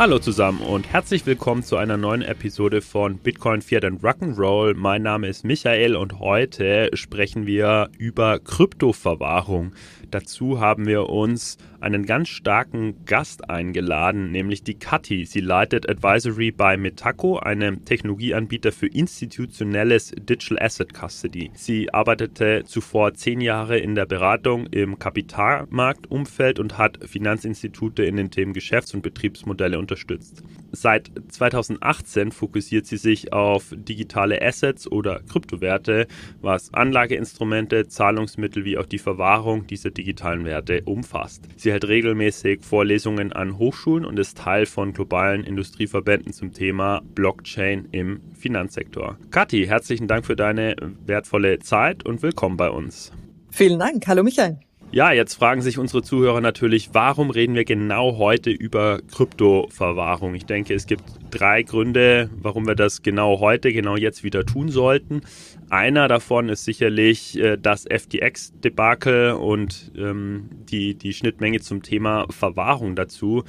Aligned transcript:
Hallo 0.00 0.18
zusammen 0.18 0.62
und 0.62 0.90
herzlich 0.90 1.26
willkommen 1.26 1.62
zu 1.62 1.76
einer 1.76 1.98
neuen 1.98 2.22
Episode 2.22 2.80
von 2.80 3.18
Bitcoin 3.18 3.60
Fiat 3.60 3.84
and 3.84 4.02
Rock'n'Roll. 4.02 4.72
Mein 4.74 5.02
Name 5.02 5.28
ist 5.28 5.44
Michael 5.44 5.94
und 5.94 6.20
heute 6.20 6.88
sprechen 6.94 7.46
wir 7.46 7.90
über 7.98 8.38
Kryptoverwahrung. 8.38 9.74
Dazu 10.10 10.58
haben 10.58 10.86
wir 10.86 11.08
uns 11.08 11.56
einen 11.80 12.04
ganz 12.04 12.28
starken 12.28 13.04
Gast 13.04 13.48
eingeladen, 13.48 14.32
nämlich 14.32 14.64
die 14.64 14.74
Kathi. 14.74 15.24
Sie 15.24 15.40
leitet 15.40 15.88
Advisory 15.88 16.50
bei 16.50 16.76
Metaco, 16.76 17.38
einem 17.38 17.84
Technologieanbieter 17.84 18.72
für 18.72 18.88
institutionelles 18.88 20.12
Digital 20.18 20.58
Asset 20.60 20.92
Custody. 20.92 21.50
Sie 21.54 21.94
arbeitete 21.94 22.64
zuvor 22.66 23.14
zehn 23.14 23.40
Jahre 23.40 23.78
in 23.78 23.94
der 23.94 24.06
Beratung 24.06 24.66
im 24.66 24.98
Kapitalmarktumfeld 24.98 26.58
und 26.58 26.76
hat 26.76 26.98
Finanzinstitute 27.06 28.02
in 28.02 28.16
den 28.16 28.30
Themen 28.30 28.52
Geschäfts- 28.52 28.94
und 28.94 29.02
Betriebsmodelle 29.02 29.78
unterstützt. 29.78 30.42
Seit 30.72 31.10
2018 31.28 32.32
fokussiert 32.32 32.86
sie 32.86 32.96
sich 32.96 33.32
auf 33.32 33.74
digitale 33.76 34.40
Assets 34.40 34.90
oder 34.90 35.20
Kryptowerte, 35.28 36.06
was 36.40 36.72
Anlageinstrumente, 36.72 37.88
Zahlungsmittel 37.88 38.64
wie 38.64 38.78
auch 38.78 38.86
die 38.86 38.98
Verwahrung 38.98 39.66
dieser 39.66 39.90
digitalen 39.90 40.44
Werte 40.44 40.82
umfasst. 40.84 41.48
Sie 41.56 41.72
hält 41.72 41.88
regelmäßig 41.88 42.62
Vorlesungen 42.62 43.32
an 43.32 43.58
Hochschulen 43.58 44.04
und 44.04 44.18
ist 44.18 44.38
Teil 44.38 44.66
von 44.66 44.92
globalen 44.92 45.44
Industrieverbänden 45.44 46.32
zum 46.32 46.52
Thema 46.52 47.02
Blockchain 47.14 47.88
im 47.90 48.20
Finanzsektor. 48.38 49.18
Kathi, 49.30 49.66
herzlichen 49.66 50.08
Dank 50.08 50.26
für 50.26 50.36
deine 50.36 50.76
wertvolle 51.04 51.58
Zeit 51.58 52.04
und 52.06 52.22
willkommen 52.22 52.56
bei 52.56 52.70
uns. 52.70 53.12
Vielen 53.50 53.78
Dank. 53.78 54.06
Hallo 54.06 54.22
Michael. 54.22 54.60
Ja, 54.92 55.12
jetzt 55.12 55.34
fragen 55.34 55.62
sich 55.62 55.78
unsere 55.78 56.02
Zuhörer 56.02 56.40
natürlich, 56.40 56.90
warum 56.92 57.30
reden 57.30 57.54
wir 57.54 57.64
genau 57.64 58.18
heute 58.18 58.50
über 58.50 58.98
Kryptoverwahrung? 59.14 60.34
Ich 60.34 60.46
denke, 60.46 60.74
es 60.74 60.86
gibt 60.86 61.04
drei 61.30 61.62
Gründe, 61.62 62.28
warum 62.42 62.66
wir 62.66 62.74
das 62.74 63.00
genau 63.02 63.38
heute, 63.38 63.72
genau 63.72 63.94
jetzt 63.96 64.24
wieder 64.24 64.44
tun 64.44 64.68
sollten. 64.68 65.20
Einer 65.68 66.08
davon 66.08 66.48
ist 66.48 66.64
sicherlich 66.64 67.38
äh, 67.38 67.56
das 67.56 67.84
FTX-Debakel 67.84 69.34
und 69.34 69.92
ähm, 69.96 70.50
die, 70.68 70.96
die 70.96 71.12
Schnittmenge 71.12 71.60
zum 71.60 71.84
Thema 71.84 72.26
Verwahrung 72.28 72.96
dazu. 72.96 73.44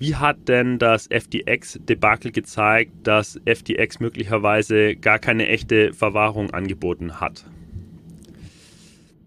Wie 0.00 0.16
hat 0.16 0.48
denn 0.48 0.80
das 0.80 1.06
FTX-Debakel 1.06 2.32
gezeigt, 2.32 2.90
dass 3.04 3.40
FTX 3.46 4.00
möglicherweise 4.00 4.96
gar 4.96 5.20
keine 5.20 5.46
echte 5.46 5.92
Verwahrung 5.92 6.50
angeboten 6.50 7.20
hat? 7.20 7.44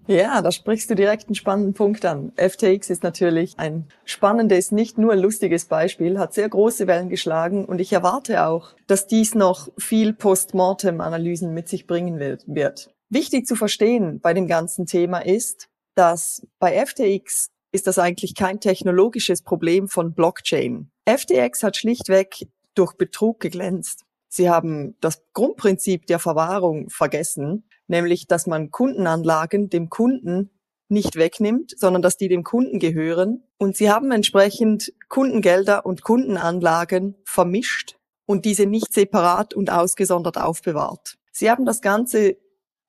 Ja, 0.08 0.44
da 0.44 0.52
sprichst 0.52 0.90
du 0.90 0.96
direkt 0.96 1.28
einen 1.28 1.36
spannenden 1.36 1.74
Punkt 1.74 2.06
an. 2.06 2.32
FTX 2.36 2.92
ist 2.92 3.02
natürlich 3.02 3.58
ein 3.58 3.88
spannendes, 4.04 4.72
nicht 4.72 5.00
nur 5.00 5.16
lustiges 5.16 5.66
Beispiel, 5.66 6.20
hat 6.20 6.34
sehr 6.34 6.48
große 6.48 6.86
Wellen 6.86 7.10
geschlagen 7.10 7.66
und 7.66 7.82
ich 7.82 7.92
erwarte 7.92 8.46
auch, 8.46 8.76
dass 8.86 9.08
dies 9.08 9.34
noch 9.34 9.70
viel 9.80 10.14
Postmortem-Analysen 10.14 11.56
mit 11.56 11.68
sich 11.68 11.88
bringen 11.88 12.20
wird. 12.20 12.94
Wichtig 13.10 13.48
zu 13.48 13.56
verstehen 13.56 14.20
bei 14.20 14.36
dem 14.36 14.48
ganzen 14.48 14.86
Thema 14.86 15.20
ist, 15.20 15.70
dass 15.96 16.46
bei 16.60 16.86
FTX 16.86 17.50
ist 17.72 17.88
das 17.88 17.98
eigentlich 17.98 18.36
kein 18.36 18.60
technologisches 18.60 19.42
Problem 19.42 19.88
von 19.88 20.14
Blockchain. 20.14 20.92
FTX 21.06 21.64
hat 21.64 21.78
schlichtweg 21.78 22.48
durch 22.76 22.94
Betrug 22.94 23.40
geglänzt. 23.40 24.06
Sie 24.28 24.50
haben 24.50 24.96
das 25.02 25.24
Grundprinzip 25.34 26.06
der 26.06 26.20
Verwahrung 26.20 26.90
vergessen 26.90 27.64
nämlich 27.88 28.28
dass 28.28 28.48
man 28.48 28.72
Kundenanlagen 28.72 29.70
dem 29.70 29.90
Kunden 29.90 30.52
nicht 30.88 31.16
wegnimmt, 31.16 31.74
sondern 31.78 32.02
dass 32.02 32.18
die 32.18 32.28
dem 32.28 32.44
Kunden 32.44 32.80
gehören. 32.80 33.44
Und 33.58 33.76
sie 33.76 33.90
haben 33.90 34.12
entsprechend 34.12 34.94
Kundengelder 35.10 35.86
und 35.86 36.04
Kundenanlagen 36.04 37.16
vermischt 37.26 37.98
und 38.26 38.46
diese 38.46 38.66
nicht 38.66 38.94
separat 38.94 39.54
und 39.54 39.72
ausgesondert 39.72 40.38
aufbewahrt. 40.38 41.18
Sie 41.32 41.50
haben 41.50 41.66
das 41.66 41.82
Ganze 41.82 42.38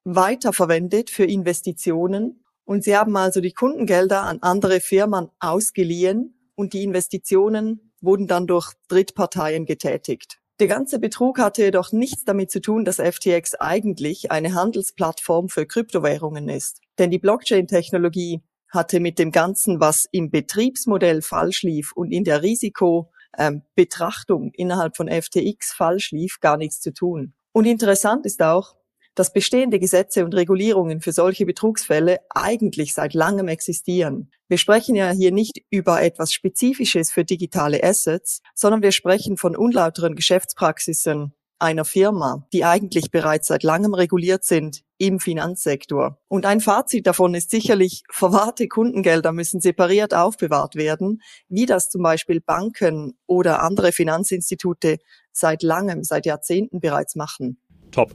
weiterverwendet 0.05 1.11
für 1.11 1.25
Investitionen 1.25 2.45
und 2.65 2.85
sie 2.85 2.97
haben 2.97 3.17
also 3.17 3.41
die 3.41 3.53
Kundengelder 3.53 4.23
an 4.23 4.39
andere 4.43 4.81
Firmen 4.81 5.31
ausgeliehen 5.41 6.51
und 6.55 6.73
die 6.73 6.85
Investitionen 6.85 7.93
wurden 8.01 8.27
dann 8.27 8.47
durch 8.47 8.73
Drittparteien 8.89 9.67
getätigt. 9.67 10.39
Der 10.59 10.69
ganze 10.69 10.99
Betrug 10.99 11.39
hatte 11.39 11.65
jedoch 11.65 11.93
nichts 11.93 12.25
damit 12.25 12.51
zu 12.51 12.63
tun, 12.63 12.87
dass 12.87 12.97
FTX 12.97 13.57
eigentlich 13.57 14.31
eine 14.31 14.55
Handelsplattform 14.55 15.51
für 15.51 15.67
Kryptowährungen 15.67 16.49
ist. 16.49 16.81
Denn 16.99 17.11
die 17.11 17.19
Blockchain-Technologie 17.19 18.41
hatte 18.71 19.01
mit 19.01 19.19
dem 19.19 19.33
Ganzen, 19.33 19.81
was 19.81 20.07
im 20.13 20.31
Betriebsmodell 20.31 21.21
falsch 21.21 21.63
lief 21.63 21.93
und 21.93 22.11
in 22.11 22.25
der 22.25 22.43
Risikobetrachtung 22.43 24.45
ähm, 24.45 24.53
innerhalb 24.55 24.97
von 24.97 25.09
FTX 25.09 25.75
falsch 25.75 26.13
lief, 26.13 26.41
gar 26.41 26.57
nichts 26.57 26.81
zu 26.81 26.95
tun. 26.95 27.35
Und 27.53 27.67
interessant 27.67 28.25
ist 28.25 28.41
auch, 28.41 28.77
dass 29.17 29.33
bestehende 29.33 29.81
Gesetze 29.81 30.25
und 30.25 30.35
Regulierungen 30.35 31.01
für 31.01 31.11
solche 31.11 31.45
Betrugsfälle 31.45 32.21
eigentlich 32.31 32.95
seit 32.95 33.15
langem 33.15 33.49
existieren. 33.49 34.31
Wir 34.47 34.59
sprechen 34.59 34.95
ja 34.95 35.11
hier 35.11 35.33
nicht 35.33 35.63
über 35.71 36.01
etwas 36.03 36.33
Spezifisches 36.33 37.11
für 37.11 37.25
digitale 37.25 37.83
Assets, 37.83 38.43
sondern 38.55 38.83
wir 38.83 38.93
sprechen 38.93 39.37
von 39.37 39.57
unlauteren 39.57 40.15
Geschäftspraxisen 40.15 41.33
einer 41.59 41.85
Firma, 41.85 42.47
die 42.53 42.65
eigentlich 42.65 43.11
bereits 43.11 43.49
seit 43.49 43.63
langem 43.63 43.95
reguliert 43.95 44.45
sind 44.45 44.83
im 44.99 45.21
Finanzsektor. 45.21 46.19
Und 46.29 46.45
ein 46.45 46.61
Fazit 46.61 47.07
davon 47.07 47.35
ist 47.35 47.51
sicherlich, 47.51 48.03
verwahrte 48.11 48.69
Kundengelder 48.69 49.33
müssen 49.33 49.61
separiert 49.61 50.15
aufbewahrt 50.15 50.75
werden, 50.75 51.23
wie 51.49 51.67
das 51.67 51.89
zum 51.89 52.03
Beispiel 52.03 52.41
Banken 52.41 53.17
oder 53.27 53.63
andere 53.63 53.93
Finanzinstitute 53.93 54.99
seit 55.33 55.63
langem, 55.63 56.05
seit 56.05 56.27
Jahrzehnten 56.27 56.81
bereits 56.81 57.17
machen. 57.17 57.59
Top. 57.91 58.13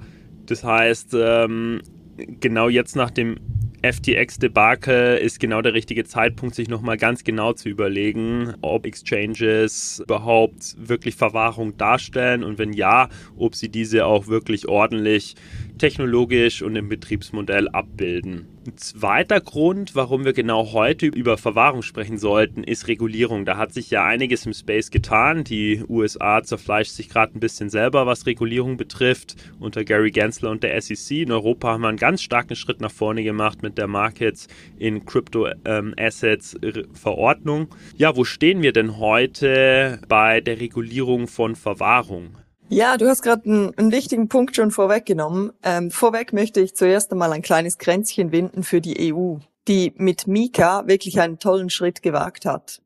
Das 0.52 0.66
heißt, 0.66 1.16
ähm, 1.18 1.82
genau 2.18 2.68
jetzt 2.68 2.98
nach 2.98 3.10
dem 3.10 3.38
FTX-Debakel 3.84 5.18
ist 5.18 5.40
genau 5.40 5.62
der 5.62 5.74
richtige 5.74 6.04
Zeitpunkt, 6.04 6.56
sich 6.56 6.68
nochmal 6.68 6.98
ganz 6.98 7.24
genau 7.24 7.54
zu 7.54 7.70
überlegen, 7.70 8.54
ob 8.62 8.86
Exchanges 8.86 10.02
überhaupt 10.04 10.76
wirklich 10.78 11.16
Verwahrung 11.16 11.78
darstellen 11.78 12.44
und 12.44 12.58
wenn 12.58 12.74
ja, 12.74 13.08
ob 13.38 13.56
sie 13.56 13.70
diese 13.70 14.06
auch 14.06 14.28
wirklich 14.28 14.68
ordentlich 14.68 15.36
technologisch 15.78 16.62
und 16.62 16.76
im 16.76 16.90
Betriebsmodell 16.90 17.68
abbilden. 17.70 18.48
Ein 18.68 18.78
zweiter 18.78 19.42
Grund, 19.42 19.96
warum 19.96 20.24
wir 20.24 20.34
genau 20.34 20.72
heute 20.72 21.08
über 21.08 21.40
Verwahrung 21.40 21.82
sprechen 21.82 22.20
sollten, 22.20 22.64
ist 22.64 22.88
Regulierung. 22.88 23.44
Da 23.44 23.58
hat 23.58 23.74
sich 23.74 23.90
ja 23.90 24.06
einiges 24.06 24.46
im 24.46 24.54
Space 24.54 24.92
getan. 24.92 25.44
Die 25.44 25.84
USA 25.90 26.44
zerfleischt 26.44 26.92
sich 26.92 27.10
gerade 27.10 27.36
ein 27.36 27.40
bisschen 27.40 27.72
selber, 27.72 28.06
was 28.06 28.28
Regulierung 28.28 28.78
betrifft, 28.78 29.36
unter 29.60 29.84
Gary 29.84 30.12
Gensler 30.12 30.52
und 30.52 30.62
der 30.62 30.80
SEC. 30.80 31.22
In 31.22 31.32
Europa 31.32 31.70
haben 31.70 31.82
wir 31.82 31.88
einen 31.88 31.98
ganz 31.98 32.22
starken 32.22 32.56
Schritt 32.56 32.82
nach 32.82 32.92
vorne 32.92 33.24
gemacht 33.24 33.64
mit 33.64 33.80
der 33.80 33.88
Markets 33.88 34.48
in 34.78 35.06
Crypto 35.06 35.48
ähm, 35.66 35.96
Assets 35.98 36.56
Verordnung. 36.94 37.70
Ja, 37.98 38.16
wo 38.16 38.24
stehen 38.24 38.62
wir 38.62 38.74
denn 38.74 39.00
heute 39.00 40.00
bei 40.08 40.40
der 40.40 40.60
Regulierung 40.60 41.28
von 41.28 41.56
Verwahrung? 41.56 42.38
Ja, 42.74 42.96
du 42.96 43.10
hast 43.10 43.22
gerade 43.22 43.44
einen, 43.44 43.78
einen, 43.78 43.92
wichtigen 43.92 44.30
Punkt 44.30 44.56
schon 44.56 44.72
vorweggenommen. 44.72 45.52
Ähm, 45.62 45.92
vorweg 45.92 46.32
möchte 46.32 46.62
ich 46.62 46.74
zuerst 46.74 47.12
einmal 47.12 47.34
ein 47.34 47.42
kleines 47.42 47.78
Kränzchen 47.78 48.32
winden 48.32 48.64
für 48.64 48.80
die 48.80 49.14
EU, 49.14 49.40
die 49.68 49.92
mit 49.98 50.26
Mika 50.26 50.88
wirklich 50.88 51.20
einen 51.20 51.38
tollen 51.38 51.70
Schritt 51.70 52.02
gewagt 52.02 52.46
hat. 52.46 52.82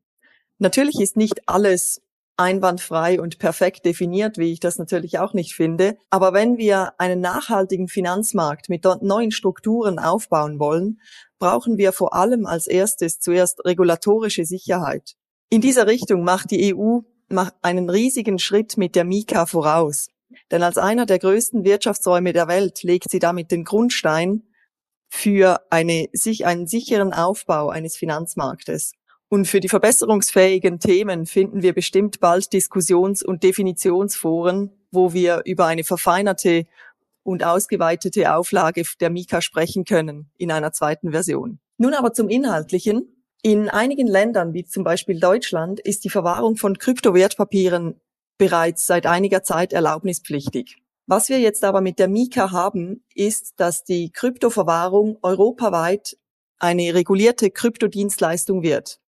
Natürlich 0.58 1.00
ist 1.00 1.18
nicht 1.18 1.48
alles 1.48 2.02
einwandfrei 2.36 3.22
und 3.22 3.38
perfekt 3.38 3.86
definiert, 3.86 4.40
wie 4.40 4.52
ich 4.52 4.60
das 4.60 4.80
natürlich 4.80 5.20
auch 5.20 5.34
nicht 5.34 5.54
finde. 5.54 6.00
Aber 6.10 6.34
wenn 6.34 6.58
wir 6.58 7.00
einen 7.00 7.22
nachhaltigen 7.22 7.88
Finanzmarkt 7.88 8.70
mit 8.70 8.86
neuen 9.02 9.30
Strukturen 9.30 10.00
aufbauen 10.00 10.58
wollen, 10.58 11.00
brauchen 11.38 11.78
wir 11.78 11.94
vor 11.94 12.16
allem 12.16 12.48
als 12.48 12.66
erstes 12.66 13.20
zuerst 13.20 13.64
regulatorische 13.64 14.46
Sicherheit. 14.46 15.14
In 15.52 15.62
dieser 15.62 15.86
Richtung 15.86 16.24
macht 16.24 16.50
die 16.50 16.74
EU 16.74 17.02
einen 17.62 17.90
riesigen 17.90 18.40
Schritt 18.40 18.78
mit 18.78 18.96
der 18.96 19.04
Mika 19.04 19.46
voraus. 19.46 20.10
Denn 20.52 20.64
als 20.64 20.78
einer 20.78 21.06
der 21.06 21.20
größten 21.20 21.64
Wirtschaftsräume 21.64 22.34
der 22.34 22.48
Welt 22.48 22.84
legt 22.84 23.10
sie 23.10 23.20
damit 23.20 23.52
den 23.52 23.64
Grundstein 23.64 24.44
für 25.08 25.62
eine, 25.70 26.08
sich, 26.14 26.46
einen 26.46 26.68
sicheren 26.68 27.14
Aufbau 27.14 27.70
eines 27.70 27.96
Finanzmarktes. 27.96 28.94
Und 29.28 29.48
für 29.48 29.60
die 29.60 29.70
verbesserungsfähigen 29.70 30.80
Themen 30.80 31.26
finden 31.26 31.62
wir 31.62 31.74
bestimmt 31.74 32.20
bald 32.20 32.54
Diskussions- 32.54 33.24
und 33.24 33.44
Definitionsforen, 33.44 34.72
wo 34.92 35.14
wir 35.14 35.42
über 35.46 35.66
eine 35.66 35.84
verfeinerte 35.84 36.66
und 37.24 37.44
ausgeweitete 37.44 38.36
Auflage 38.36 38.84
der 39.00 39.10
Mika 39.10 39.42
sprechen 39.42 39.84
können 39.84 40.30
in 40.38 40.52
einer 40.52 40.72
zweiten 40.74 41.12
Version. 41.12 41.60
Nun 41.78 41.94
aber 41.94 42.14
zum 42.14 42.30
Inhaltlichen. 42.30 43.15
In 43.46 43.70
einigen 43.70 44.08
Ländern, 44.08 44.56
wie 44.56 44.66
zum 44.66 44.84
Beispiel 44.84 45.20
Deutschland, 45.20 45.80
ist 45.80 46.04
die 46.04 46.10
Verwahrung 46.10 46.58
von 46.58 46.80
Kryptowertpapieren 46.80 48.02
bereits 48.40 48.88
seit 48.88 49.06
einiger 49.06 49.44
Zeit 49.44 49.72
erlaubnispflichtig. 49.72 50.78
Was 51.06 51.30
wir 51.30 51.38
jetzt 51.38 51.64
aber 51.64 51.82
mit 51.82 52.00
der 52.00 52.08
Mika 52.08 52.52
haben, 52.52 53.04
ist, 53.14 53.54
dass 53.58 53.84
die 53.84 54.10
Kryptoverwahrung 54.10 55.20
europaweit 55.22 56.18
eine 56.58 56.96
regulierte 56.96 57.52
Kryptodienstleistung 57.52 58.64
wird. 58.64 59.00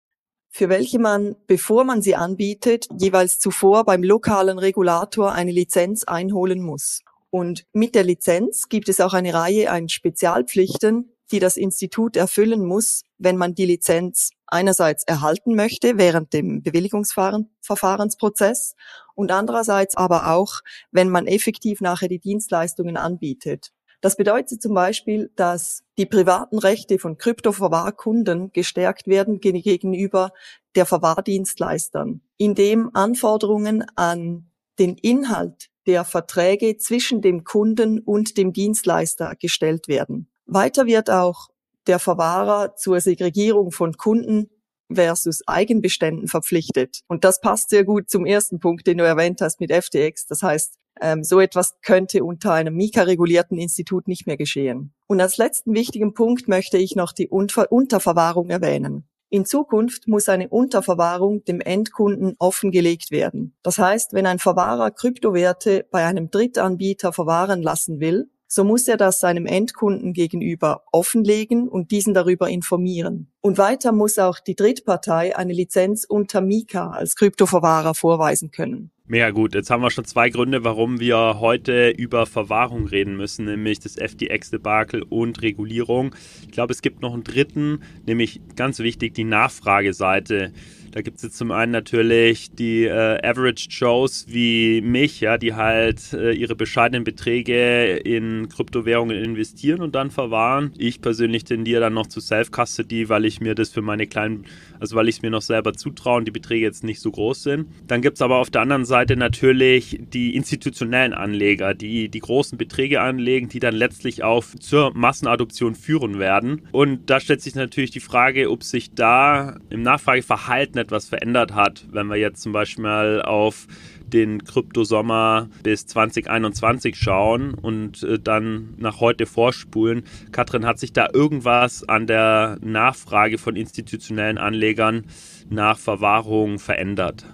für 0.49 0.69
welche 0.69 0.99
man, 0.99 1.35
bevor 1.47 1.83
man 1.83 2.03
sie 2.03 2.15
anbietet, 2.15 2.87
jeweils 2.95 3.39
zuvor 3.39 3.85
beim 3.85 4.03
lokalen 4.03 4.59
Regulator 4.59 5.31
eine 5.31 5.51
Lizenz 5.51 6.03
einholen 6.03 6.61
muss. 6.61 7.01
Und 7.31 7.65
mit 7.73 7.95
der 7.95 8.03
Lizenz 8.03 8.69
gibt 8.69 8.87
es 8.87 8.99
auch 8.99 9.15
eine 9.15 9.33
Reihe 9.33 9.71
an 9.71 9.89
Spezialpflichten, 9.89 11.11
die 11.31 11.39
das 11.39 11.57
Institut 11.57 12.15
erfüllen 12.15 12.63
muss, 12.63 13.03
wenn 13.17 13.37
man 13.37 13.55
die 13.55 13.65
Lizenz 13.65 14.31
einerseits 14.45 15.03
erhalten 15.03 15.55
möchte 15.55 15.97
während 15.97 16.31
dem 16.33 16.61
Bewilligungsverfahrensprozess 16.63 18.75
und 19.15 19.31
andererseits 19.31 19.97
aber 19.97 20.31
auch, 20.31 20.61
wenn 20.91 21.09
man 21.09 21.27
effektiv 21.27 21.81
nachher 21.81 22.07
die 22.07 22.19
Dienstleistungen 22.19 22.95
anbietet. 22.97 23.73
Das 24.01 24.15
bedeutet 24.15 24.61
zum 24.61 24.75
Beispiel, 24.75 25.31
dass 25.35 25.83
die 25.97 26.05
privaten 26.05 26.59
Rechte 26.59 26.99
von 26.99 27.17
Kryptoverwahrkunden 27.17 28.51
gestärkt 28.53 29.07
werden 29.07 29.39
gegenüber 29.39 30.31
der 30.75 30.85
Verwahrdienstleistern, 30.85 32.21
indem 32.37 32.91
Anforderungen 32.93 33.83
an 33.95 34.51
den 34.77 34.95
Inhalt 34.95 35.69
der 35.87 36.05
Verträge 36.05 36.77
zwischen 36.77 37.21
dem 37.21 37.43
Kunden 37.43 37.99
und 37.99 38.37
dem 38.37 38.53
Dienstleister 38.53 39.33
gestellt 39.39 39.87
werden. 39.87 40.29
Weiter 40.45 40.85
wird 40.85 41.09
auch 41.09 41.49
der 41.87 41.99
Verwahrer 41.99 42.75
zur 42.75 42.99
Segregierung 42.99 43.71
von 43.71 43.93
Kunden 43.93 44.49
versus 44.91 45.41
Eigenbeständen 45.47 46.27
verpflichtet. 46.27 47.01
Und 47.07 47.23
das 47.23 47.41
passt 47.41 47.69
sehr 47.69 47.83
gut 47.83 48.09
zum 48.09 48.25
ersten 48.25 48.59
Punkt, 48.59 48.87
den 48.87 48.97
du 48.97 49.05
erwähnt 49.05 49.41
hast 49.41 49.59
mit 49.59 49.71
FTX. 49.71 50.27
Das 50.27 50.43
heißt, 50.43 50.77
ähm, 51.01 51.23
so 51.23 51.39
etwas 51.39 51.75
könnte 51.81 52.23
unter 52.23 52.53
einem 52.53 52.75
Mika-regulierten 52.75 53.57
Institut 53.57 54.07
nicht 54.07 54.27
mehr 54.27 54.37
geschehen. 54.37 54.93
Und 55.07 55.21
als 55.21 55.37
letzten 55.37 55.73
wichtigen 55.73 56.13
Punkt 56.13 56.47
möchte 56.47 56.77
ich 56.77 56.95
noch 56.95 57.11
die 57.11 57.27
Unter 57.27 57.71
Unterverwahrung 57.71 58.49
erwähnen. 58.49 59.07
In 59.29 59.45
Zukunft 59.45 60.07
muss 60.07 60.29
eine 60.29 60.47
Unterverwahrung 60.47 61.43
dem 61.43 61.59
Endkunden 61.59 62.35
offengelegt 62.39 63.11
werden. 63.11 63.57
Das 63.61 63.77
heißt, 63.77 64.13
wenn 64.13 64.25
ein 64.25 64.39
Verwahrer 64.39 64.89
Kryptowerte 64.89 65.85
bei 65.91 66.05
einem 66.05 66.31
Drittanbieter 66.31 67.11
verwahren 67.11 67.61
lassen 67.61 67.99
will, 67.99 68.29
so 68.47 68.63
muss 68.63 68.87
er 68.87 68.97
das 68.97 69.19
seinem 69.19 69.45
Endkunden 69.45 70.13
gegenüber 70.13 70.83
offenlegen 70.91 71.67
und 71.67 71.91
diesen 71.91 72.13
darüber 72.13 72.49
informieren. 72.49 73.31
Und 73.41 73.57
weiter 73.57 73.91
muss 73.91 74.17
auch 74.19 74.39
die 74.39 74.55
Drittpartei 74.55 75.35
eine 75.35 75.53
Lizenz 75.53 76.05
unter 76.05 76.41
Mika 76.41 76.91
als 76.91 77.15
Kryptoverwahrer 77.15 77.93
vorweisen 77.93 78.51
können. 78.51 78.91
Mega 79.09 79.29
gut. 79.29 79.55
Jetzt 79.55 79.69
haben 79.69 79.81
wir 79.81 79.89
schon 79.89 80.03
zwei 80.03 80.29
Gründe, 80.29 80.65
warum 80.65 80.99
wir 80.99 81.39
heute 81.39 81.89
über 81.91 82.25
Verwahrung 82.25 82.87
reden 82.87 83.15
müssen, 83.15 83.45
nämlich 83.45 83.79
das 83.79 83.95
FTX-Debakel 83.95 85.01
und 85.01 85.41
Regulierung. 85.41 86.13
Ich 86.41 86.51
glaube, 86.51 86.73
es 86.73 86.81
gibt 86.81 87.01
noch 87.01 87.13
einen 87.13 87.23
dritten, 87.23 87.83
nämlich 88.05 88.41
ganz 88.57 88.79
wichtig, 88.79 89.13
die 89.13 89.23
Nachfrageseite. 89.23 90.51
Da 90.97 91.03
gibt 91.03 91.17
es 91.17 91.21
jetzt 91.21 91.37
zum 91.37 91.51
einen 91.51 91.71
natürlich 91.71 92.49
die 92.55 92.85
äh, 92.85 93.19
Average 93.23 93.67
Joes 93.69 94.25
wie 94.29 94.81
mich, 94.81 95.21
ja, 95.21 95.37
die 95.37 95.53
halt 95.53 96.11
äh, 96.13 96.31
ihre 96.31 96.55
bescheidenen 96.55 97.03
Beträge 97.03 97.97
in 97.97 98.49
Kryptowährungen 98.49 99.15
investieren 99.15 99.81
und 99.81 99.93
dann 99.93 100.09
verwahren. 100.09 100.73
Ich 100.75 100.99
persönlich 100.99 101.43
tendiere 101.43 101.81
dann 101.81 101.93
noch 101.93 102.07
zu 102.07 102.19
Self-Custody, 102.19 103.09
weil 103.09 103.25
ich 103.25 103.41
mir 103.41 103.53
das 103.53 103.69
für 103.69 103.83
meine 103.83 104.07
kleinen, 104.07 104.45
also 104.79 104.95
weil 104.95 105.07
ich 105.07 105.17
es 105.17 105.21
mir 105.21 105.29
noch 105.29 105.43
selber 105.43 105.73
zutraue 105.73 106.17
und 106.17 106.25
die 106.25 106.31
Beträge 106.31 106.65
jetzt 106.65 106.83
nicht 106.83 106.99
so 106.99 107.11
groß 107.11 107.43
sind. 107.43 107.67
Dann 107.85 108.01
gibt 108.01 108.17
es 108.17 108.23
aber 108.23 108.37
auf 108.37 108.49
der 108.49 108.61
anderen 108.61 108.85
Seite 108.85 109.17
natürlich 109.17 109.99
die 110.01 110.35
institutionellen 110.35 111.13
Anleger, 111.13 111.75
die 111.75 112.09
die 112.09 112.19
großen 112.19 112.57
Beträge 112.57 113.01
anlegen, 113.01 113.49
die 113.49 113.59
dann 113.59 113.75
letztlich 113.75 114.23
auf 114.23 114.55
zur 114.59 114.95
Massenadoption 114.95 115.75
führen 115.75 116.17
werden. 116.17 116.63
Und 116.71 117.07
da 117.07 117.19
stellt 117.19 117.43
sich 117.43 117.53
natürlich 117.53 117.91
die 117.91 117.99
Frage, 117.99 118.49
ob 118.49 118.63
sich 118.63 118.95
da 118.95 119.59
im 119.69 119.83
Nachfrageverhalten 119.83 120.86
etwas 120.87 121.09
verändert 121.09 121.53
hat. 121.53 121.85
Wenn 121.91 122.07
wir 122.07 122.15
jetzt 122.15 122.41
zum 122.41 122.53
Beispiel 122.53 122.83
mal 122.83 123.21
auf 123.21 123.67
den 124.07 124.43
Kryptosommer 124.45 125.49
bis 125.63 125.85
2021 125.85 126.95
schauen 126.95 127.53
und 127.53 128.03
äh, 128.03 128.17
dann 128.19 128.73
nach 128.77 129.01
heute 129.01 129.25
vorspulen. 129.25 130.03
Katrin, 130.31 130.65
hat 130.65 130.79
sich 130.79 130.93
da 130.93 131.07
irgendwas 131.13 131.87
an 131.87 132.07
der 132.07 132.57
Nachfrage 132.61 133.37
von 133.37 133.57
institutionellen 133.57 134.37
Anlegern 134.37 135.05
nach 135.49 135.77
Verwahrung 135.77 136.57
verändert? 136.57 137.25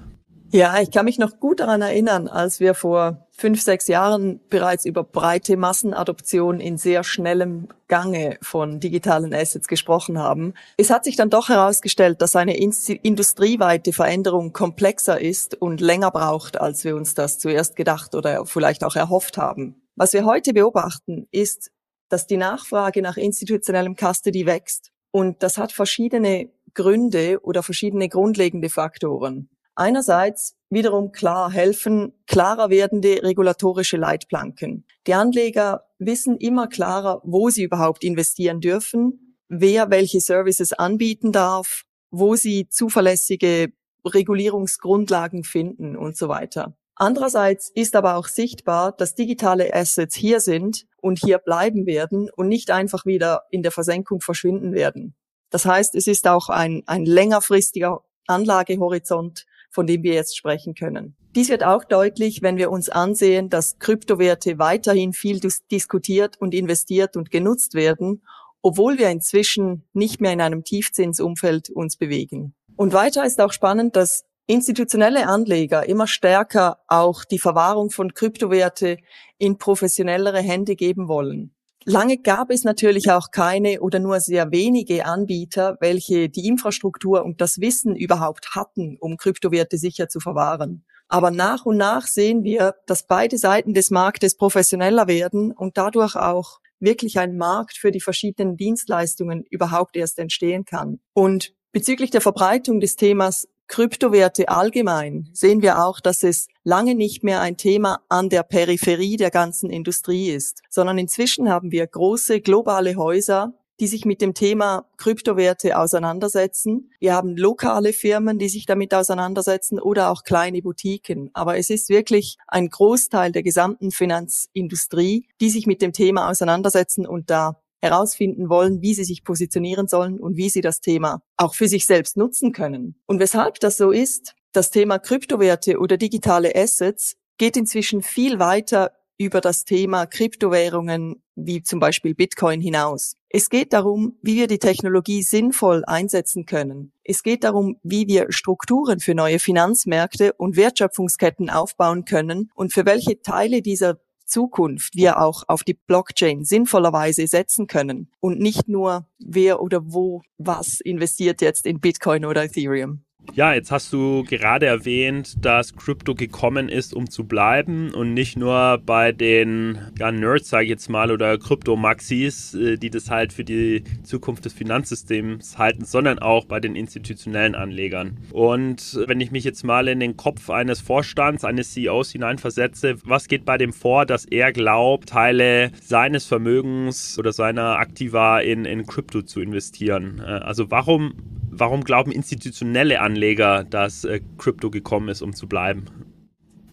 Ja, 0.53 0.79
ich 0.79 0.91
kann 0.91 1.05
mich 1.05 1.17
noch 1.17 1.39
gut 1.39 1.61
daran 1.61 1.81
erinnern, 1.81 2.27
als 2.27 2.59
wir 2.59 2.75
vor 2.75 3.25
fünf, 3.31 3.59
sechs 3.63 3.87
Jahren 3.87 4.39
bereits 4.49 4.85
über 4.85 5.03
breite 5.03 5.57
Massenadoption 5.57 6.59
in 6.59 6.77
sehr 6.77 7.03
schnellem 7.03 7.69
Gange 7.87 8.37
von 8.39 8.79
digitalen 8.79 9.33
Assets 9.33 9.67
gesprochen 9.67 10.19
haben. 10.19 10.53
Es 10.77 10.91
hat 10.91 11.05
sich 11.05 11.15
dann 11.15 11.31
doch 11.31 11.49
herausgestellt, 11.49 12.21
dass 12.21 12.35
eine 12.35 12.55
industrieweite 12.55 13.93
Veränderung 13.93 14.53
komplexer 14.53 15.19
ist 15.19 15.59
und 15.59 15.81
länger 15.81 16.11
braucht, 16.11 16.61
als 16.61 16.83
wir 16.83 16.95
uns 16.97 17.15
das 17.15 17.39
zuerst 17.39 17.75
gedacht 17.75 18.13
oder 18.13 18.45
vielleicht 18.45 18.83
auch 18.83 18.95
erhofft 18.95 19.39
haben. 19.39 19.81
Was 19.95 20.13
wir 20.13 20.23
heute 20.23 20.53
beobachten, 20.53 21.25
ist, 21.31 21.71
dass 22.09 22.27
die 22.27 22.37
Nachfrage 22.37 23.01
nach 23.01 23.17
institutionellem 23.17 23.95
Custody 23.95 24.45
wächst. 24.45 24.91
Und 25.09 25.41
das 25.41 25.57
hat 25.57 25.71
verschiedene 25.71 26.51
Gründe 26.75 27.39
oder 27.41 27.63
verschiedene 27.63 28.07
grundlegende 28.07 28.69
Faktoren. 28.69 29.49
Einerseits 29.75 30.55
wiederum 30.69 31.11
klar 31.11 31.51
helfen 31.51 32.13
klarer 32.27 32.69
werdende 32.69 33.23
regulatorische 33.23 33.97
Leitplanken. 33.97 34.85
Die 35.07 35.13
Anleger 35.13 35.85
wissen 35.97 36.37
immer 36.37 36.67
klarer, 36.67 37.21
wo 37.23 37.49
sie 37.49 37.63
überhaupt 37.63 38.03
investieren 38.03 38.59
dürfen, 38.59 39.37
wer 39.49 39.89
welche 39.89 40.21
Services 40.21 40.73
anbieten 40.73 41.31
darf, 41.31 41.83
wo 42.11 42.35
sie 42.35 42.67
zuverlässige 42.69 43.73
Regulierungsgrundlagen 44.05 45.43
finden 45.43 45.95
und 45.95 46.17
so 46.17 46.27
weiter. 46.27 46.75
Andererseits 46.95 47.71
ist 47.73 47.95
aber 47.95 48.17
auch 48.17 48.27
sichtbar, 48.27 48.91
dass 48.91 49.15
digitale 49.15 49.73
Assets 49.73 50.15
hier 50.15 50.39
sind 50.39 50.85
und 51.01 51.19
hier 51.19 51.39
bleiben 51.39 51.87
werden 51.87 52.29
und 52.35 52.47
nicht 52.47 52.69
einfach 52.69 53.05
wieder 53.05 53.43
in 53.49 53.63
der 53.63 53.71
Versenkung 53.71 54.21
verschwinden 54.21 54.73
werden. 54.73 55.15
Das 55.49 55.65
heißt, 55.65 55.95
es 55.95 56.07
ist 56.07 56.27
auch 56.27 56.49
ein, 56.49 56.83
ein 56.85 57.05
längerfristiger 57.05 58.01
Anlagehorizont, 58.27 59.45
von 59.73 59.87
dem 59.87 60.03
wir 60.03 60.13
jetzt 60.13 60.37
sprechen 60.37 60.75
können. 60.75 61.15
Dies 61.35 61.49
wird 61.49 61.63
auch 61.63 61.83
deutlich, 61.83 62.43
wenn 62.43 62.57
wir 62.57 62.69
uns 62.69 62.89
ansehen, 62.89 63.49
dass 63.49 63.79
Kryptowerte 63.79 64.59
weiterhin 64.59 65.13
viel 65.13 65.41
diskutiert 65.71 66.39
und 66.39 66.53
investiert 66.53 67.17
und 67.17 67.31
genutzt 67.31 67.73
werden, 67.73 68.21
obwohl 68.61 68.99
wir 68.99 69.09
inzwischen 69.09 69.83
nicht 69.93 70.21
mehr 70.21 70.31
in 70.31 70.41
einem 70.41 70.63
Tiefzinsumfeld 70.63 71.71
uns 71.71 71.97
bewegen. 71.97 72.53
Und 72.75 72.93
weiter 72.93 73.25
ist 73.25 73.41
auch 73.41 73.51
spannend, 73.51 73.95
dass 73.95 74.25
institutionelle 74.45 75.27
Anleger 75.27 75.87
immer 75.87 76.05
stärker 76.05 76.79
auch 76.87 77.25
die 77.25 77.39
Verwahrung 77.39 77.89
von 77.89 78.13
Kryptowerte 78.13 78.97
in 79.37 79.57
professionellere 79.57 80.39
Hände 80.39 80.75
geben 80.75 81.07
wollen. 81.07 81.55
Lange 81.85 82.17
gab 82.17 82.49
es 82.49 82.63
natürlich 82.63 83.11
auch 83.11 83.31
keine 83.31 83.81
oder 83.81 83.99
nur 83.99 84.19
sehr 84.19 84.51
wenige 84.51 85.05
Anbieter, 85.05 85.77
welche 85.79 86.29
die 86.29 86.47
Infrastruktur 86.47 87.25
und 87.25 87.41
das 87.41 87.59
Wissen 87.59 87.95
überhaupt 87.95 88.55
hatten, 88.55 88.97
um 88.99 89.17
Kryptowerte 89.17 89.77
sicher 89.77 90.07
zu 90.07 90.19
verwahren. 90.19 90.85
Aber 91.07 91.29
nach 91.29 91.65
und 91.65 91.77
nach 91.77 92.07
sehen 92.07 92.43
wir, 92.43 92.75
dass 92.87 93.05
beide 93.05 93.37
Seiten 93.37 93.73
des 93.73 93.91
Marktes 93.91 94.35
professioneller 94.35 95.07
werden 95.07 95.51
und 95.51 95.77
dadurch 95.77 96.15
auch 96.15 96.59
wirklich 96.79 97.19
ein 97.19 97.37
Markt 97.37 97.77
für 97.77 97.91
die 97.91 98.01
verschiedenen 98.01 98.57
Dienstleistungen 98.57 99.43
überhaupt 99.49 99.95
erst 99.95 100.19
entstehen 100.19 100.65
kann. 100.65 100.99
Und 101.13 101.53
bezüglich 101.71 102.11
der 102.11 102.21
Verbreitung 102.21 102.79
des 102.79 102.95
Themas 102.95 103.47
Kryptowerte 103.67 104.49
allgemein 104.49 105.29
sehen 105.33 105.61
wir 105.61 105.83
auch, 105.83 105.99
dass 105.99 106.23
es 106.23 106.47
lange 106.63 106.95
nicht 106.95 107.23
mehr 107.23 107.41
ein 107.41 107.57
Thema 107.57 108.01
an 108.09 108.29
der 108.29 108.43
Peripherie 108.43 109.17
der 109.17 109.31
ganzen 109.31 109.69
Industrie 109.69 110.29
ist, 110.29 110.61
sondern 110.69 110.97
inzwischen 110.97 111.49
haben 111.49 111.71
wir 111.71 111.87
große 111.87 112.41
globale 112.41 112.95
Häuser, 112.95 113.53
die 113.79 113.87
sich 113.87 114.05
mit 114.05 114.21
dem 114.21 114.33
Thema 114.33 114.85
Kryptowerte 114.97 115.77
auseinandersetzen. 115.77 116.91
Wir 116.99 117.13
haben 117.13 117.35
lokale 117.35 117.93
Firmen, 117.93 118.37
die 118.37 118.49
sich 118.49 118.65
damit 118.65 118.93
auseinandersetzen 118.93 119.79
oder 119.79 120.09
auch 120.09 120.23
kleine 120.23 120.61
Boutiquen. 120.61 121.31
Aber 121.33 121.57
es 121.57 121.69
ist 121.69 121.89
wirklich 121.89 122.37
ein 122.47 122.69
Großteil 122.69 123.31
der 123.31 123.43
gesamten 123.43 123.91
Finanzindustrie, 123.91 125.27
die 125.41 125.49
sich 125.49 125.65
mit 125.65 125.81
dem 125.81 125.91
Thema 125.91 126.29
auseinandersetzen 126.29 127.07
und 127.07 127.29
da 127.29 127.62
herausfinden 127.83 128.49
wollen, 128.49 128.81
wie 128.81 128.93
sie 128.93 129.03
sich 129.03 129.23
positionieren 129.23 129.87
sollen 129.87 130.19
und 130.19 130.37
wie 130.37 130.49
sie 130.49 130.61
das 130.61 130.79
Thema 130.79 131.21
auch 131.37 131.53
für 131.53 131.67
sich 131.67 131.85
selbst 131.85 132.15
nutzen 132.15 132.53
können. 132.53 132.95
Und 133.05 133.19
weshalb 133.19 133.59
das 133.59 133.77
so 133.77 133.91
ist, 133.91 134.35
das 134.53 134.71
Thema 134.71 134.99
Kryptowerte 134.99 135.79
oder 135.79 135.97
digitale 135.97 136.55
Assets 136.55 137.17
geht 137.37 137.57
inzwischen 137.57 138.01
viel 138.01 138.39
weiter 138.39 138.91
über 139.17 139.41
das 139.41 139.65
Thema 139.65 140.05
Kryptowährungen 140.05 141.21
wie 141.35 141.61
zum 141.61 141.79
Beispiel 141.79 142.15
Bitcoin 142.15 142.61
hinaus. 142.61 143.15
Es 143.29 143.49
geht 143.49 143.73
darum, 143.73 144.17
wie 144.21 144.35
wir 144.35 144.47
die 144.47 144.59
Technologie 144.59 145.23
sinnvoll 145.23 145.83
einsetzen 145.85 146.45
können. 146.45 146.93
Es 147.03 147.23
geht 147.23 147.43
darum, 147.43 147.77
wie 147.83 148.07
wir 148.07 148.27
Strukturen 148.29 148.99
für 148.99 149.15
neue 149.15 149.39
Finanzmärkte 149.39 150.33
und 150.33 150.55
Wertschöpfungsketten 150.55 151.49
aufbauen 151.49 152.05
können 152.05 152.51
und 152.55 152.73
für 152.73 152.85
welche 152.85 153.21
Teile 153.21 153.61
dieser 153.61 153.99
Zukunft 154.33 154.95
wir 154.95 155.21
auch 155.21 155.43
auf 155.47 155.63
die 155.63 155.75
Blockchain 155.75 156.43
sinnvollerweise 156.43 157.27
setzen 157.27 157.67
können 157.67 158.09
und 158.19 158.39
nicht 158.39 158.67
nur 158.67 159.07
wer 159.19 159.61
oder 159.61 159.93
wo 159.93 160.23
was 160.39 160.79
investiert 160.79 161.41
jetzt 161.41 161.67
in 161.67 161.79
Bitcoin 161.79 162.25
oder 162.25 162.45
Ethereum. 162.45 163.03
Ja, 163.35 163.51
jetzt 163.53 163.71
hast 163.71 163.91
du 163.91 164.23
gerade 164.25 164.67
erwähnt, 164.67 165.43
dass 165.43 165.75
Krypto 165.75 166.13
gekommen 166.13 166.69
ist, 166.69 166.93
um 166.93 167.09
zu 167.09 167.23
bleiben 167.23 167.91
und 167.91 168.13
nicht 168.13 168.37
nur 168.37 168.79
bei 168.85 169.11
den 169.11 169.79
ja, 169.97 170.11
Nerds, 170.11 170.49
sage 170.49 170.65
ich 170.65 170.69
jetzt 170.69 170.87
mal, 170.87 171.09
oder 171.09 171.39
Krypto-Maxis, 171.39 172.53
äh, 172.53 172.77
die 172.77 172.91
das 172.91 173.09
halt 173.09 173.33
für 173.33 173.43
die 173.43 173.83
Zukunft 174.03 174.45
des 174.45 174.53
Finanzsystems 174.53 175.57
halten, 175.57 175.83
sondern 175.83 176.19
auch 176.19 176.45
bei 176.45 176.59
den 176.59 176.75
institutionellen 176.75 177.55
Anlegern. 177.55 178.17
Und 178.31 178.99
wenn 179.07 179.19
ich 179.19 179.31
mich 179.31 179.43
jetzt 179.43 179.63
mal 179.63 179.87
in 179.87 179.99
den 179.99 180.15
Kopf 180.15 180.51
eines 180.51 180.79
Vorstands, 180.81 181.43
eines 181.43 181.73
CEOs 181.73 182.11
hineinversetze, 182.11 182.97
was 183.03 183.27
geht 183.27 183.45
bei 183.45 183.57
dem 183.57 183.73
vor, 183.73 184.05
dass 184.05 184.25
er 184.25 184.51
glaubt, 184.51 185.09
Teile 185.09 185.71
seines 185.81 186.27
Vermögens 186.27 187.17
oder 187.17 187.33
seiner 187.33 187.79
Aktiva 187.79 188.41
in, 188.41 188.65
in 188.65 188.85
Krypto 188.85 189.23
zu 189.23 189.41
investieren? 189.41 190.21
Äh, 190.23 190.29
also 190.29 190.69
warum 190.69 191.15
warum 191.59 191.83
glauben 191.83 192.11
institutionelle 192.11 193.01
Anleger, 193.01 193.63
dass 193.63 194.03
äh, 194.03 194.21
Krypto 194.37 194.69
gekommen 194.69 195.09
ist, 195.09 195.21
um 195.21 195.33
zu 195.33 195.47
bleiben? 195.47 195.85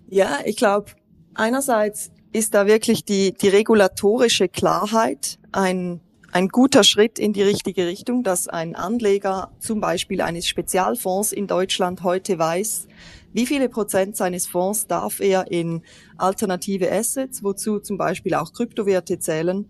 Ja, 0.08 0.38
ich 0.44 0.56
glaube, 0.56 0.92
einerseits 1.34 2.10
ist 2.32 2.54
da 2.54 2.66
wirklich 2.66 3.04
die, 3.04 3.32
die 3.32 3.48
regulatorische 3.48 4.48
Klarheit 4.48 5.38
ein, 5.52 6.00
ein 6.32 6.48
guter 6.48 6.84
Schritt 6.84 7.18
in 7.18 7.32
die 7.32 7.42
richtige 7.42 7.86
Richtung, 7.86 8.22
dass 8.22 8.48
ein 8.48 8.76
Anleger 8.76 9.52
zum 9.58 9.80
Beispiel 9.80 10.20
eines 10.20 10.46
Spezialfonds 10.46 11.32
in 11.32 11.46
Deutschland 11.46 12.02
heute 12.02 12.38
weiß, 12.38 12.86
wie 13.32 13.46
viele 13.46 13.68
Prozent 13.68 14.16
seines 14.16 14.46
Fonds 14.46 14.86
darf 14.86 15.20
er 15.20 15.50
in 15.50 15.82
alternative 16.16 16.90
Assets, 16.90 17.42
wozu 17.42 17.78
zum 17.78 17.96
Beispiel 17.96 18.34
auch 18.34 18.52
Kryptowerte 18.52 19.18
zählen, 19.18 19.66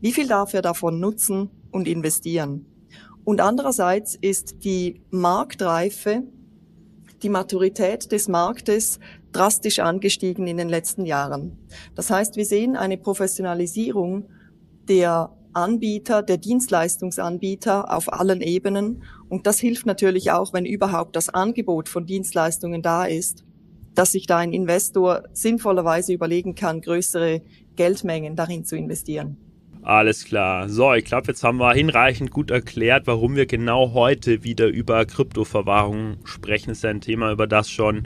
wie 0.00 0.12
viel 0.12 0.26
darf 0.26 0.54
er 0.54 0.62
davon 0.62 1.00
nutzen 1.00 1.50
und 1.70 1.86
investieren. 1.86 2.71
Und 3.24 3.40
andererseits 3.40 4.16
ist 4.16 4.64
die 4.64 5.00
Marktreife, 5.10 6.24
die 7.22 7.28
Maturität 7.28 8.10
des 8.10 8.28
Marktes 8.28 8.98
drastisch 9.30 9.78
angestiegen 9.78 10.46
in 10.46 10.56
den 10.56 10.68
letzten 10.68 11.06
Jahren. 11.06 11.58
Das 11.94 12.10
heißt, 12.10 12.36
wir 12.36 12.44
sehen 12.44 12.76
eine 12.76 12.98
Professionalisierung 12.98 14.28
der 14.88 15.30
Anbieter, 15.52 16.22
der 16.22 16.38
Dienstleistungsanbieter 16.38 17.94
auf 17.94 18.12
allen 18.12 18.40
Ebenen. 18.40 19.04
Und 19.28 19.46
das 19.46 19.60
hilft 19.60 19.86
natürlich 19.86 20.30
auch, 20.30 20.52
wenn 20.52 20.64
überhaupt 20.64 21.14
das 21.14 21.28
Angebot 21.28 21.88
von 21.88 22.06
Dienstleistungen 22.06 22.82
da 22.82 23.04
ist, 23.04 23.44
dass 23.94 24.12
sich 24.12 24.26
da 24.26 24.38
ein 24.38 24.52
Investor 24.52 25.24
sinnvollerweise 25.32 26.12
überlegen 26.12 26.54
kann, 26.54 26.80
größere 26.80 27.42
Geldmengen 27.76 28.36
darin 28.36 28.64
zu 28.64 28.76
investieren. 28.76 29.36
Alles 29.84 30.24
klar. 30.24 30.68
So, 30.68 30.94
ich 30.94 31.04
glaube, 31.04 31.26
jetzt 31.26 31.42
haben 31.42 31.58
wir 31.58 31.74
hinreichend 31.74 32.30
gut 32.30 32.52
erklärt, 32.52 33.08
warum 33.08 33.34
wir 33.34 33.46
genau 33.46 33.92
heute 33.94 34.44
wieder 34.44 34.68
über 34.68 35.04
Kryptoverwahrung 35.04 36.18
sprechen. 36.24 36.68
Das 36.68 36.78
ist 36.78 36.84
ja 36.84 36.90
ein 36.90 37.00
Thema, 37.00 37.32
über 37.32 37.48
das 37.48 37.68
schon 37.68 38.04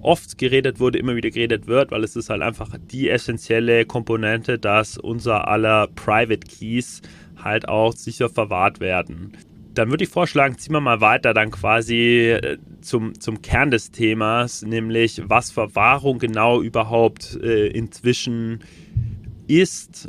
oft 0.00 0.38
geredet 0.38 0.78
wurde, 0.78 1.00
immer 1.00 1.16
wieder 1.16 1.30
geredet 1.30 1.66
wird, 1.66 1.90
weil 1.90 2.04
es 2.04 2.14
ist 2.14 2.30
halt 2.30 2.42
einfach 2.42 2.76
die 2.92 3.10
essentielle 3.10 3.86
Komponente, 3.86 4.60
dass 4.60 4.98
unser 4.98 5.48
aller 5.48 5.88
Private 5.88 6.46
Keys 6.46 7.02
halt 7.42 7.68
auch 7.68 7.92
sicher 7.92 8.28
verwahrt 8.28 8.78
werden. 8.78 9.32
Dann 9.74 9.90
würde 9.90 10.04
ich 10.04 10.10
vorschlagen, 10.10 10.56
ziehen 10.58 10.74
wir 10.74 10.80
mal 10.80 11.00
weiter 11.00 11.34
dann 11.34 11.50
quasi 11.50 12.30
äh, 12.30 12.58
zum, 12.82 13.18
zum 13.20 13.42
Kern 13.42 13.72
des 13.72 13.90
Themas, 13.90 14.62
nämlich 14.62 15.20
was 15.26 15.50
Verwahrung 15.50 16.20
genau 16.20 16.62
überhaupt 16.62 17.36
äh, 17.42 17.66
inzwischen 17.66 18.60
ist 18.60 18.86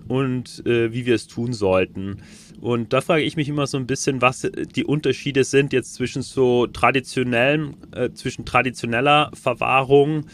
und 0.07 0.65
äh, 0.65 0.91
wie 0.93 1.05
wir 1.05 1.15
es 1.15 1.27
tun 1.27 1.53
sollten. 1.53 2.21
Und 2.59 2.91
da 2.91 3.01
frage 3.01 3.23
ich 3.23 3.35
mich 3.35 3.49
immer 3.49 3.67
so 3.67 3.77
ein 3.77 3.85
bisschen, 3.85 4.21
was 4.21 4.49
die 4.75 4.83
Unterschiede 4.83 5.43
sind 5.43 5.73
jetzt 5.73 5.93
zwischen 5.93 6.23
so 6.23 6.65
traditionellen, 6.65 7.77
äh, 7.91 8.09
zwischen 8.11 8.45
traditioneller 8.45 9.29
Verwahrung, 9.33 10.25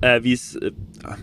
äh, 0.00 0.22
wie 0.22 0.32
es 0.32 0.54
äh, 0.56 0.70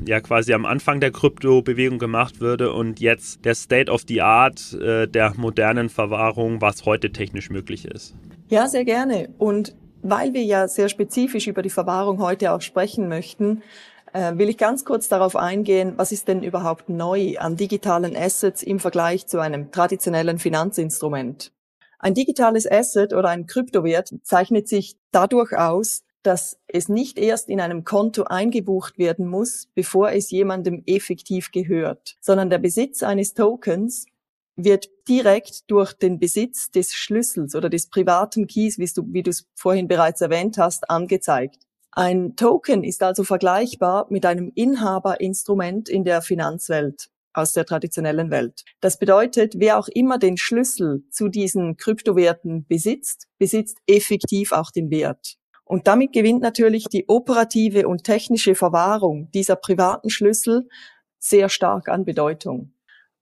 ja 0.06 0.20
quasi 0.20 0.54
am 0.54 0.66
Anfang 0.66 1.00
der 1.00 1.12
Kryptobewegung 1.12 1.98
gemacht 1.98 2.42
würde 2.42 2.74
und 2.74 3.00
jetzt 3.00 3.46
der 3.46 3.56
State 3.56 3.90
of 3.90 4.04
the 4.08 4.22
Art 4.22 4.74
äh, 4.74 5.08
der 5.08 5.34
modernen 5.38 5.88
Verwahrung, 5.88 6.62
was 6.62 6.86
heute 6.86 7.12
technisch 7.12 7.50
möglich 7.50 7.86
ist. 7.86 8.16
Ja, 8.50 8.68
sehr 8.68 8.84
gerne. 8.84 9.30
Und 9.38 9.76
weil 10.02 10.34
wir 10.34 10.44
ja 10.44 10.68
sehr 10.68 10.90
spezifisch 10.90 11.48
über 11.48 11.62
die 11.62 11.70
Verwahrung 11.70 12.20
heute 12.20 12.52
auch 12.52 12.62
sprechen 12.62 13.08
möchten, 13.08 13.62
äh, 14.14 14.38
will 14.38 14.50
ich 14.50 14.58
ganz 14.58 14.86
kurz 14.86 15.08
darauf 15.08 15.36
eingehen, 15.36 15.94
was 15.98 16.12
ist 16.12 16.28
denn 16.28 16.44
überhaupt 16.44 16.90
neu 16.90 17.38
an 17.38 17.56
digitalen 17.56 18.16
Assets 18.16 18.64
im 18.64 18.80
Vergleich 18.80 19.28
zu 19.28 19.40
einem 19.40 19.72
traditionellen 19.72 20.40
Finanzinstrument. 20.40 21.52
Ein 22.00 22.14
digitales 22.14 22.70
Asset 22.70 23.14
oder 23.14 23.30
ein 23.30 23.46
Kryptowert 23.46 24.14
zeichnet 24.24 24.68
sich 24.68 24.98
dadurch 25.12 25.58
aus, 25.58 26.04
dass 26.24 26.58
es 26.68 26.90
nicht 26.90 27.18
erst 27.18 27.50
in 27.50 27.62
einem 27.62 27.84
Konto 27.84 28.24
eingebucht 28.24 28.98
werden 28.98 29.28
muss, 29.28 29.68
bevor 29.74 30.12
es 30.12 30.32
jemandem 30.32 30.84
effektiv 30.86 31.52
gehört, 31.52 32.18
sondern 32.20 32.50
der 32.50 32.58
Besitz 32.58 33.04
eines 33.04 33.34
Tokens 33.34 34.06
wird 34.56 34.90
direkt 35.08 35.72
durch 35.72 35.94
den 35.94 36.20
Besitz 36.20 36.72
des 36.72 36.94
Schlüssels 36.94 37.56
oder 37.56 37.70
des 37.70 37.90
privaten 37.90 38.48
Keys, 38.48 38.78
wie 38.78 38.90
du, 38.94 39.06
wie 39.14 39.24
du 39.24 39.30
es 39.30 39.48
vorhin 39.56 39.88
bereits 39.88 40.20
erwähnt 40.22 40.58
hast, 40.58 40.90
angezeigt. 40.90 41.69
Ein 42.00 42.38
Token 42.38 42.86
ist 42.86 43.04
also 43.04 43.26
vergleichbar 43.26 44.08
mit 44.10 44.26
einem 44.26 44.54
Inhaberinstrument 44.56 45.90
in 45.90 46.06
der 46.06 46.22
Finanzwelt 46.22 47.10
aus 47.34 47.52
der 47.52 47.66
traditionellen 47.66 48.32
Welt. 48.32 48.64
Das 48.80 49.00
bedeutet, 49.00 49.56
wer 49.58 49.78
auch 49.78 49.90
immer 49.90 50.18
den 50.18 50.38
Schlüssel 50.38 51.04
zu 51.12 51.28
diesen 51.28 51.76
Kryptowerten 51.76 52.66
besitzt, 52.66 53.28
besitzt 53.38 53.80
effektiv 53.86 54.54
auch 54.54 54.72
den 54.72 54.90
Wert. 54.92 55.36
Und 55.66 55.88
damit 55.88 56.14
gewinnt 56.14 56.42
natürlich 56.42 56.86
die 56.86 57.04
operative 57.10 57.86
und 57.86 58.06
technische 58.06 58.56
Verwahrung 58.56 59.30
dieser 59.32 59.58
privaten 59.58 60.10
Schlüssel 60.10 60.70
sehr 61.18 61.50
stark 61.50 61.90
an 61.90 62.06
Bedeutung. 62.06 62.72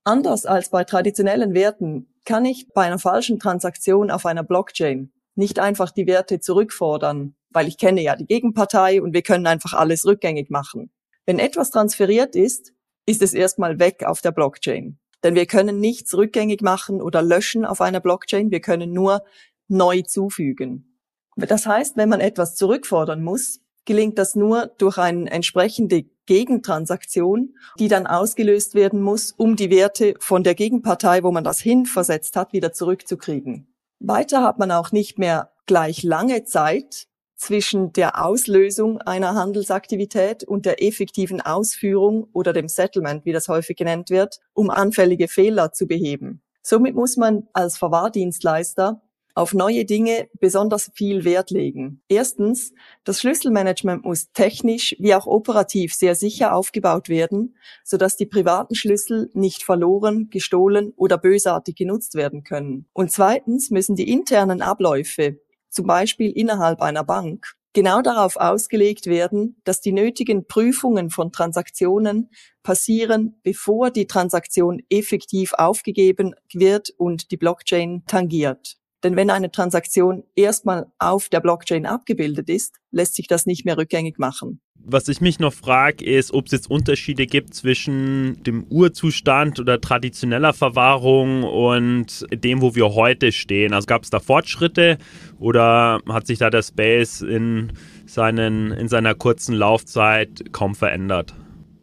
Anders 0.03 0.45
als 0.45 0.69
bei 0.69 0.83
traditionellen 0.83 1.55
Werten 1.55 2.13
kann 2.25 2.45
ich 2.45 2.67
bei 2.75 2.83
einer 2.83 2.99
falschen 2.99 3.39
Transaktion 3.39 4.11
auf 4.11 4.27
einer 4.27 4.43
Blockchain 4.43 5.11
nicht 5.37 5.59
einfach 5.59 5.91
die 5.91 6.07
Werte 6.07 6.39
zurückfordern 6.39 7.35
weil 7.57 7.67
ich 7.67 7.77
kenne 7.77 8.01
ja 8.01 8.15
die 8.15 8.25
Gegenpartei 8.25 9.01
und 9.01 9.13
wir 9.13 9.21
können 9.21 9.47
einfach 9.47 9.73
alles 9.73 10.05
rückgängig 10.05 10.49
machen. 10.49 10.91
Wenn 11.25 11.39
etwas 11.39 11.71
transferiert 11.71 12.35
ist, 12.35 12.73
ist 13.05 13.21
es 13.21 13.33
erstmal 13.33 13.79
weg 13.79 14.03
auf 14.05 14.21
der 14.21 14.31
Blockchain. 14.31 14.99
Denn 15.23 15.35
wir 15.35 15.45
können 15.45 15.79
nichts 15.79 16.13
rückgängig 16.13 16.61
machen 16.61 17.01
oder 17.01 17.21
löschen 17.21 17.65
auf 17.65 17.81
einer 17.81 17.99
Blockchain, 17.99 18.51
wir 18.51 18.59
können 18.59 18.93
nur 18.93 19.23
neu 19.67 20.03
zufügen. 20.03 20.99
Das 21.35 21.65
heißt, 21.65 21.97
wenn 21.97 22.09
man 22.09 22.19
etwas 22.19 22.55
zurückfordern 22.55 23.23
muss, 23.23 23.59
gelingt 23.85 24.19
das 24.19 24.35
nur 24.35 24.67
durch 24.77 24.97
eine 24.97 25.29
entsprechende 25.31 26.05
Gegentransaktion, 26.25 27.55
die 27.79 27.87
dann 27.87 28.05
ausgelöst 28.05 28.75
werden 28.75 29.01
muss, 29.01 29.31
um 29.31 29.55
die 29.55 29.71
Werte 29.71 30.13
von 30.19 30.43
der 30.43 30.55
Gegenpartei, 30.55 31.23
wo 31.23 31.31
man 31.31 31.43
das 31.43 31.59
hinversetzt 31.59 32.35
hat, 32.35 32.53
wieder 32.53 32.73
zurückzukriegen. 32.73 33.73
Weiter 33.99 34.43
hat 34.43 34.59
man 34.59 34.71
auch 34.71 34.91
nicht 34.91 35.17
mehr 35.19 35.51
gleich 35.65 36.03
lange 36.03 36.43
Zeit, 36.43 37.07
zwischen 37.37 37.93
der 37.93 38.23
Auslösung 38.25 38.99
einer 38.99 39.35
Handelsaktivität 39.35 40.43
und 40.43 40.65
der 40.65 40.83
effektiven 40.83 41.39
Ausführung 41.39 42.27
oder 42.33 42.51
dem 42.51 42.67
Settlement, 42.67 43.25
wie 43.25 43.31
das 43.31 43.47
häufig 43.47 43.77
genannt 43.77 44.09
wird, 44.09 44.39
um 44.53 44.69
anfällige 44.69 45.27
Fehler 45.27 45.71
zu 45.71 45.87
beheben. 45.87 46.41
Somit 46.63 46.95
muss 46.95 47.15
man 47.15 47.47
als 47.53 47.77
Verwahrdienstleister 47.77 49.01
auf 49.37 49.53
neue 49.53 49.85
Dinge 49.85 50.29
besonders 50.39 50.89
viel 50.95 51.23
Wert 51.23 51.51
legen. 51.51 52.01
Erstens, 52.09 52.73
das 53.03 53.21
Schlüsselmanagement 53.21 54.03
muss 54.03 54.31
technisch 54.31 54.95
wie 54.97 55.13
auch 55.13 55.27
operativ 55.27 55.93
sehr 55.93 56.15
sicher 56.15 56.55
aufgebaut 56.55 57.07
werden, 57.07 57.55
sodass 57.83 58.17
die 58.17 58.25
privaten 58.25 58.73
Schlüssel 58.73 59.29
nicht 59.35 59.61
verloren, 59.61 60.31
gestohlen 60.31 60.91
oder 60.95 61.19
bösartig 61.19 61.75
genutzt 61.75 62.15
werden 62.15 62.43
können. 62.43 62.87
Und 62.93 63.11
zweitens 63.11 63.69
müssen 63.69 63.95
die 63.95 64.11
internen 64.11 64.63
Abläufe 64.63 65.39
zum 65.69 65.85
Beispiel 65.85 66.31
innerhalb 66.31 66.81
einer 66.81 67.03
Bank, 67.03 67.53
genau 67.73 68.01
darauf 68.01 68.37
ausgelegt 68.37 69.05
werden, 69.05 69.61
dass 69.65 69.81
die 69.81 69.91
nötigen 69.91 70.47
Prüfungen 70.47 71.11
von 71.11 71.31
Transaktionen 71.31 72.31
passieren, 72.63 73.39
bevor 73.43 73.91
die 73.91 74.07
Transaktion 74.07 74.81
effektiv 74.89 75.53
aufgegeben 75.53 76.33
wird 76.51 76.89
und 76.97 77.29
die 77.29 77.37
Blockchain 77.37 78.01
tangiert. 78.07 78.79
Denn 79.03 79.15
wenn 79.15 79.29
eine 79.29 79.51
Transaktion 79.51 80.23
erstmal 80.35 80.87
auf 80.97 81.29
der 81.29 81.39
Blockchain 81.39 81.85
abgebildet 81.85 82.49
ist, 82.49 82.75
lässt 82.91 83.15
sich 83.15 83.27
das 83.27 83.45
nicht 83.45 83.65
mehr 83.65 83.77
rückgängig 83.77 84.17
machen 84.17 84.59
was 84.89 85.09
ich 85.09 85.19
mich 85.19 85.39
noch 85.39 85.53
frage, 85.53 86.05
ist, 86.05 86.33
ob 86.33 86.45
es 86.45 86.53
jetzt 86.53 86.71
Unterschiede 86.71 87.25
gibt 87.25 87.53
zwischen 87.53 88.41
dem 88.43 88.63
Urzustand 88.69 89.59
oder 89.59 89.81
traditioneller 89.81 90.53
Verwahrung 90.53 91.43
und 91.43 92.25
dem, 92.31 92.61
wo 92.61 92.73
wir 92.73 92.95
heute 92.95 93.33
stehen. 93.33 93.73
Also 93.73 93.85
gab 93.85 94.03
es 94.03 94.09
da 94.09 94.19
Fortschritte 94.19 94.97
oder 95.39 95.99
hat 96.07 96.25
sich 96.25 96.39
da 96.39 96.49
der 96.49 96.63
Space 96.63 97.21
in, 97.21 97.73
seinen, 98.05 98.71
in 98.71 98.87
seiner 98.87 99.13
kurzen 99.13 99.53
Laufzeit 99.53 100.53
kaum 100.53 100.73
verändert? 100.73 101.35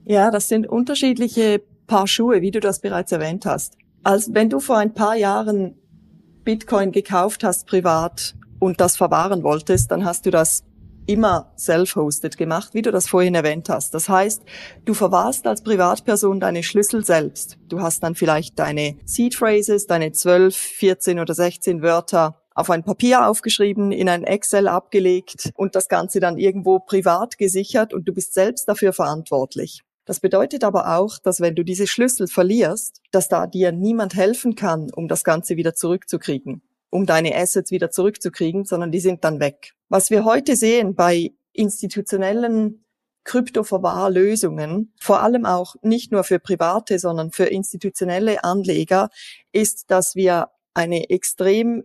Ja, 0.07 0.31
das 0.31 0.49
sind 0.49 0.67
unterschiedliche 0.67 1.63
Paar 1.87 2.07
Schuhe, 2.07 2.41
wie 2.41 2.51
du 2.51 2.61
das 2.61 2.81
bereits 2.81 3.13
erwähnt 3.13 3.45
hast. 3.45 3.77
Als 4.03 4.33
wenn 4.33 4.49
du 4.49 4.61
vor 4.61 4.79
ein 4.79 4.95
paar 4.95 5.17
Jahren 5.17 5.77
Bitcoin 6.45 6.93
gekauft 6.93 7.43
hast 7.43 7.67
privat 7.67 8.35
und 8.59 8.81
das 8.81 8.97
verwahren 8.97 9.43
wolltest, 9.43 9.91
dann 9.91 10.05
hast 10.05 10.27
du 10.27 10.31
das 10.31 10.63
immer 11.07 11.53
self-hosted 11.59 12.37
gemacht, 12.37 12.73
wie 12.73 12.83
du 12.83 12.91
das 12.91 13.09
vorhin 13.09 13.35
erwähnt 13.35 13.69
hast. 13.69 13.95
Das 13.95 14.09
heißt, 14.09 14.43
du 14.85 14.95
verwahrst 14.95 15.47
als 15.47 15.63
Privatperson 15.63 16.41
deine 16.41 16.63
Schlüssel 16.63 17.05
selbst. 17.05 17.59
Du 17.69 17.81
hast 17.81 18.03
dann 18.03 18.15
vielleicht 18.15 18.59
deine 18.59 18.97
Seed 19.05 19.35
Phrases, 19.35 19.87
deine 19.87 20.13
12, 20.13 20.57
14 20.57 21.21
oder 21.21 21.35
16 21.35 21.83
Wörter 21.83 22.41
auf 22.55 22.71
ein 22.71 22.85
Papier 22.85 23.27
aufgeschrieben, 23.27 23.91
in 23.93 24.09
ein 24.09 24.25
Excel 24.25 24.69
abgelegt 24.69 25.51
und 25.57 25.75
das 25.75 25.89
Ganze 25.89 26.21
dann 26.21 26.39
irgendwo 26.39 26.79
privat 26.79 27.37
gesichert 27.37 27.93
und 27.93 28.07
du 28.09 28.13
bist 28.13 28.33
selbst 28.33 28.69
dafür 28.69 28.93
verantwortlich. 28.93 29.84
Das 30.05 30.21
bedeutet 30.21 30.65
aber 30.65 30.97
auch, 30.99 31.19
dass 31.19 31.41
wenn 31.41 31.55
du 31.55 31.65
diese 31.65 31.87
Schlüssel 31.87 32.27
verlierst, 32.27 33.01
dass 33.11 33.29
da 33.29 33.47
dir 33.47 33.73
niemand 33.73 34.15
helfen 34.15 34.55
kann, 34.55 34.91
um 34.95 35.09
das 35.09 35.25
Ganze 35.25 35.57
wieder 35.57 35.75
zurückzukriegen, 35.75 36.63
um 36.91 37.07
deine 37.07 37.35
Assets 37.35 37.71
wieder 37.71 37.91
zurückzukriegen, 37.91 38.65
sondern 38.65 38.93
die 38.93 39.01
sind 39.01 39.25
dann 39.25 39.41
weg. 39.41 39.73
Was 39.89 40.11
wir 40.11 40.25
heute 40.25 40.57
sehen 40.57 40.95
bei 40.95 41.33
institutionellen 41.53 42.85
Kryptoverwahrlösungen, 43.25 44.93
vor 45.01 45.23
allem 45.23 45.47
auch 45.47 45.77
nicht 45.81 46.13
nur 46.13 46.25
für 46.25 46.39
private, 46.39 46.99
sondern 46.99 47.31
für 47.31 47.47
institutionelle 47.47 48.45
Anleger, 48.45 49.09
ist, 49.53 49.91
dass 49.91 50.15
wir 50.15 50.49
eine 50.75 51.09
extrem 51.09 51.85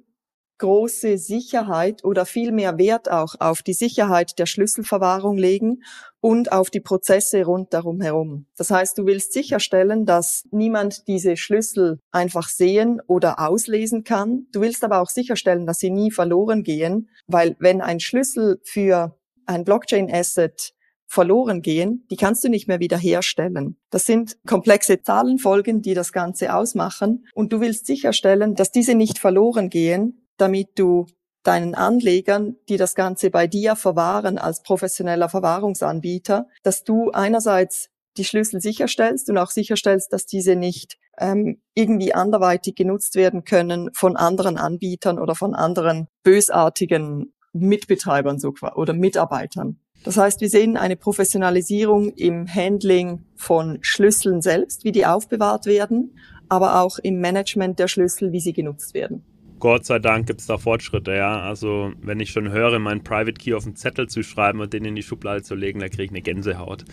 große 0.59 1.17
Sicherheit 1.17 2.03
oder 2.03 2.25
viel 2.25 2.51
mehr 2.51 2.77
Wert 2.77 3.09
auch 3.09 3.35
auf 3.39 3.63
die 3.63 3.73
Sicherheit 3.73 4.37
der 4.37 4.45
Schlüsselverwahrung 4.45 5.37
legen 5.37 5.83
und 6.21 6.51
auf 6.51 6.69
die 6.69 6.81
Prozesse 6.81 7.43
rundherum 7.45 8.01
herum. 8.01 8.45
Das 8.57 8.69
heißt, 8.69 8.97
du 8.97 9.05
willst 9.05 9.33
sicherstellen, 9.33 10.05
dass 10.05 10.43
niemand 10.51 11.07
diese 11.07 11.37
Schlüssel 11.37 11.99
einfach 12.11 12.49
sehen 12.49 13.01
oder 13.07 13.39
auslesen 13.39 14.03
kann. 14.03 14.47
Du 14.51 14.61
willst 14.61 14.83
aber 14.83 15.01
auch 15.01 15.09
sicherstellen, 15.09 15.65
dass 15.65 15.79
sie 15.79 15.89
nie 15.89 16.11
verloren 16.11 16.63
gehen, 16.63 17.09
weil 17.27 17.55
wenn 17.59 17.81
ein 17.81 17.99
Schlüssel 17.99 18.59
für 18.63 19.17
ein 19.45 19.63
Blockchain-Asset 19.63 20.73
verloren 21.07 21.63
gehen, 21.63 22.05
die 22.11 22.15
kannst 22.17 22.43
du 22.43 22.49
nicht 22.49 22.67
mehr 22.67 22.79
wiederherstellen. 22.79 23.77
Das 23.89 24.05
sind 24.05 24.37
komplexe 24.45 25.01
Zahlenfolgen, 25.01 25.81
die 25.81 25.95
das 25.95 26.13
Ganze 26.13 26.53
ausmachen. 26.53 27.25
Und 27.33 27.51
du 27.51 27.61
willst 27.61 27.87
sicherstellen, 27.87 28.53
dass 28.53 28.71
diese 28.71 28.93
nicht 28.93 29.17
verloren 29.17 29.69
gehen, 29.69 30.28
damit 30.39 30.69
du 30.75 31.05
deinen 31.43 31.75
Anlegern, 31.75 32.58
die 32.67 32.77
das 32.77 32.96
Ganze 32.96 33.29
bei 33.29 33.48
dir 33.48 33.75
verwahren 33.75 34.38
als 34.38 34.62
professioneller 34.62 35.29
Verwahrungsanbieter, 35.29 36.48
dass 36.63 36.84
du 36.84 37.12
einerseits 37.12 37.89
die 38.17 38.25
Schlüssel 38.25 38.60
sicherstellst 38.60 39.29
und 39.29 39.38
auch 39.38 39.50
sicherstellst, 39.50 40.12
dass 40.12 40.25
diese 40.25 40.55
nicht 40.55 40.98
ähm, 41.17 41.62
irgendwie 41.75 42.13
anderweitig 42.13 42.75
genutzt 42.75 43.15
werden 43.15 43.43
können 43.43 43.89
von 43.93 44.17
anderen 44.17 44.58
Anbietern 44.58 45.19
oder 45.19 45.36
von 45.36 45.55
anderen 45.55 46.08
bösartigen 46.24 47.34
Mitbetreibern 47.53 48.39
so, 48.39 48.53
oder 48.75 48.93
Mitarbeitern. 48.93 49.79
Das 50.03 50.17
heißt, 50.17 50.39
wir 50.39 50.50
sehen 50.50 50.77
eine 50.77 50.96
Professionalisierung 50.96 52.12
im 52.12 52.48
Handling 52.48 53.25
von 53.36 53.79
Schlüsseln 53.81 54.41
selbst, 54.41 54.84
wie 54.86 54.91
die 54.91 55.05
aufbewahrt 55.05 55.65
werden, 55.65 56.17
aber 56.48 56.81
auch 56.81 57.00
im 57.00 57.19
Management 57.19 57.79
der 57.79 57.88
Schlüssel, 57.88 58.31
wie 58.31 58.39
sie 58.39 58.53
genutzt 58.53 58.93
werden. 58.93 59.25
Gott 59.59 59.85
sei 59.85 59.99
Dank 59.99 60.27
gibt 60.27 60.41
es 60.41 60.47
da 60.47 60.57
Fortschritte, 60.57 61.13
ja. 61.13 61.41
Also, 61.41 61.91
wenn 62.01 62.19
ich 62.19 62.31
schon 62.31 62.51
höre, 62.51 62.79
meinen 62.79 63.03
Private 63.03 63.33
Key 63.33 63.53
auf 63.53 63.63
den 63.63 63.75
Zettel 63.75 64.07
zu 64.07 64.23
schreiben 64.23 64.59
und 64.59 64.73
den 64.73 64.85
in 64.85 64.95
die 64.95 65.03
Schublade 65.03 65.43
zu 65.43 65.55
legen, 65.55 65.79
da 65.79 65.89
kriege 65.89 66.03
ich 66.03 66.11
eine 66.11 66.21
Gänsehaut. 66.21 66.85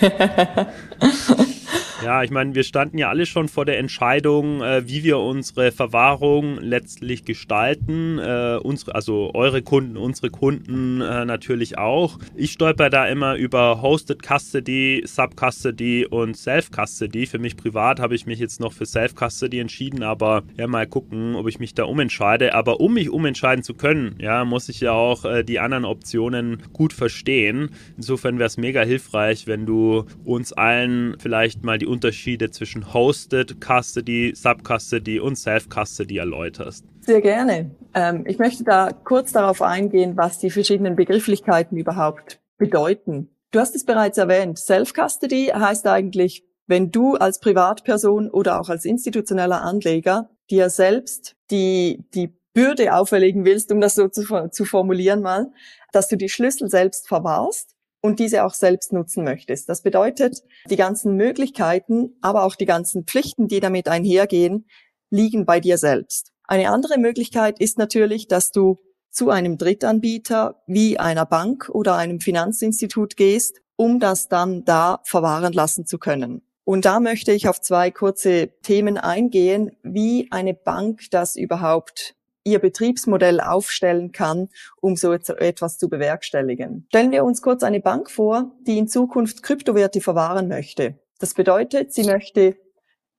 Ja, 2.02 2.22
ich 2.22 2.30
meine, 2.30 2.54
wir 2.54 2.62
standen 2.62 2.96
ja 2.96 3.10
alle 3.10 3.26
schon 3.26 3.48
vor 3.48 3.66
der 3.66 3.78
Entscheidung, 3.78 4.62
äh, 4.62 4.88
wie 4.88 5.04
wir 5.04 5.18
unsere 5.18 5.70
Verwahrung 5.70 6.58
letztlich 6.58 7.26
gestalten. 7.26 8.18
Äh, 8.18 8.58
unsere, 8.62 8.94
also 8.94 9.32
eure 9.34 9.60
Kunden, 9.60 9.98
unsere 9.98 10.30
Kunden 10.30 11.02
äh, 11.02 11.26
natürlich 11.26 11.76
auch. 11.76 12.18
Ich 12.34 12.52
stolper 12.52 12.88
da 12.88 13.06
immer 13.06 13.34
über 13.34 13.82
Hosted 13.82 14.22
Custody, 14.22 15.02
Sub 15.04 15.34
Custody 15.38 16.06
und 16.06 16.38
Self 16.38 16.70
Custody. 16.70 17.26
Für 17.26 17.38
mich 17.38 17.58
privat 17.58 18.00
habe 18.00 18.14
ich 18.14 18.24
mich 18.24 18.38
jetzt 18.38 18.60
noch 18.60 18.72
für 18.72 18.86
Self 18.86 19.14
Custody 19.14 19.58
entschieden, 19.58 20.02
aber 20.02 20.42
ja, 20.56 20.66
mal 20.66 20.86
gucken, 20.86 21.34
ob 21.34 21.48
ich 21.48 21.58
mich 21.58 21.74
da 21.74 21.84
umentscheide. 21.84 22.54
Aber 22.54 22.80
um 22.80 22.94
mich 22.94 23.10
umentscheiden 23.10 23.62
zu 23.62 23.74
können, 23.74 24.14
ja, 24.18 24.46
muss 24.46 24.70
ich 24.70 24.80
ja 24.80 24.92
auch 24.92 25.26
äh, 25.26 25.44
die 25.44 25.60
anderen 25.60 25.84
Optionen 25.84 26.62
gut 26.72 26.94
verstehen. 26.94 27.70
Insofern 27.98 28.38
wäre 28.38 28.46
es 28.46 28.56
mega 28.56 28.82
hilfreich, 28.82 29.46
wenn 29.46 29.66
du 29.66 30.06
uns 30.24 30.54
allen 30.54 31.16
vielleicht 31.18 31.62
mal 31.62 31.76
die 31.76 31.89
Unterschiede 31.90 32.50
zwischen 32.50 32.94
Hosted 32.94 33.56
Custody, 33.60 34.32
Sub-Custody 34.34 35.20
und 35.20 35.36
Self-Custody 35.36 36.16
erläuterst. 36.16 36.86
Sehr 37.00 37.20
gerne. 37.20 37.72
Ähm, 37.94 38.24
ich 38.26 38.38
möchte 38.38 38.64
da 38.64 38.90
kurz 38.92 39.32
darauf 39.32 39.60
eingehen, 39.60 40.16
was 40.16 40.38
die 40.38 40.50
verschiedenen 40.50 40.96
Begrifflichkeiten 40.96 41.76
überhaupt 41.76 42.40
bedeuten. 42.56 43.28
Du 43.50 43.58
hast 43.58 43.74
es 43.74 43.84
bereits 43.84 44.16
erwähnt. 44.16 44.58
Self-Custody 44.58 45.52
heißt 45.54 45.86
eigentlich, 45.86 46.44
wenn 46.66 46.90
du 46.90 47.16
als 47.16 47.40
Privatperson 47.40 48.30
oder 48.30 48.60
auch 48.60 48.68
als 48.68 48.84
institutioneller 48.84 49.60
Anleger 49.60 50.30
dir 50.50 50.70
selbst 50.70 51.34
die, 51.50 52.04
die 52.14 52.32
Bürde 52.54 52.94
auferlegen 52.94 53.44
willst, 53.44 53.72
um 53.72 53.80
das 53.80 53.96
so 53.96 54.08
zu, 54.08 54.48
zu 54.50 54.64
formulieren 54.64 55.20
mal, 55.20 55.52
dass 55.92 56.08
du 56.08 56.16
die 56.16 56.28
Schlüssel 56.28 56.68
selbst 56.68 57.08
verwahrst 57.08 57.76
und 58.00 58.18
diese 58.18 58.44
auch 58.44 58.54
selbst 58.54 58.92
nutzen 58.92 59.24
möchtest. 59.24 59.68
Das 59.68 59.82
bedeutet, 59.82 60.42
die 60.68 60.76
ganzen 60.76 61.16
Möglichkeiten, 61.16 62.16
aber 62.20 62.44
auch 62.44 62.56
die 62.56 62.66
ganzen 62.66 63.04
Pflichten, 63.04 63.48
die 63.48 63.60
damit 63.60 63.88
einhergehen, 63.88 64.66
liegen 65.10 65.44
bei 65.44 65.60
dir 65.60 65.78
selbst. 65.78 66.32
Eine 66.44 66.70
andere 66.70 66.98
Möglichkeit 66.98 67.60
ist 67.60 67.78
natürlich, 67.78 68.26
dass 68.28 68.50
du 68.50 68.78
zu 69.10 69.30
einem 69.30 69.58
Drittanbieter 69.58 70.62
wie 70.66 70.98
einer 70.98 71.26
Bank 71.26 71.68
oder 71.68 71.96
einem 71.96 72.20
Finanzinstitut 72.20 73.16
gehst, 73.16 73.60
um 73.76 74.00
das 74.00 74.28
dann 74.28 74.64
da 74.64 75.00
verwahren 75.04 75.52
lassen 75.52 75.86
zu 75.86 75.98
können. 75.98 76.42
Und 76.64 76.84
da 76.84 77.00
möchte 77.00 77.32
ich 77.32 77.48
auf 77.48 77.60
zwei 77.60 77.90
kurze 77.90 78.50
Themen 78.62 78.96
eingehen, 78.96 79.72
wie 79.82 80.28
eine 80.30 80.54
Bank 80.54 81.10
das 81.10 81.34
überhaupt 81.34 82.14
ihr 82.44 82.58
Betriebsmodell 82.58 83.40
aufstellen 83.40 84.12
kann, 84.12 84.48
um 84.80 84.96
so 84.96 85.12
etwas 85.12 85.78
zu 85.78 85.88
bewerkstelligen. 85.88 86.86
Stellen 86.88 87.12
wir 87.12 87.24
uns 87.24 87.42
kurz 87.42 87.62
eine 87.62 87.80
Bank 87.80 88.10
vor, 88.10 88.52
die 88.66 88.78
in 88.78 88.88
Zukunft 88.88 89.42
Kryptowerte 89.42 90.00
verwahren 90.00 90.48
möchte. 90.48 90.98
Das 91.18 91.34
bedeutet, 91.34 91.92
sie 91.92 92.04
möchte 92.04 92.56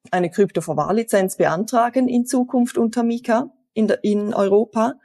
eine 0.10 0.32
Kryptoverwahrlizenz 0.32 1.38
beantragen 1.38 2.08
in 2.08 2.26
Zukunft 2.26 2.78
unter 2.78 3.04
Mika 3.04 3.52
in, 3.74 3.90
in 4.02 4.34
Europa 4.34 4.96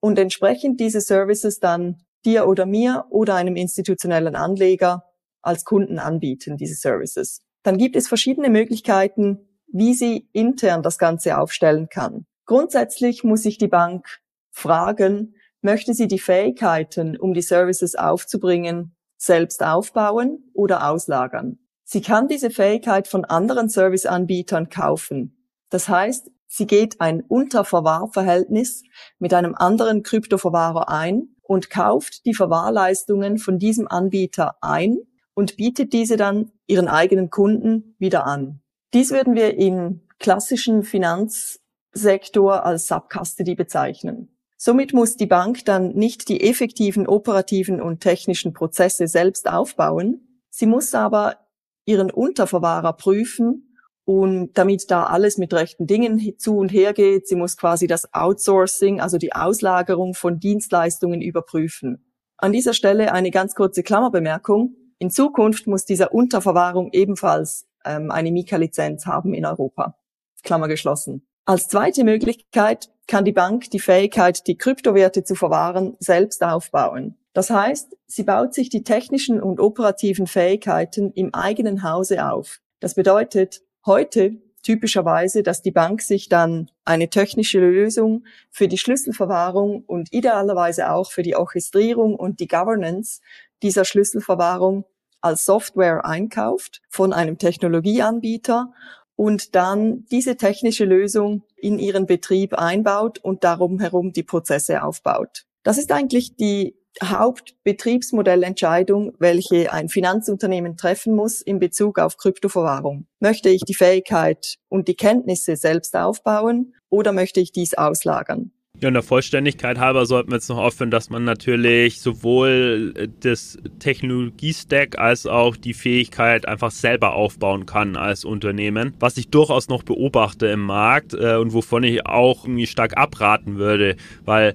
und 0.00 0.18
entsprechend 0.18 0.78
diese 0.80 1.00
Services 1.00 1.58
dann 1.58 2.04
dir 2.24 2.46
oder 2.46 2.66
mir 2.66 3.06
oder 3.10 3.34
einem 3.34 3.56
institutionellen 3.56 4.36
Anleger 4.36 5.04
als 5.42 5.64
Kunden 5.64 5.98
anbieten, 5.98 6.56
diese 6.56 6.74
Services. 6.74 7.42
Dann 7.62 7.76
gibt 7.76 7.96
es 7.96 8.08
verschiedene 8.08 8.50
Möglichkeiten, 8.50 9.48
wie 9.66 9.94
sie 9.94 10.28
intern 10.32 10.82
das 10.82 10.98
Ganze 10.98 11.38
aufstellen 11.38 11.88
kann. 11.88 12.26
Grundsätzlich 12.46 13.24
muss 13.24 13.42
sich 13.42 13.58
die 13.58 13.68
Bank 13.68 14.20
fragen, 14.50 15.34
möchte 15.62 15.94
sie 15.94 16.06
die 16.06 16.18
Fähigkeiten, 16.18 17.16
um 17.16 17.32
die 17.34 17.42
Services 17.42 17.94
aufzubringen, 17.94 18.94
selbst 19.16 19.62
aufbauen 19.62 20.50
oder 20.52 20.90
auslagern. 20.90 21.58
Sie 21.84 22.02
kann 22.02 22.28
diese 22.28 22.50
Fähigkeit 22.50 23.08
von 23.08 23.24
anderen 23.24 23.68
Serviceanbietern 23.68 24.68
kaufen. 24.68 25.48
Das 25.70 25.88
heißt, 25.88 26.30
sie 26.46 26.66
geht 26.66 27.00
ein 27.00 27.22
Unterverwahrverhältnis 27.22 28.82
mit 29.18 29.34
einem 29.34 29.54
anderen 29.54 30.02
Kryptoverwahrer 30.02 30.88
ein 30.88 31.34
und 31.42 31.70
kauft 31.70 32.26
die 32.26 32.34
Verwahrleistungen 32.34 33.38
von 33.38 33.58
diesem 33.58 33.88
Anbieter 33.88 34.56
ein 34.60 34.98
und 35.34 35.56
bietet 35.56 35.92
diese 35.92 36.16
dann 36.16 36.52
ihren 36.66 36.88
eigenen 36.88 37.30
Kunden 37.30 37.96
wieder 37.98 38.26
an. 38.26 38.60
Dies 38.92 39.10
würden 39.10 39.34
wir 39.34 39.56
in 39.56 40.06
klassischen 40.18 40.84
Finanz- 40.84 41.60
Sektor 41.94 42.64
als 42.64 42.88
Subcustody 42.88 43.54
bezeichnen. 43.54 44.28
Somit 44.56 44.92
muss 44.92 45.16
die 45.16 45.26
Bank 45.26 45.64
dann 45.64 45.94
nicht 45.94 46.28
die 46.28 46.42
effektiven 46.42 47.06
operativen 47.06 47.80
und 47.80 48.00
technischen 48.00 48.52
Prozesse 48.52 49.08
selbst 49.08 49.48
aufbauen. 49.48 50.42
Sie 50.50 50.66
muss 50.66 50.94
aber 50.94 51.36
ihren 51.84 52.10
Unterverwahrer 52.10 52.94
prüfen 52.94 53.76
und 54.04 54.52
damit 54.54 54.90
da 54.90 55.04
alles 55.04 55.38
mit 55.38 55.54
rechten 55.54 55.86
Dingen 55.86 56.38
zu 56.38 56.58
und 56.58 56.70
her 56.70 56.92
geht, 56.92 57.26
sie 57.26 57.36
muss 57.36 57.56
quasi 57.56 57.86
das 57.86 58.12
Outsourcing, 58.12 59.00
also 59.00 59.16
die 59.16 59.34
Auslagerung 59.34 60.14
von 60.14 60.38
Dienstleistungen 60.38 61.22
überprüfen. 61.22 62.04
An 62.36 62.52
dieser 62.52 62.74
Stelle 62.74 63.12
eine 63.12 63.30
ganz 63.30 63.54
kurze 63.54 63.82
Klammerbemerkung. 63.82 64.76
In 64.98 65.10
Zukunft 65.10 65.66
muss 65.66 65.84
dieser 65.84 66.12
Unterverwahrung 66.12 66.90
ebenfalls 66.92 67.66
ähm, 67.84 68.10
eine 68.10 68.32
Mika-Lizenz 68.32 69.06
haben 69.06 69.32
in 69.32 69.46
Europa. 69.46 69.96
Klammer 70.42 70.68
geschlossen. 70.68 71.26
Als 71.46 71.68
zweite 71.68 72.04
Möglichkeit 72.04 72.88
kann 73.06 73.26
die 73.26 73.32
Bank 73.32 73.70
die 73.70 73.80
Fähigkeit, 73.80 74.46
die 74.46 74.56
Kryptowerte 74.56 75.24
zu 75.24 75.34
verwahren, 75.34 75.94
selbst 76.00 76.42
aufbauen. 76.42 77.16
Das 77.34 77.50
heißt, 77.50 77.96
sie 78.06 78.22
baut 78.22 78.54
sich 78.54 78.70
die 78.70 78.82
technischen 78.82 79.42
und 79.42 79.60
operativen 79.60 80.26
Fähigkeiten 80.26 81.12
im 81.12 81.34
eigenen 81.34 81.82
Hause 81.82 82.30
auf. 82.30 82.60
Das 82.80 82.94
bedeutet, 82.94 83.60
heute 83.84 84.36
typischerweise, 84.62 85.42
dass 85.42 85.60
die 85.60 85.70
Bank 85.70 86.00
sich 86.00 86.30
dann 86.30 86.70
eine 86.86 87.10
technische 87.10 87.60
Lösung 87.60 88.24
für 88.50 88.66
die 88.66 88.78
Schlüsselverwahrung 88.78 89.84
und 89.86 90.14
idealerweise 90.14 90.90
auch 90.90 91.12
für 91.12 91.22
die 91.22 91.36
Orchestrierung 91.36 92.14
und 92.14 92.40
die 92.40 92.48
Governance 92.48 93.20
dieser 93.62 93.84
Schlüsselverwahrung 93.84 94.86
als 95.20 95.44
Software 95.44 96.06
einkauft 96.06 96.80
von 96.88 97.12
einem 97.12 97.36
Technologieanbieter 97.36 98.72
und 99.16 99.54
dann 99.54 100.04
diese 100.10 100.36
technische 100.36 100.84
Lösung 100.84 101.44
in 101.56 101.78
ihren 101.78 102.04
Betrieb 102.06 102.54
einbaut 102.54 103.18
und 103.18 103.44
darum 103.44 103.80
herum 103.80 104.12
die 104.12 104.22
Prozesse 104.22 104.82
aufbaut. 104.82 105.44
Das 105.62 105.78
ist 105.78 105.92
eigentlich 105.92 106.36
die 106.36 106.76
Hauptbetriebsmodellentscheidung, 107.02 109.14
welche 109.18 109.72
ein 109.72 109.88
Finanzunternehmen 109.88 110.76
treffen 110.76 111.16
muss 111.16 111.40
in 111.40 111.58
Bezug 111.58 111.98
auf 111.98 112.16
Kryptoverwahrung. 112.16 113.08
Möchte 113.18 113.48
ich 113.48 113.62
die 113.62 113.74
Fähigkeit 113.74 114.58
und 114.68 114.86
die 114.86 114.94
Kenntnisse 114.94 115.56
selbst 115.56 115.96
aufbauen 115.96 116.76
oder 116.90 117.10
möchte 117.12 117.40
ich 117.40 117.50
dies 117.50 117.74
auslagern? 117.74 118.52
Ja, 118.80 118.88
und 118.88 118.94
der 118.94 119.04
Vollständigkeit 119.04 119.78
halber 119.78 120.04
sollten 120.04 120.30
wir 120.30 120.36
jetzt 120.36 120.48
noch 120.48 120.58
aufführen, 120.58 120.90
dass 120.90 121.08
man 121.08 121.22
natürlich 121.22 122.00
sowohl 122.00 123.08
das 123.20 123.56
Technologiestack 123.78 124.98
als 124.98 125.26
auch 125.26 125.56
die 125.56 125.74
Fähigkeit 125.74 126.46
einfach 126.48 126.72
selber 126.72 127.14
aufbauen 127.14 127.66
kann 127.66 127.96
als 127.96 128.24
Unternehmen. 128.24 128.94
Was 128.98 129.16
ich 129.16 129.28
durchaus 129.28 129.68
noch 129.68 129.84
beobachte 129.84 130.48
im 130.48 130.60
Markt 130.60 131.14
äh, 131.14 131.36
und 131.36 131.52
wovon 131.52 131.84
ich 131.84 132.04
auch 132.04 132.44
irgendwie 132.44 132.66
stark 132.66 132.96
abraten 132.96 133.58
würde, 133.58 133.96
weil 134.24 134.54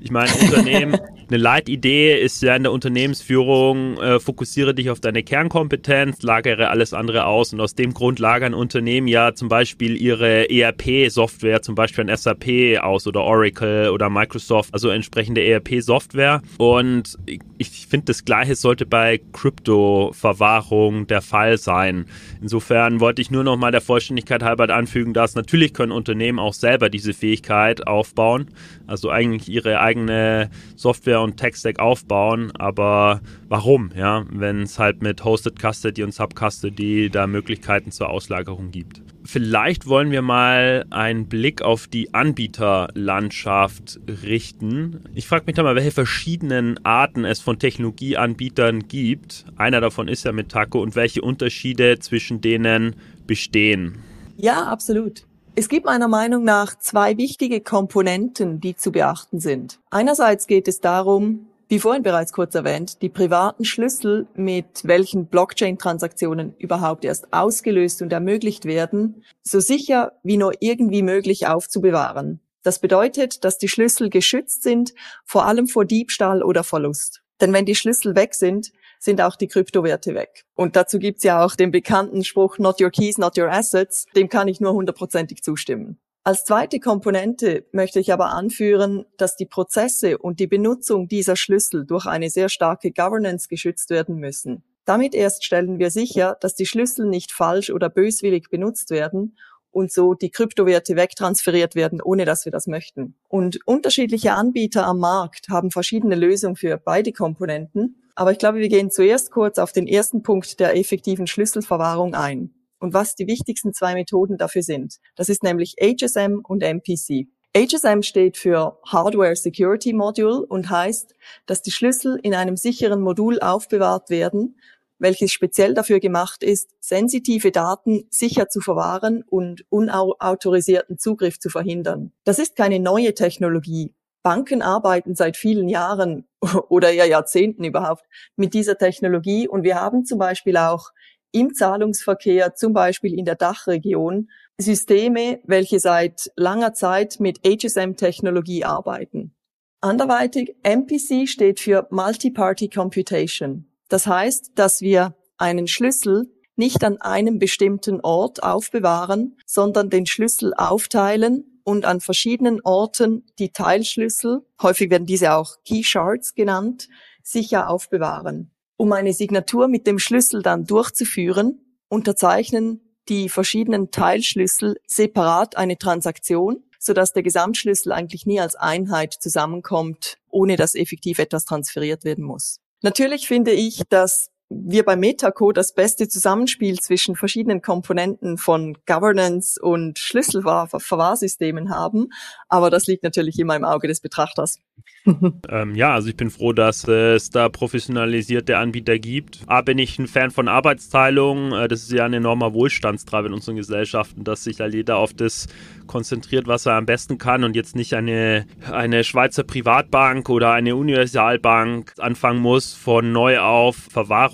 ich 0.00 0.10
meine, 0.10 0.32
Unternehmen, 0.40 0.98
eine 1.30 1.38
Leitidee 1.38 2.20
ist 2.20 2.42
ja 2.42 2.56
in 2.56 2.64
der 2.64 2.72
Unternehmensführung, 2.72 3.98
äh, 3.98 4.18
fokussiere 4.18 4.74
dich 4.74 4.90
auf 4.90 4.98
deine 4.98 5.22
Kernkompetenz, 5.22 6.22
lagere 6.22 6.68
alles 6.68 6.92
andere 6.92 7.26
aus. 7.26 7.52
Und 7.52 7.60
aus 7.60 7.74
dem 7.76 7.94
Grund 7.94 8.18
lagern 8.18 8.52
Unternehmen 8.52 9.06
ja 9.06 9.32
zum 9.34 9.48
Beispiel 9.48 9.96
ihre 9.96 10.50
ERP-Software, 10.50 11.62
zum 11.62 11.76
Beispiel 11.76 12.08
ein 12.08 12.16
SAP 12.16 12.78
aus 12.80 13.06
oder 13.06 13.22
Oracle 13.22 13.90
oder 13.90 14.10
Microsoft, 14.10 14.74
also 14.74 14.88
entsprechende 14.88 15.44
ERP-Software. 15.44 16.42
Und 16.58 17.16
ich 17.58 17.86
finde, 17.86 18.06
das 18.06 18.24
Gleiche 18.24 18.56
sollte 18.56 18.84
bei 18.84 19.20
Krypto-Verwahrung 19.32 21.06
der 21.06 21.22
Fall 21.22 21.58
sein. 21.58 22.06
Insofern 22.42 22.98
wollte 22.98 23.22
ich 23.22 23.30
nur 23.30 23.44
noch 23.44 23.56
mal 23.56 23.70
der 23.70 23.80
Vollständigkeit 23.80 24.42
halber 24.42 24.68
anfügen, 24.74 25.12
dass 25.12 25.36
natürlich 25.36 25.74
können 25.74 25.92
Unternehmen 25.92 26.38
auch 26.40 26.54
selber 26.54 26.88
diese 26.88 27.12
Fähigkeit 27.12 27.86
aufbauen, 27.86 28.48
also 28.86 29.10
eigentlich 29.10 29.48
ihre 29.48 29.80
eigene 29.80 30.50
Software 30.76 31.19
und 31.22 31.36
Tech-Stack 31.36 31.78
aufbauen, 31.78 32.52
aber 32.56 33.20
warum, 33.48 33.90
ja, 33.96 34.24
wenn 34.30 34.62
es 34.62 34.78
halt 34.78 35.02
mit 35.02 35.24
Hosted 35.24 35.58
Custody 35.60 36.02
und 36.02 36.12
Sub 36.12 36.34
Custody 36.34 37.10
da 37.10 37.26
Möglichkeiten 37.26 37.90
zur 37.90 38.10
Auslagerung 38.10 38.70
gibt. 38.70 39.02
Vielleicht 39.24 39.86
wollen 39.86 40.10
wir 40.10 40.22
mal 40.22 40.86
einen 40.90 41.26
Blick 41.26 41.62
auf 41.62 41.86
die 41.86 42.14
Anbieterlandschaft 42.14 44.00
richten. 44.22 45.04
Ich 45.14 45.28
frage 45.28 45.44
mich 45.46 45.56
da 45.56 45.62
mal, 45.62 45.76
welche 45.76 45.90
verschiedenen 45.90 46.84
Arten 46.84 47.24
es 47.24 47.40
von 47.40 47.58
Technologieanbietern 47.58 48.88
gibt. 48.88 49.44
Einer 49.56 49.80
davon 49.80 50.08
ist 50.08 50.24
ja 50.24 50.32
Metaco 50.32 50.80
und 50.80 50.96
welche 50.96 51.22
Unterschiede 51.22 51.98
zwischen 51.98 52.40
denen 52.40 52.96
bestehen. 53.26 53.98
Ja, 54.36 54.64
absolut. 54.64 55.26
Es 55.56 55.68
gibt 55.68 55.84
meiner 55.84 56.08
Meinung 56.08 56.44
nach 56.44 56.78
zwei 56.78 57.16
wichtige 57.16 57.60
Komponenten, 57.60 58.60
die 58.60 58.76
zu 58.76 58.92
beachten 58.92 59.40
sind. 59.40 59.80
Einerseits 59.90 60.46
geht 60.46 60.68
es 60.68 60.80
darum, 60.80 61.48
wie 61.68 61.80
vorhin 61.80 62.02
bereits 62.02 62.32
kurz 62.32 62.54
erwähnt, 62.54 63.02
die 63.02 63.08
privaten 63.08 63.64
Schlüssel, 63.64 64.26
mit 64.34 64.82
welchen 64.84 65.26
Blockchain-Transaktionen 65.26 66.54
überhaupt 66.58 67.04
erst 67.04 67.32
ausgelöst 67.32 68.00
und 68.00 68.12
ermöglicht 68.12 68.64
werden, 68.64 69.24
so 69.42 69.60
sicher 69.60 70.12
wie 70.22 70.36
nur 70.36 70.52
irgendwie 70.60 71.02
möglich 71.02 71.46
aufzubewahren. 71.46 72.40
Das 72.62 72.78
bedeutet, 72.78 73.44
dass 73.44 73.58
die 73.58 73.68
Schlüssel 73.68 74.10
geschützt 74.10 74.62
sind, 74.62 74.94
vor 75.24 75.46
allem 75.46 75.66
vor 75.66 75.84
Diebstahl 75.84 76.42
oder 76.42 76.64
Verlust. 76.64 77.22
Denn 77.40 77.52
wenn 77.52 77.64
die 77.64 77.74
Schlüssel 77.74 78.14
weg 78.14 78.34
sind, 78.34 78.72
sind 79.00 79.20
auch 79.20 79.34
die 79.34 79.48
Kryptowerte 79.48 80.14
weg. 80.14 80.44
Und 80.54 80.76
dazu 80.76 81.00
gibt's 81.00 81.24
ja 81.24 81.44
auch 81.44 81.56
den 81.56 81.72
bekannten 81.72 82.22
Spruch 82.22 82.58
Not 82.58 82.80
your 82.80 82.90
keys, 82.90 83.18
not 83.18 83.36
your 83.36 83.50
assets. 83.50 84.04
Dem 84.14 84.28
kann 84.28 84.46
ich 84.46 84.60
nur 84.60 84.74
hundertprozentig 84.74 85.42
zustimmen. 85.42 85.98
Als 86.22 86.44
zweite 86.44 86.80
Komponente 86.80 87.64
möchte 87.72 87.98
ich 87.98 88.12
aber 88.12 88.26
anführen, 88.26 89.06
dass 89.16 89.36
die 89.36 89.46
Prozesse 89.46 90.18
und 90.18 90.38
die 90.38 90.46
Benutzung 90.46 91.08
dieser 91.08 91.34
Schlüssel 91.34 91.86
durch 91.86 92.04
eine 92.06 92.28
sehr 92.28 92.50
starke 92.50 92.92
Governance 92.92 93.48
geschützt 93.48 93.88
werden 93.88 94.16
müssen. 94.16 94.62
Damit 94.84 95.14
erst 95.14 95.44
stellen 95.44 95.78
wir 95.78 95.90
sicher, 95.90 96.36
dass 96.40 96.54
die 96.54 96.66
Schlüssel 96.66 97.06
nicht 97.06 97.32
falsch 97.32 97.70
oder 97.70 97.88
böswillig 97.88 98.50
benutzt 98.50 98.90
werden 98.90 99.36
und 99.70 99.92
so 99.92 100.14
die 100.14 100.30
Kryptowerte 100.30 100.96
wegtransferiert 100.96 101.74
werden, 101.74 102.00
ohne 102.02 102.24
dass 102.24 102.44
wir 102.44 102.52
das 102.52 102.66
möchten. 102.66 103.14
Und 103.28 103.58
unterschiedliche 103.66 104.32
Anbieter 104.32 104.86
am 104.86 104.98
Markt 104.98 105.48
haben 105.48 105.70
verschiedene 105.70 106.14
Lösungen 106.14 106.56
für 106.56 106.76
beide 106.76 107.12
Komponenten. 107.12 108.02
Aber 108.14 108.32
ich 108.32 108.38
glaube, 108.38 108.58
wir 108.58 108.68
gehen 108.68 108.90
zuerst 108.90 109.30
kurz 109.30 109.58
auf 109.58 109.72
den 109.72 109.86
ersten 109.86 110.22
Punkt 110.22 110.60
der 110.60 110.76
effektiven 110.76 111.26
Schlüsselverwahrung 111.26 112.14
ein 112.14 112.54
und 112.80 112.94
was 112.94 113.14
die 113.14 113.26
wichtigsten 113.26 113.72
zwei 113.72 113.94
Methoden 113.94 114.36
dafür 114.36 114.62
sind. 114.62 114.96
Das 115.14 115.28
ist 115.28 115.42
nämlich 115.42 115.76
HSM 115.80 116.40
und 116.42 116.62
MPC. 116.62 117.28
HSM 117.56 118.02
steht 118.02 118.36
für 118.36 118.78
Hardware 118.86 119.34
Security 119.34 119.92
Module 119.92 120.46
und 120.46 120.70
heißt, 120.70 121.14
dass 121.46 121.62
die 121.62 121.72
Schlüssel 121.72 122.18
in 122.22 122.34
einem 122.34 122.56
sicheren 122.56 123.00
Modul 123.00 123.40
aufbewahrt 123.40 124.08
werden, 124.08 124.56
welches 125.00 125.32
speziell 125.32 125.74
dafür 125.74 125.98
gemacht 125.98 126.44
ist, 126.44 126.70
sensitive 126.80 127.50
Daten 127.50 128.04
sicher 128.10 128.48
zu 128.48 128.60
verwahren 128.60 129.24
und 129.26 129.64
unautorisierten 129.70 130.98
Zugriff 130.98 131.40
zu 131.40 131.48
verhindern. 131.48 132.12
Das 132.24 132.38
ist 132.38 132.54
keine 132.54 132.78
neue 132.78 133.14
Technologie. 133.14 133.94
Banken 134.22 134.62
arbeiten 134.62 135.14
seit 135.14 135.36
vielen 135.36 135.68
Jahren 135.68 136.28
oder 136.68 136.92
ja 136.92 137.06
Jahrzehnten 137.06 137.64
überhaupt 137.64 138.04
mit 138.36 138.54
dieser 138.54 138.76
Technologie 138.76 139.48
und 139.48 139.64
wir 139.64 139.76
haben 139.76 140.04
zum 140.04 140.18
Beispiel 140.18 140.56
auch 140.56 140.90
im 141.32 141.54
Zahlungsverkehr, 141.54 142.54
zum 142.54 142.72
Beispiel 142.72 143.16
in 143.16 143.24
der 143.24 143.36
Dachregion, 143.36 144.28
Systeme, 144.58 145.40
welche 145.44 145.80
seit 145.80 146.30
langer 146.36 146.74
Zeit 146.74 147.18
mit 147.20 147.40
HSM-Technologie 147.46 148.64
arbeiten. 148.64 149.34
Anderweitig, 149.80 150.56
MPC 150.62 151.26
steht 151.26 151.60
für 151.60 151.86
Multi-Party 151.90 152.68
Computation. 152.68 153.69
Das 153.90 154.06
heißt, 154.06 154.52
dass 154.54 154.80
wir 154.80 155.16
einen 155.36 155.66
Schlüssel 155.66 156.32
nicht 156.54 156.84
an 156.84 157.00
einem 157.00 157.38
bestimmten 157.38 158.00
Ort 158.00 158.42
aufbewahren, 158.42 159.36
sondern 159.46 159.90
den 159.90 160.06
Schlüssel 160.06 160.54
aufteilen 160.54 161.60
und 161.64 161.84
an 161.84 162.00
verschiedenen 162.00 162.60
Orten 162.62 163.26
die 163.38 163.50
Teilschlüssel, 163.50 164.46
häufig 164.62 164.90
werden 164.90 165.06
diese 165.06 165.34
auch 165.34 165.56
Key 165.64 165.82
Shards 165.82 166.34
genannt, 166.34 166.88
sicher 167.22 167.68
aufbewahren. 167.68 168.52
Um 168.76 168.92
eine 168.92 169.12
Signatur 169.12 169.66
mit 169.66 169.86
dem 169.88 169.98
Schlüssel 169.98 170.42
dann 170.42 170.66
durchzuführen, 170.66 171.60
unterzeichnen 171.88 172.80
die 173.08 173.28
verschiedenen 173.28 173.90
Teilschlüssel 173.90 174.76
separat 174.86 175.56
eine 175.56 175.78
Transaktion, 175.78 176.62
sodass 176.78 177.12
der 177.12 177.24
Gesamtschlüssel 177.24 177.90
eigentlich 177.90 178.24
nie 178.24 178.40
als 178.40 178.54
Einheit 178.54 179.14
zusammenkommt, 179.14 180.18
ohne 180.28 180.56
dass 180.56 180.76
effektiv 180.76 181.18
etwas 181.18 181.44
transferiert 181.44 182.04
werden 182.04 182.24
muss. 182.24 182.60
Natürlich 182.82 183.28
finde 183.28 183.52
ich, 183.52 183.82
dass 183.90 184.30
wir 184.50 184.84
bei 184.84 184.96
Metaco 184.96 185.52
das 185.52 185.72
beste 185.72 186.08
Zusammenspiel 186.08 186.80
zwischen 186.80 187.14
verschiedenen 187.14 187.62
Komponenten 187.62 188.36
von 188.36 188.76
Governance 188.84 189.60
und 189.62 189.98
Schlüsselverwahrsystemen 189.98 191.70
haben. 191.70 192.08
Aber 192.48 192.68
das 192.68 192.88
liegt 192.88 193.04
natürlich 193.04 193.38
immer 193.38 193.54
im 193.54 193.64
Auge 193.64 193.86
des 193.86 194.00
Betrachters. 194.00 194.58
ähm, 195.48 195.74
ja, 195.74 195.94
also 195.94 196.08
ich 196.08 196.16
bin 196.16 196.30
froh, 196.30 196.52
dass 196.52 196.86
es 196.86 197.30
da 197.30 197.48
professionalisierte 197.48 198.58
Anbieter 198.58 198.98
gibt. 198.98 199.40
A, 199.46 199.62
bin 199.62 199.78
ich 199.78 199.98
ein 199.98 200.06
Fan 200.06 200.30
von 200.30 200.48
Arbeitsteilung. 200.48 201.52
Äh, 201.52 201.68
das 201.68 201.82
ist 201.82 201.92
ja 201.92 202.04
ein 202.04 202.12
enormer 202.12 202.52
Wohlstandstreiber 202.52 203.28
in 203.28 203.34
unseren 203.34 203.56
Gesellschaften, 203.56 204.24
dass 204.24 204.44
sich 204.44 204.60
halt 204.60 204.74
jeder 204.74 204.96
auf 204.96 205.14
das 205.14 205.46
konzentriert, 205.86 206.46
was 206.46 206.66
er 206.66 206.74
am 206.74 206.86
besten 206.86 207.18
kann 207.18 207.44
und 207.44 207.56
jetzt 207.56 207.76
nicht 207.76 207.94
eine, 207.94 208.46
eine 208.70 209.04
Schweizer 209.04 209.42
Privatbank 209.42 210.28
oder 210.28 210.52
eine 210.52 210.76
Universalbank 210.76 211.94
anfangen 211.98 212.40
muss, 212.40 212.74
von 212.74 213.12
neu 213.12 213.40
auf 213.40 213.88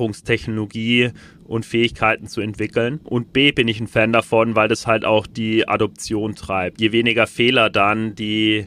Verwahrungstechnologie 0.07 1.11
und 1.45 1.65
Fähigkeiten 1.65 2.27
zu 2.27 2.41
entwickeln. 2.41 3.01
Und 3.05 3.33
B 3.33 3.53
bin 3.53 3.69
ich 3.69 3.81
ein 3.81 3.87
Fan 3.87 4.13
davon, 4.13 4.57
weil 4.57 4.69
das 4.69 4.87
halt 4.87 5.05
auch 5.05 5.27
die 5.27 5.69
Adoption 5.69 6.35
treibt. 6.35 6.81
Je 6.81 6.93
weniger 6.93 7.27
Fehler 7.27 7.71
dann 7.71 8.15
die 8.15 8.67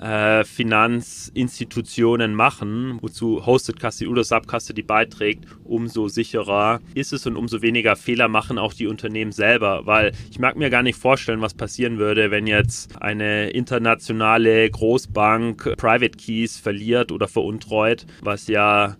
äh, 0.00 0.44
Finanzinstitutionen 0.44 2.34
machen, 2.34 2.98
wozu 3.00 3.44
Hosted 3.44 3.80
Custody 3.80 4.08
oder 4.08 4.24
Subcustody 4.24 4.82
beiträgt, 4.82 5.44
umso 5.64 6.08
sicherer 6.08 6.80
ist 6.94 7.12
es 7.12 7.26
und 7.26 7.36
umso 7.36 7.60
weniger 7.60 7.96
Fehler 7.96 8.28
machen 8.28 8.58
auch 8.58 8.72
die 8.72 8.86
Unternehmen 8.86 9.32
selber, 9.32 9.86
weil 9.86 10.12
ich 10.30 10.38
mag 10.38 10.56
mir 10.56 10.70
gar 10.70 10.82
nicht 10.82 10.98
vorstellen, 10.98 11.42
was 11.42 11.54
passieren 11.54 11.98
würde, 11.98 12.30
wenn 12.30 12.46
jetzt 12.46 13.00
eine 13.02 13.50
internationale 13.50 14.70
Großbank 14.70 15.76
Private 15.76 16.16
Keys 16.16 16.56
verliert 16.56 17.12
oder 17.12 17.28
veruntreut, 17.28 18.06
was 18.22 18.46
ja 18.46 18.96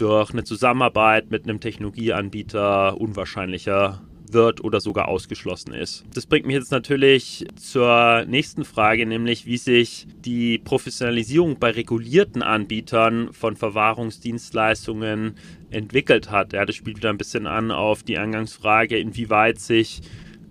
durch 0.00 0.30
eine 0.32 0.44
Zusammenarbeit 0.44 1.30
mit 1.30 1.44
einem 1.44 1.60
Technologieanbieter 1.60 3.00
unwahrscheinlicher 3.00 4.02
wird 4.32 4.62
oder 4.62 4.80
sogar 4.80 5.08
ausgeschlossen 5.08 5.74
ist. 5.74 6.04
Das 6.14 6.26
bringt 6.26 6.46
mich 6.46 6.56
jetzt 6.56 6.70
natürlich 6.72 7.46
zur 7.56 8.24
nächsten 8.26 8.64
Frage, 8.64 9.06
nämlich 9.06 9.46
wie 9.46 9.56
sich 9.56 10.06
die 10.24 10.58
Professionalisierung 10.58 11.58
bei 11.58 11.70
regulierten 11.70 12.42
Anbietern 12.42 13.32
von 13.32 13.56
Verwahrungsdienstleistungen 13.56 15.36
entwickelt 15.70 16.30
hat. 16.30 16.52
Ja, 16.52 16.64
das 16.64 16.76
spielt 16.76 16.98
wieder 16.98 17.10
ein 17.10 17.18
bisschen 17.18 17.46
an 17.46 17.70
auf 17.70 18.02
die 18.02 18.18
Eingangsfrage, 18.18 18.98
inwieweit 18.98 19.60
sich 19.60 20.02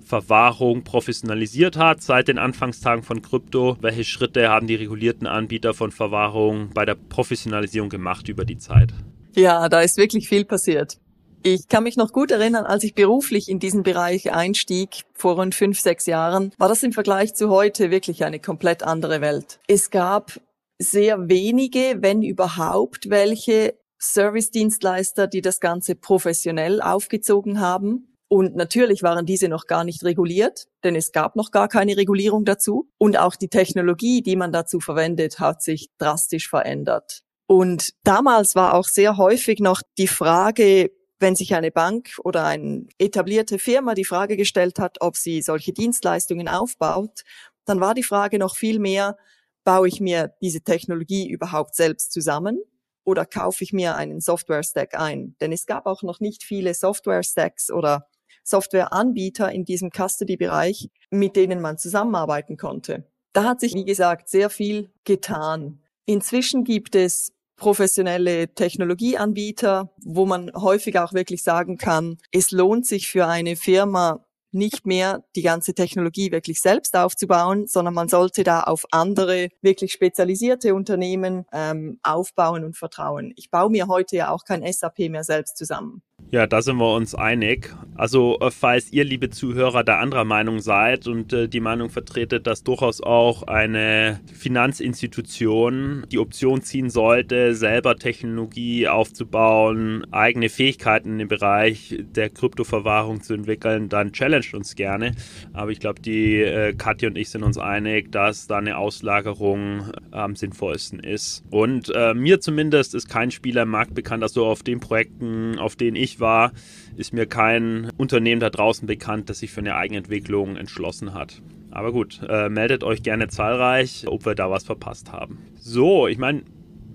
Verwahrung 0.03 0.83
professionalisiert 0.83 1.75
hat 1.75 2.01
seit 2.01 2.29
den 2.29 2.37
Anfangstagen 2.37 3.03
von 3.03 3.21
Krypto. 3.21 3.77
Welche 3.81 4.05
Schritte 4.05 4.47
haben 4.47 4.65
die 4.65 4.75
regulierten 4.75 5.27
Anbieter 5.27 5.73
von 5.73 5.91
Verwahrung 5.91 6.69
bei 6.73 6.85
der 6.85 6.95
Professionalisierung 6.95 7.89
gemacht 7.89 8.29
über 8.29 8.45
die 8.45 8.57
Zeit? 8.57 8.93
Ja, 9.37 9.69
da 9.69 9.81
ist 9.81 9.97
wirklich 9.97 10.27
viel 10.27 10.45
passiert. 10.45 10.97
Ich 11.43 11.67
kann 11.67 11.83
mich 11.83 11.95
noch 11.95 12.11
gut 12.11 12.31
erinnern, 12.31 12.65
als 12.65 12.83
ich 12.83 12.95
beruflich 12.95 13.49
in 13.49 13.59
diesen 13.59 13.83
Bereich 13.83 14.33
einstieg, 14.33 15.03
vor 15.13 15.35
rund 15.35 15.53
fünf, 15.53 15.79
sechs 15.79 16.07
Jahren, 16.07 16.51
war 16.57 16.67
das 16.67 16.81
im 16.81 16.91
Vergleich 16.91 17.35
zu 17.35 17.49
heute 17.49 17.91
wirklich 17.91 18.25
eine 18.25 18.39
komplett 18.39 18.81
andere 18.81 19.21
Welt. 19.21 19.59
Es 19.67 19.91
gab 19.91 20.41
sehr 20.79 21.29
wenige, 21.29 21.97
wenn 21.99 22.23
überhaupt, 22.23 23.11
welche 23.11 23.75
Service-Dienstleister, 24.01 25.27
die 25.27 25.41
das 25.41 25.59
Ganze 25.59 25.93
professionell 25.93 26.81
aufgezogen 26.81 27.59
haben. 27.59 28.15
Und 28.29 28.55
natürlich 28.55 29.03
waren 29.03 29.27
diese 29.27 29.49
noch 29.49 29.67
gar 29.67 29.83
nicht 29.83 30.03
reguliert, 30.03 30.67
denn 30.83 30.95
es 30.95 31.11
gab 31.11 31.35
noch 31.35 31.51
gar 31.51 31.67
keine 31.67 31.95
Regulierung 31.95 32.43
dazu. 32.43 32.89
Und 32.97 33.17
auch 33.17 33.35
die 33.35 33.49
Technologie, 33.49 34.23
die 34.23 34.35
man 34.35 34.51
dazu 34.51 34.79
verwendet, 34.79 35.39
hat 35.39 35.61
sich 35.61 35.89
drastisch 35.99 36.49
verändert. 36.49 37.21
Und 37.47 37.93
damals 38.03 38.55
war 38.55 38.73
auch 38.73 38.87
sehr 38.87 39.17
häufig 39.17 39.59
noch 39.59 39.81
die 39.97 40.07
Frage, 40.07 40.91
wenn 41.19 41.35
sich 41.35 41.55
eine 41.55 41.71
Bank 41.71 42.19
oder 42.23 42.45
eine 42.45 42.85
etablierte 42.99 43.57
Firma 43.57 43.95
die 43.95 44.05
Frage 44.05 44.37
gestellt 44.37 44.79
hat, 44.79 44.97
ob 44.99 45.15
sie 45.15 45.41
solche 45.41 45.73
Dienstleistungen 45.73 46.47
aufbaut, 46.47 47.23
dann 47.65 47.79
war 47.79 47.93
die 47.93 48.03
Frage 48.03 48.37
noch 48.37 48.55
viel 48.55 48.79
mehr, 48.79 49.17
baue 49.63 49.87
ich 49.87 49.99
mir 49.99 50.33
diese 50.41 50.61
Technologie 50.61 51.27
überhaupt 51.27 51.75
selbst 51.75 52.11
zusammen 52.11 52.61
oder 53.03 53.25
kaufe 53.25 53.63
ich 53.63 53.73
mir 53.73 53.95
einen 53.95 54.21
Software-Stack 54.21 54.95
ein? 54.95 55.35
Denn 55.41 55.51
es 55.51 55.65
gab 55.65 55.85
auch 55.85 56.03
noch 56.03 56.19
nicht 56.19 56.43
viele 56.43 56.73
Software-Stacks 56.73 57.71
oder 57.71 58.07
Softwareanbieter 58.43 59.51
in 59.51 59.65
diesem 59.65 59.89
Custody-Bereich, 59.89 60.89
mit 61.09 61.35
denen 61.35 61.61
man 61.61 61.77
zusammenarbeiten 61.77 62.57
konnte. 62.57 63.09
Da 63.33 63.43
hat 63.43 63.59
sich, 63.59 63.73
wie 63.73 63.85
gesagt, 63.85 64.29
sehr 64.29 64.49
viel 64.49 64.89
getan. 65.03 65.81
Inzwischen 66.05 66.63
gibt 66.63 66.95
es 66.95 67.33
professionelle 67.57 68.53
Technologieanbieter, 68.53 69.91
wo 70.03 70.25
man 70.25 70.51
häufig 70.55 70.97
auch 70.99 71.13
wirklich 71.13 71.43
sagen 71.43 71.77
kann, 71.77 72.17
es 72.31 72.51
lohnt 72.51 72.85
sich 72.85 73.07
für 73.07 73.27
eine 73.27 73.55
Firma 73.55 74.23
nicht 74.51 74.85
mehr 74.85 75.23
die 75.35 75.41
ganze 75.41 75.73
Technologie 75.73 76.31
wirklich 76.31 76.61
selbst 76.61 76.95
aufzubauen, 76.95 77.67
sondern 77.67 77.93
man 77.93 78.07
sollte 78.07 78.43
da 78.43 78.61
auf 78.61 78.85
andere 78.91 79.49
wirklich 79.61 79.91
spezialisierte 79.91 80.73
Unternehmen 80.73 81.45
ähm, 81.51 81.99
aufbauen 82.03 82.63
und 82.63 82.77
vertrauen. 82.77 83.33
Ich 83.35 83.51
baue 83.51 83.69
mir 83.69 83.87
heute 83.87 84.15
ja 84.15 84.31
auch 84.31 84.45
kein 84.45 84.63
SAP 84.71 85.09
mehr 85.09 85.23
selbst 85.23 85.57
zusammen. 85.57 86.01
Ja, 86.29 86.45
da 86.45 86.61
sind 86.61 86.75
wir 86.75 86.93
uns 86.93 87.15
einig. 87.15 87.73
Also, 87.95 88.37
äh, 88.41 88.51
falls 88.51 88.91
ihr, 88.91 89.05
liebe 89.05 89.29
Zuhörer, 89.29 89.85
da 89.85 89.99
anderer 89.99 90.25
Meinung 90.25 90.59
seid 90.59 91.07
und 91.07 91.31
äh, 91.31 91.47
die 91.47 91.61
Meinung 91.61 91.89
vertretet, 91.89 92.47
dass 92.47 92.63
durchaus 92.63 93.01
auch 93.01 93.43
eine 93.43 94.19
Finanzinstitution 94.33 96.05
die 96.11 96.19
Option 96.19 96.61
ziehen 96.61 96.89
sollte, 96.89 97.55
selber 97.55 97.95
Technologie 97.95 98.89
aufzubauen, 98.89 100.05
eigene 100.11 100.49
Fähigkeiten 100.49 101.17
dem 101.17 101.29
Bereich 101.29 101.97
der 101.97 102.29
Kryptoverwahrung 102.29 103.21
zu 103.21 103.33
entwickeln, 103.33 103.87
dann 103.87 104.11
challenge 104.11 104.47
uns 104.53 104.75
gerne. 104.75 105.13
Aber 105.53 105.71
ich 105.71 105.79
glaube, 105.79 106.01
die 106.01 106.41
äh, 106.41 106.73
Katja 106.73 107.07
und 107.07 107.17
ich 107.17 107.29
sind 107.29 107.43
uns 107.43 107.57
einig, 107.57 108.11
dass 108.11 108.47
da 108.47 108.57
eine 108.57 108.77
Auslagerung 108.77 109.93
äh, 110.11 110.17
am 110.17 110.35
sinnvollsten 110.35 110.99
ist. 110.99 111.45
Und 111.51 111.89
äh, 111.95 112.13
mir 112.13 112.41
zumindest 112.41 112.95
ist 112.95 113.07
kein 113.07 113.31
Spieler 113.31 113.61
im 113.63 113.69
Markt 113.69 113.95
bekannt, 113.95 114.23
also 114.23 114.45
auf 114.45 114.61
den 114.61 114.81
Projekten, 114.81 115.57
auf 115.57 115.77
denen 115.77 115.95
ich 115.95 116.06
war, 116.19 116.51
ist 116.95 117.13
mir 117.13 117.25
kein 117.25 117.91
Unternehmen 117.97 118.41
da 118.41 118.49
draußen 118.49 118.87
bekannt, 118.87 119.29
das 119.29 119.39
sich 119.39 119.51
für 119.51 119.61
eine 119.61 119.75
Eigenentwicklung 119.75 120.55
entschlossen 120.55 121.13
hat. 121.13 121.41
Aber 121.71 121.91
gut, 121.91 122.21
äh, 122.27 122.49
meldet 122.49 122.83
euch 122.83 123.03
gerne 123.03 123.27
zahlreich, 123.27 124.05
ob 124.07 124.25
wir 124.25 124.35
da 124.35 124.49
was 124.49 124.63
verpasst 124.63 125.11
haben. 125.11 125.37
So, 125.59 126.07
ich 126.07 126.17
meine, 126.17 126.43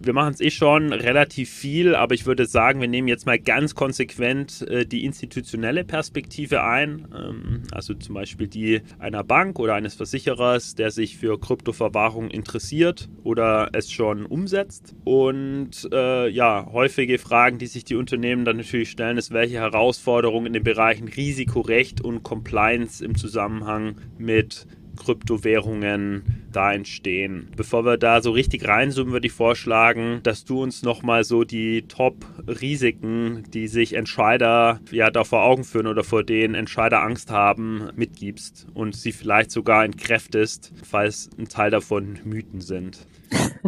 wir 0.05 0.13
machen 0.13 0.35
es 0.35 0.41
eh 0.41 0.51
schon 0.51 0.93
relativ 0.93 1.51
viel, 1.51 1.95
aber 1.95 2.15
ich 2.15 2.27
würde 2.27 2.47
sagen, 2.47 2.81
wir 2.81 2.89
nehmen 2.89 3.09
jetzt 3.09 3.27
mal 3.27 3.39
ganz 3.39 3.75
konsequent 3.75 4.63
äh, 4.69 4.87
die 4.87 5.05
institutionelle 5.05 5.85
Perspektive 5.85 6.65
ein. 6.65 7.09
Ähm, 7.15 7.63
also 7.73 7.95
zum 7.95 8.15
Beispiel 8.15 8.49
die 8.49 8.83
einer 8.99 9.25
Bank 9.25 9.59
oder 9.59 9.75
eines 9.75 9.95
Versicherers, 9.95 10.75
der 10.75 10.91
sich 10.91 11.17
für 11.17 11.39
Kryptoverwahrung 11.39 12.31
interessiert 12.31 13.09
oder 13.23 13.71
es 13.73 13.91
schon 13.91 14.27
umsetzt. 14.27 14.95
Und 15.05 15.89
äh, 15.93 16.29
ja, 16.29 16.69
häufige 16.73 17.19
Fragen, 17.19 17.59
die 17.59 17.67
sich 17.67 17.85
die 17.85 17.97
Unternehmen 17.97 18.45
dann 18.45 18.57
natürlich 18.57 18.91
stellen, 18.91 19.19
ist, 19.19 19.33
welche 19.33 19.57
Herausforderungen 19.57 20.47
in 20.47 20.53
den 20.53 20.65
Bereichen 20.65 21.09
Risikorecht 21.09 22.01
und 22.01 22.23
Compliance 22.23 23.05
im 23.05 23.17
Zusammenhang 23.17 23.97
mit 24.19 24.67
Kryptowährungen 25.05 26.47
da 26.53 26.73
entstehen. 26.73 27.49
Bevor 27.57 27.85
wir 27.85 27.97
da 27.97 28.21
so 28.23 28.31
richtig 28.31 28.67
reinzoomen, 28.67 29.13
würde 29.13 29.27
ich 29.27 29.33
vorschlagen, 29.33 30.21
dass 30.23 30.45
du 30.45 30.63
uns 30.63 30.83
nochmal 30.83 31.25
so 31.25 31.45
die 31.45 31.83
Top-Risiken, 31.83 33.45
die 33.53 33.69
sich 33.69 33.95
Entscheider 33.95 34.81
ja 34.91 35.11
da 35.11 35.25
vor 35.25 35.45
Augen 35.45 35.65
führen 35.65 35.87
oder 35.87 36.05
vor 36.05 36.25
denen 36.25 36.55
Entscheider 36.55 37.03
Angst 37.03 37.31
haben, 37.31 37.91
mitgibst 37.97 38.67
und 38.75 38.95
sie 38.95 39.13
vielleicht 39.13 39.51
sogar 39.51 39.85
entkräftest, 39.85 40.73
falls 40.85 41.31
ein 41.39 41.49
Teil 41.49 41.71
davon 41.71 42.19
Mythen 42.25 42.61
sind. 42.61 43.07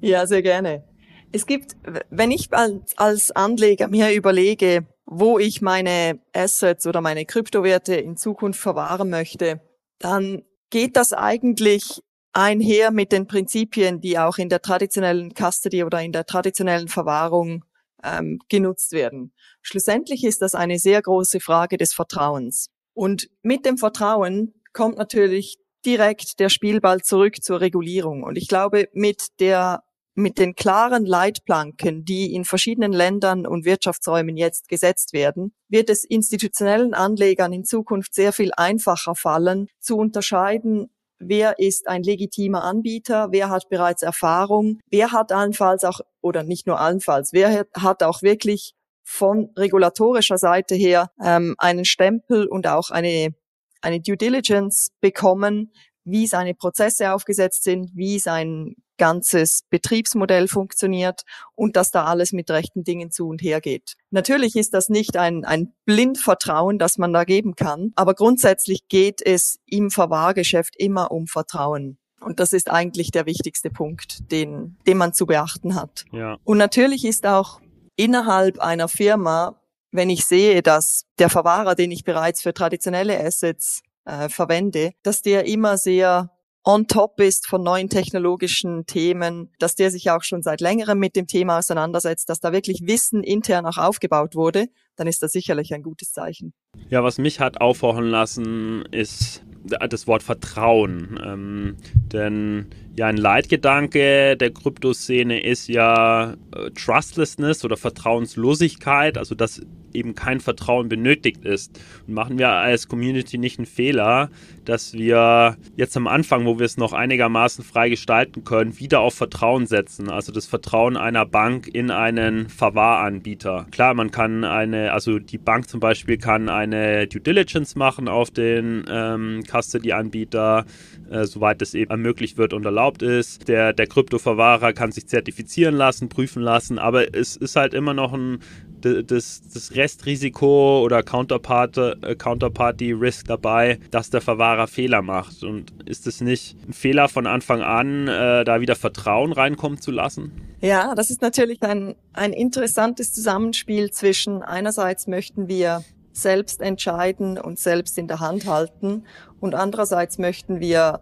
ja, 0.00 0.26
sehr 0.26 0.42
gerne. 0.42 0.84
Es 1.32 1.46
gibt, 1.46 1.76
wenn 2.10 2.30
ich 2.30 2.52
als, 2.52 2.96
als 2.96 3.30
Anleger 3.32 3.88
mir 3.88 4.12
überlege, 4.14 4.86
wo 5.06 5.38
ich 5.38 5.60
meine 5.60 6.20
Assets 6.32 6.86
oder 6.86 7.00
meine 7.00 7.26
Kryptowerte 7.26 7.94
in 7.94 8.16
Zukunft 8.16 8.60
verwahren 8.60 9.10
möchte, 9.10 9.60
dann 9.98 10.42
geht 10.70 10.96
das 10.96 11.12
eigentlich 11.12 12.00
einher 12.32 12.90
mit 12.90 13.12
den 13.12 13.26
Prinzipien, 13.26 14.00
die 14.00 14.18
auch 14.18 14.38
in 14.38 14.48
der 14.48 14.60
traditionellen 14.60 15.32
Custody 15.34 15.84
oder 15.84 16.02
in 16.02 16.12
der 16.12 16.26
traditionellen 16.26 16.88
Verwahrung 16.88 17.64
ähm, 18.02 18.40
genutzt 18.48 18.92
werden. 18.92 19.32
Schlussendlich 19.62 20.24
ist 20.24 20.42
das 20.42 20.54
eine 20.54 20.78
sehr 20.78 21.00
große 21.00 21.40
Frage 21.40 21.78
des 21.78 21.92
Vertrauens. 21.94 22.70
Und 22.92 23.28
mit 23.42 23.64
dem 23.64 23.78
Vertrauen 23.78 24.54
kommt 24.72 24.98
natürlich 24.98 25.58
direkt 25.86 26.40
der 26.40 26.48
Spielball 26.48 27.02
zurück 27.02 27.42
zur 27.42 27.60
Regulierung. 27.60 28.22
Und 28.24 28.36
ich 28.36 28.48
glaube, 28.48 28.88
mit 28.92 29.40
der 29.40 29.83
mit 30.14 30.38
den 30.38 30.54
klaren 30.54 31.04
Leitplanken, 31.04 32.04
die 32.04 32.34
in 32.34 32.44
verschiedenen 32.44 32.92
Ländern 32.92 33.46
und 33.46 33.64
Wirtschaftsräumen 33.64 34.36
jetzt 34.36 34.68
gesetzt 34.68 35.12
werden, 35.12 35.54
wird 35.68 35.90
es 35.90 36.04
institutionellen 36.04 36.94
Anlegern 36.94 37.52
in 37.52 37.64
Zukunft 37.64 38.14
sehr 38.14 38.32
viel 38.32 38.52
einfacher 38.56 39.14
fallen, 39.14 39.68
zu 39.80 39.96
unterscheiden, 39.96 40.90
wer 41.18 41.58
ist 41.58 41.88
ein 41.88 42.02
legitimer 42.02 42.64
Anbieter, 42.64 43.28
wer 43.30 43.50
hat 43.50 43.68
bereits 43.68 44.02
Erfahrung, 44.02 44.80
wer 44.90 45.12
hat 45.12 45.32
allenfalls 45.32 45.84
auch, 45.84 46.00
oder 46.20 46.42
nicht 46.42 46.66
nur 46.66 46.80
allenfalls, 46.80 47.32
wer 47.32 47.66
hat 47.74 48.02
auch 48.02 48.22
wirklich 48.22 48.74
von 49.02 49.50
regulatorischer 49.56 50.38
Seite 50.38 50.74
her 50.74 51.10
ähm, 51.22 51.54
einen 51.58 51.84
Stempel 51.84 52.46
und 52.46 52.66
auch 52.66 52.90
eine, 52.90 53.34
eine 53.82 54.00
Due 54.00 54.16
Diligence 54.16 54.88
bekommen, 55.00 55.72
wie 56.04 56.26
seine 56.26 56.54
Prozesse 56.54 57.12
aufgesetzt 57.12 57.64
sind, 57.64 57.90
wie 57.94 58.18
sein 58.18 58.76
ganzes 58.96 59.64
Betriebsmodell 59.70 60.48
funktioniert 60.48 61.22
und 61.54 61.76
dass 61.76 61.90
da 61.90 62.04
alles 62.04 62.32
mit 62.32 62.50
rechten 62.50 62.84
Dingen 62.84 63.10
zu 63.10 63.28
und 63.28 63.42
her 63.42 63.60
geht. 63.60 63.94
Natürlich 64.10 64.56
ist 64.56 64.74
das 64.74 64.88
nicht 64.88 65.16
ein, 65.16 65.44
ein 65.44 65.72
Blindvertrauen, 65.84 66.78
das 66.78 66.98
man 66.98 67.12
da 67.12 67.24
geben 67.24 67.54
kann, 67.56 67.92
aber 67.96 68.14
grundsätzlich 68.14 68.88
geht 68.88 69.20
es 69.24 69.58
im 69.66 69.90
Verwahrgeschäft 69.90 70.74
immer 70.76 71.10
um 71.10 71.26
Vertrauen. 71.26 71.98
Und 72.20 72.40
das 72.40 72.52
ist 72.52 72.70
eigentlich 72.70 73.10
der 73.10 73.26
wichtigste 73.26 73.70
Punkt, 73.70 74.30
den, 74.32 74.78
den 74.86 74.96
man 74.96 75.12
zu 75.12 75.26
beachten 75.26 75.74
hat. 75.74 76.04
Ja. 76.10 76.38
Und 76.44 76.58
natürlich 76.58 77.04
ist 77.04 77.26
auch 77.26 77.60
innerhalb 77.96 78.60
einer 78.60 78.88
Firma, 78.88 79.60
wenn 79.92 80.10
ich 80.10 80.24
sehe, 80.24 80.62
dass 80.62 81.04
der 81.18 81.28
Verwahrer, 81.28 81.74
den 81.74 81.90
ich 81.90 82.04
bereits 82.04 82.42
für 82.42 82.54
traditionelle 82.54 83.22
Assets 83.22 83.82
äh, 84.06 84.28
verwende, 84.28 84.92
dass 85.02 85.22
der 85.22 85.46
immer 85.46 85.76
sehr 85.76 86.30
on 86.64 86.86
top 86.86 87.20
ist 87.20 87.46
von 87.46 87.62
neuen 87.62 87.88
technologischen 87.88 88.86
Themen, 88.86 89.50
dass 89.58 89.74
der 89.74 89.90
sich 89.90 90.10
auch 90.10 90.22
schon 90.22 90.42
seit 90.42 90.60
längerem 90.60 90.98
mit 90.98 91.14
dem 91.14 91.26
Thema 91.26 91.58
auseinandersetzt, 91.58 92.28
dass 92.28 92.40
da 92.40 92.52
wirklich 92.52 92.82
Wissen 92.86 93.22
intern 93.22 93.66
auch 93.66 93.76
aufgebaut 93.76 94.34
wurde, 94.34 94.66
dann 94.96 95.06
ist 95.06 95.22
das 95.22 95.32
sicherlich 95.32 95.74
ein 95.74 95.82
gutes 95.82 96.12
Zeichen. 96.12 96.54
Ja, 96.88 97.04
was 97.04 97.18
mich 97.18 97.40
hat 97.40 97.60
aufhorchen 97.60 98.06
lassen, 98.06 98.84
ist 98.90 99.44
das 99.64 100.06
Wort 100.06 100.22
Vertrauen. 100.22 101.20
Ähm, 101.24 101.76
denn 102.12 102.66
ja, 102.96 103.06
ein 103.06 103.16
Leitgedanke 103.16 104.36
der 104.36 104.52
Kryptoszene 104.52 105.42
ist 105.42 105.68
ja 105.68 106.34
äh, 106.54 106.70
Trustlessness 106.70 107.64
oder 107.64 107.76
Vertrauenslosigkeit, 107.76 109.18
also 109.18 109.34
dass 109.34 109.62
eben 109.94 110.14
kein 110.14 110.40
Vertrauen 110.40 110.88
benötigt 110.88 111.44
ist. 111.44 111.80
Und 112.06 112.14
machen 112.14 112.38
wir 112.38 112.48
als 112.50 112.88
Community 112.88 113.38
nicht 113.38 113.58
einen 113.58 113.66
Fehler, 113.66 114.30
dass 114.64 114.94
wir 114.94 115.56
jetzt 115.76 115.96
am 115.96 116.06
Anfang, 116.06 116.44
wo 116.46 116.58
wir 116.58 116.66
es 116.66 116.76
noch 116.76 116.92
einigermaßen 116.92 117.64
frei 117.64 117.88
gestalten 117.88 118.44
können, 118.44 118.78
wieder 118.78 119.00
auf 119.00 119.14
Vertrauen 119.14 119.66
setzen. 119.66 120.08
Also 120.10 120.32
das 120.32 120.46
Vertrauen 120.46 120.96
einer 120.96 121.26
Bank 121.26 121.68
in 121.68 121.90
einen 121.90 122.48
Verwahranbieter. 122.48 123.66
Klar, 123.70 123.94
man 123.94 124.10
kann 124.10 124.44
eine, 124.44 124.92
also 124.92 125.18
die 125.18 125.38
Bank 125.38 125.68
zum 125.68 125.80
Beispiel 125.80 126.18
kann 126.18 126.48
eine 126.48 127.06
Due 127.06 127.20
Diligence 127.20 127.76
machen 127.76 128.08
auf 128.08 128.30
den 128.30 128.84
ähm, 128.88 129.42
Custody-Anbieter, 129.50 130.64
äh, 131.10 131.24
soweit 131.24 131.62
es 131.62 131.74
eben 131.74 131.90
ermöglicht 131.90 132.38
wird 132.38 132.52
und 132.52 132.64
erlaubt 132.64 133.02
ist. 133.02 133.48
Der, 133.48 133.72
der 133.72 133.86
Kryptoverwahrer 133.86 134.72
kann 134.72 134.92
sich 134.92 135.06
zertifizieren 135.06 135.74
lassen, 135.74 136.08
prüfen 136.08 136.42
lassen, 136.42 136.78
aber 136.78 137.14
es 137.14 137.36
ist 137.36 137.56
halt 137.56 137.74
immer 137.74 137.94
noch 137.94 138.12
ein 138.12 138.38
das, 138.84 139.42
das 139.52 139.74
Restrisiko 139.74 140.82
oder 140.82 141.02
Counterpart, 141.02 141.76
äh, 141.76 142.14
Counterparty-Risk 142.16 143.26
dabei, 143.26 143.78
dass 143.90 144.10
der 144.10 144.20
Verwahrer 144.20 144.66
Fehler 144.66 145.02
macht. 145.02 145.42
Und 145.42 145.72
ist 145.86 146.06
es 146.06 146.20
nicht 146.20 146.56
ein 146.68 146.72
Fehler 146.72 147.08
von 147.08 147.26
Anfang 147.26 147.62
an, 147.62 148.08
äh, 148.08 148.44
da 148.44 148.60
wieder 148.60 148.76
Vertrauen 148.76 149.32
reinkommen 149.32 149.80
zu 149.80 149.90
lassen? 149.90 150.32
Ja, 150.60 150.94
das 150.94 151.10
ist 151.10 151.22
natürlich 151.22 151.62
ein, 151.62 151.94
ein 152.12 152.32
interessantes 152.32 153.12
Zusammenspiel 153.12 153.90
zwischen 153.90 154.42
einerseits 154.42 155.06
möchten 155.06 155.48
wir 155.48 155.84
selbst 156.12 156.60
entscheiden 156.60 157.38
und 157.38 157.58
selbst 157.58 157.98
in 157.98 158.06
der 158.06 158.20
Hand 158.20 158.46
halten 158.46 159.04
und 159.40 159.54
andererseits 159.54 160.18
möchten 160.18 160.60
wir 160.60 161.00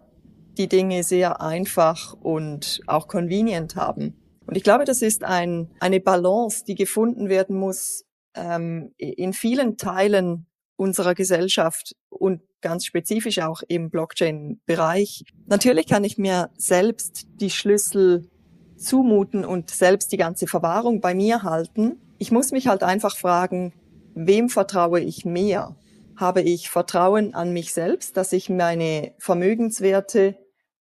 die 0.57 0.67
Dinge 0.67 1.03
sehr 1.03 1.41
einfach 1.41 2.13
und 2.21 2.81
auch 2.87 3.07
convenient 3.07 3.75
haben. 3.75 4.15
Und 4.45 4.57
ich 4.57 4.63
glaube, 4.63 4.85
das 4.85 5.01
ist 5.01 5.23
ein, 5.23 5.69
eine 5.79 5.99
Balance, 5.99 6.63
die 6.65 6.75
gefunden 6.75 7.29
werden 7.29 7.57
muss 7.57 8.05
ähm, 8.35 8.93
in 8.97 9.33
vielen 9.33 9.77
Teilen 9.77 10.47
unserer 10.75 11.15
Gesellschaft 11.15 11.95
und 12.09 12.41
ganz 12.61 12.85
spezifisch 12.85 13.39
auch 13.39 13.61
im 13.67 13.89
Blockchain-Bereich. 13.89 15.23
Natürlich 15.45 15.87
kann 15.87 16.03
ich 16.03 16.17
mir 16.17 16.49
selbst 16.57 17.27
die 17.35 17.49
Schlüssel 17.49 18.29
zumuten 18.77 19.45
und 19.45 19.69
selbst 19.69 20.11
die 20.11 20.17
ganze 20.17 20.47
Verwahrung 20.47 20.99
bei 20.99 21.13
mir 21.13 21.43
halten. 21.43 22.01
Ich 22.17 22.31
muss 22.31 22.51
mich 22.51 22.67
halt 22.67 22.83
einfach 22.83 23.15
fragen, 23.15 23.73
wem 24.15 24.49
vertraue 24.49 24.99
ich 24.99 25.25
mehr? 25.25 25.75
Habe 26.15 26.41
ich 26.41 26.69
Vertrauen 26.69 27.33
an 27.33 27.53
mich 27.53 27.73
selbst, 27.73 28.17
dass 28.17 28.33
ich 28.33 28.49
meine 28.49 29.13
Vermögenswerte 29.19 30.37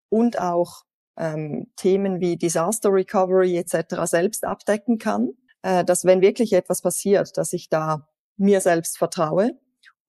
und 0.09 0.38
auch 0.38 0.85
ähm, 1.16 1.66
Themen 1.77 2.20
wie 2.20 2.37
Disaster 2.37 2.90
Recovery 2.92 3.57
etc. 3.57 4.05
selbst 4.05 4.44
abdecken 4.44 4.98
kann, 4.98 5.31
äh, 5.62 5.85
dass 5.85 6.05
wenn 6.05 6.20
wirklich 6.20 6.53
etwas 6.53 6.83
passiert, 6.83 7.37
dass 7.37 7.53
ich 7.53 7.68
da 7.68 8.09
mir 8.37 8.61
selbst 8.61 8.98
vertraue. 8.98 9.53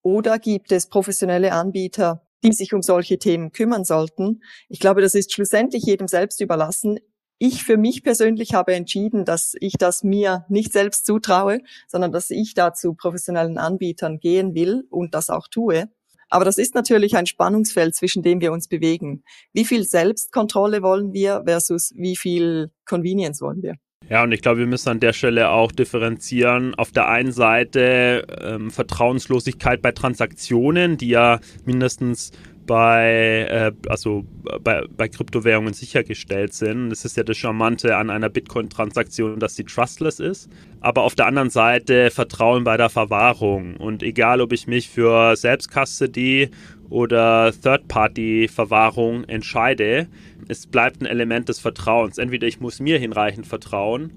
Oder 0.02 0.39
gibt 0.39 0.72
es 0.72 0.89
professionelle 0.89 1.54
Anbieter, 1.54 2.28
die 2.44 2.52
sich 2.52 2.74
um 2.74 2.82
solche 2.82 3.20
Themen 3.20 3.52
kümmern 3.52 3.86
sollten? 3.86 4.42
Ich 4.68 4.80
glaube, 4.80 5.02
das 5.02 5.13
ist 5.13 5.32
schlussendlich 5.34 5.84
jedem 5.84 6.08
selbst 6.08 6.42
überlassen. 6.42 7.00
Ich 7.38 7.63
für 7.63 7.78
mich 7.78 8.04
persönlich 8.04 8.54
habe 8.54 8.74
entschieden, 8.74 9.26
dass 9.26 9.54
ich 9.60 9.74
das 9.74 10.04
mir 10.04 10.46
nicht 10.50 10.72
selbst 10.72 11.06
zutraue, 11.06 11.60
sondern 11.88 12.12
dass 12.12 12.30
ich 12.30 12.54
da 12.54 12.74
zu 12.74 12.94
professionellen 12.94 13.58
Anbietern 13.58 14.20
gehen 14.20 14.56
will 14.56 14.84
und 14.89 15.13
das 15.13 15.30
auch 15.30 15.48
tue. 15.48 15.89
Aber 16.34 16.46
das 16.46 16.58
ist 16.58 16.74
natürlich 16.74 17.15
ein 17.15 17.28
Spannungsfeld, 17.28 17.93
zwischen 17.93 18.24
dem 18.24 18.41
wir 18.41 18.52
uns 18.52 18.67
bewegen. 18.67 19.24
Wie 19.54 19.65
viel 19.65 19.84
Selbstkontrolle 19.84 20.82
wollen 20.82 21.13
wir 21.13 21.43
versus 21.46 21.93
wie 21.96 22.15
viel 22.15 22.72
Convenience 22.86 23.39
wollen 23.39 23.62
wir? 23.62 23.76
Ja, 24.10 24.24
und 24.24 24.32
ich 24.32 24.41
glaube, 24.41 24.62
wir 24.62 24.65
müssen 24.65 24.89
an 24.89 25.00
der 25.00 25.13
Stelle 25.13 25.52
auch 25.52 25.72
differenzieren. 25.72 26.74
Auf 26.74 26.91
der 26.91 27.08
einen 27.08 27.32
Seite 27.32 28.26
ähm, 28.41 28.72
Vertrauenslosigkeit 28.72 29.84
bei 29.84 29.91
Transaktionen, 29.91 30.98
die 30.98 31.10
ja 31.10 31.39
mindestens 31.65 32.32
bei, 32.65 33.47
äh, 33.49 33.71
also 33.89 34.26
bei, 34.63 34.84
bei 34.95 35.08
Kryptowährungen 35.08 35.73
sichergestellt 35.73 36.54
sind. 36.54 36.89
Das 36.89 37.06
ist 37.06 37.17
ja 37.17 37.23
das 37.23 37.38
Charmante 37.38 37.95
an 37.97 38.10
einer 38.10 38.30
Bitcoin-Transaktion, 38.30 39.39
dass 39.39 39.56
sie 39.56 39.63
trustless 39.63 40.19
ist. 40.19 40.49
Aber 40.82 41.04
auf 41.04 41.15
der 41.15 41.28
anderen 41.28 41.49
Seite 41.49 42.12
Vertrauen 42.12 42.63
bei 42.63 42.78
der 42.78 42.89
Verwahrung. 42.89 43.78
Und 43.78 44.04
egal, 44.04 44.41
ob 44.41 44.54
ich 44.54 44.67
mich 44.67 44.89
für 44.89 45.36
Selbstcustody 45.36 46.49
oder 46.93 47.51
Third-Party-Verwahrung 47.51 49.23
entscheide, 49.23 50.08
es 50.47 50.67
bleibt 50.67 51.01
ein 51.01 51.08
Element 51.08 51.49
des 51.49 51.60
Vertrauens. 51.60 52.19
Entweder 52.19 52.45
ich 52.45 52.60
muss 52.60 52.79
mir 52.79 52.99
hinreichend 52.99 53.47
vertrauen 53.47 54.12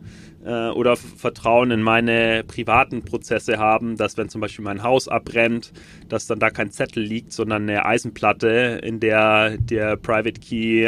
äh, 0.45 0.69
oder 0.69 0.97
Vertrauen 0.97 1.71
in 1.71 1.81
meine 1.81 2.45
privaten 2.45 3.03
Prozesse 3.03 3.57
haben, 3.57 3.97
dass 3.97 4.19
wenn 4.19 4.29
zum 4.29 4.43
Beispiel 4.43 4.65
mein 4.65 4.83
Haus 4.83 5.09
abbrennt, 5.09 5.73
dass 6.11 6.27
dann 6.27 6.39
da 6.39 6.51
kein 6.51 6.71
Zettel 6.71 7.03
liegt, 7.03 7.33
sondern 7.33 7.63
eine 7.63 7.87
Eisenplatte, 7.87 8.81
in 8.83 9.01
der 9.01 9.57
der 9.57 9.97
Private 9.97 10.39
Key 10.39 10.87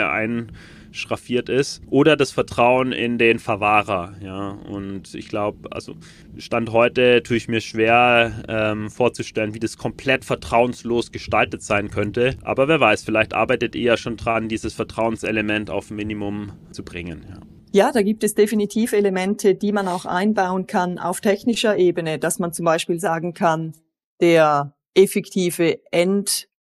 einschraffiert 0.88 1.48
ist 1.48 1.82
oder 1.90 2.16
das 2.16 2.32
Vertrauen 2.32 2.92
in 2.92 3.18
den 3.18 3.38
Verwahrer. 3.38 4.14
Ja, 4.22 4.50
und 4.50 5.14
ich 5.14 5.28
glaube, 5.28 5.70
also 5.72 5.94
Stand 6.36 6.72
heute 6.72 7.22
tue 7.22 7.36
ich 7.36 7.48
mir 7.48 7.60
schwer 7.60 8.44
ähm, 8.48 8.90
vorzustellen, 8.90 9.54
wie 9.54 9.60
das 9.60 9.76
komplett 9.76 10.24
vertrauenslos 10.24 11.12
gestaltet 11.12 11.62
sein 11.62 11.90
könnte. 11.90 12.36
Aber 12.42 12.68
wer 12.68 12.80
weiß, 12.80 13.04
vielleicht 13.04 13.34
arbeitet 13.34 13.74
ihr 13.74 13.82
ja 13.82 13.96
schon 13.96 14.16
dran, 14.16 14.48
dieses 14.48 14.74
Vertrauenselement 14.74 15.70
auf 15.70 15.90
Minimum 15.90 16.52
zu 16.72 16.84
bringen. 16.84 17.24
Ja. 17.28 17.40
Ja, 17.70 17.92
da 17.92 18.00
gibt 18.00 18.24
es 18.24 18.34
definitiv 18.34 18.94
Elemente, 18.94 19.54
die 19.54 19.72
man 19.72 19.88
auch 19.88 20.06
einbauen 20.06 20.66
kann 20.66 20.98
auf 20.98 21.20
technischer 21.20 21.76
Ebene, 21.76 22.18
dass 22.18 22.38
man 22.38 22.54
zum 22.54 22.64
Beispiel 22.64 22.98
sagen 22.98 23.34
kann, 23.34 23.74
der 24.22 24.74
effektive 24.94 25.78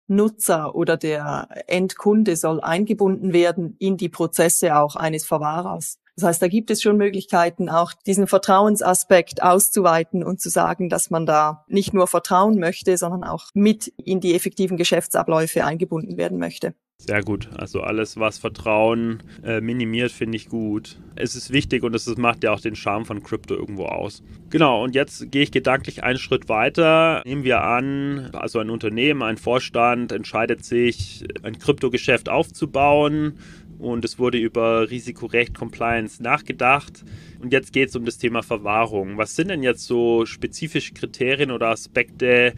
Endnutzer 0.08 0.74
oder 0.74 0.96
der 0.96 1.48
Endkunde 1.66 2.36
soll 2.36 2.60
eingebunden 2.60 3.32
werden 3.32 3.76
in 3.78 3.96
die 3.96 4.08
Prozesse 4.08 4.76
auch 4.76 4.96
eines 4.96 5.26
Verwahrers. 5.26 5.98
Das 6.16 6.24
heißt, 6.24 6.42
da 6.42 6.48
gibt 6.48 6.70
es 6.70 6.82
schon 6.82 6.96
Möglichkeiten, 6.96 7.68
auch 7.68 7.92
diesen 7.92 8.26
Vertrauensaspekt 8.26 9.42
auszuweiten 9.42 10.24
und 10.24 10.40
zu 10.40 10.48
sagen, 10.48 10.88
dass 10.88 11.10
man 11.10 11.26
da 11.26 11.64
nicht 11.68 11.94
nur 11.94 12.08
vertrauen 12.08 12.58
möchte, 12.58 12.96
sondern 12.96 13.22
auch 13.22 13.46
mit 13.54 13.86
in 14.02 14.18
die 14.18 14.34
effektiven 14.34 14.76
Geschäftsabläufe 14.76 15.64
eingebunden 15.64 16.16
werden 16.16 16.38
möchte. 16.38 16.74
Sehr 17.00 17.22
gut. 17.22 17.48
Also 17.56 17.80
alles, 17.80 18.18
was 18.18 18.38
Vertrauen 18.38 19.22
äh, 19.42 19.60
minimiert, 19.60 20.10
finde 20.10 20.36
ich 20.36 20.48
gut. 20.48 20.98
Es 21.14 21.36
ist 21.36 21.52
wichtig 21.52 21.82
und 21.84 21.94
es 21.94 22.06
macht 22.18 22.44
ja 22.44 22.52
auch 22.52 22.60
den 22.60 22.76
Charme 22.76 23.06
von 23.06 23.22
Krypto 23.22 23.54
irgendwo 23.54 23.86
aus. 23.86 24.22
Genau, 24.50 24.82
und 24.82 24.94
jetzt 24.94 25.30
gehe 25.30 25.42
ich 25.42 25.52
gedanklich 25.52 26.02
einen 26.02 26.18
Schritt 26.18 26.48
weiter. 26.48 27.22
Nehmen 27.24 27.44
wir 27.44 27.62
an, 27.62 28.30
also 28.32 28.58
ein 28.58 28.68
Unternehmen, 28.68 29.22
ein 29.22 29.38
Vorstand 29.38 30.12
entscheidet 30.12 30.64
sich, 30.64 31.24
ein 31.42 31.58
Kryptogeschäft 31.58 32.28
aufzubauen 32.28 33.38
und 33.78 34.04
es 34.04 34.18
wurde 34.18 34.38
über 34.38 34.90
Risikorecht 34.90 35.54
Compliance 35.54 36.22
nachgedacht. 36.22 37.04
Und 37.40 37.52
jetzt 37.52 37.72
geht 37.72 37.90
es 37.90 37.96
um 37.96 38.04
das 38.04 38.18
Thema 38.18 38.42
Verwahrung. 38.42 39.16
Was 39.16 39.36
sind 39.36 39.48
denn 39.48 39.62
jetzt 39.62 39.86
so 39.86 40.26
spezifische 40.26 40.94
Kriterien 40.94 41.52
oder 41.52 41.68
Aspekte, 41.68 42.54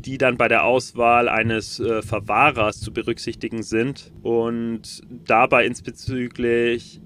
die 0.00 0.18
dann 0.18 0.36
bei 0.36 0.48
der 0.48 0.64
Auswahl 0.64 1.28
eines 1.28 1.80
äh, 1.80 2.02
Verwahrers 2.02 2.80
zu 2.80 2.92
berücksichtigen 2.92 3.62
sind. 3.62 4.12
Und 4.22 5.02
dabei 5.26 5.64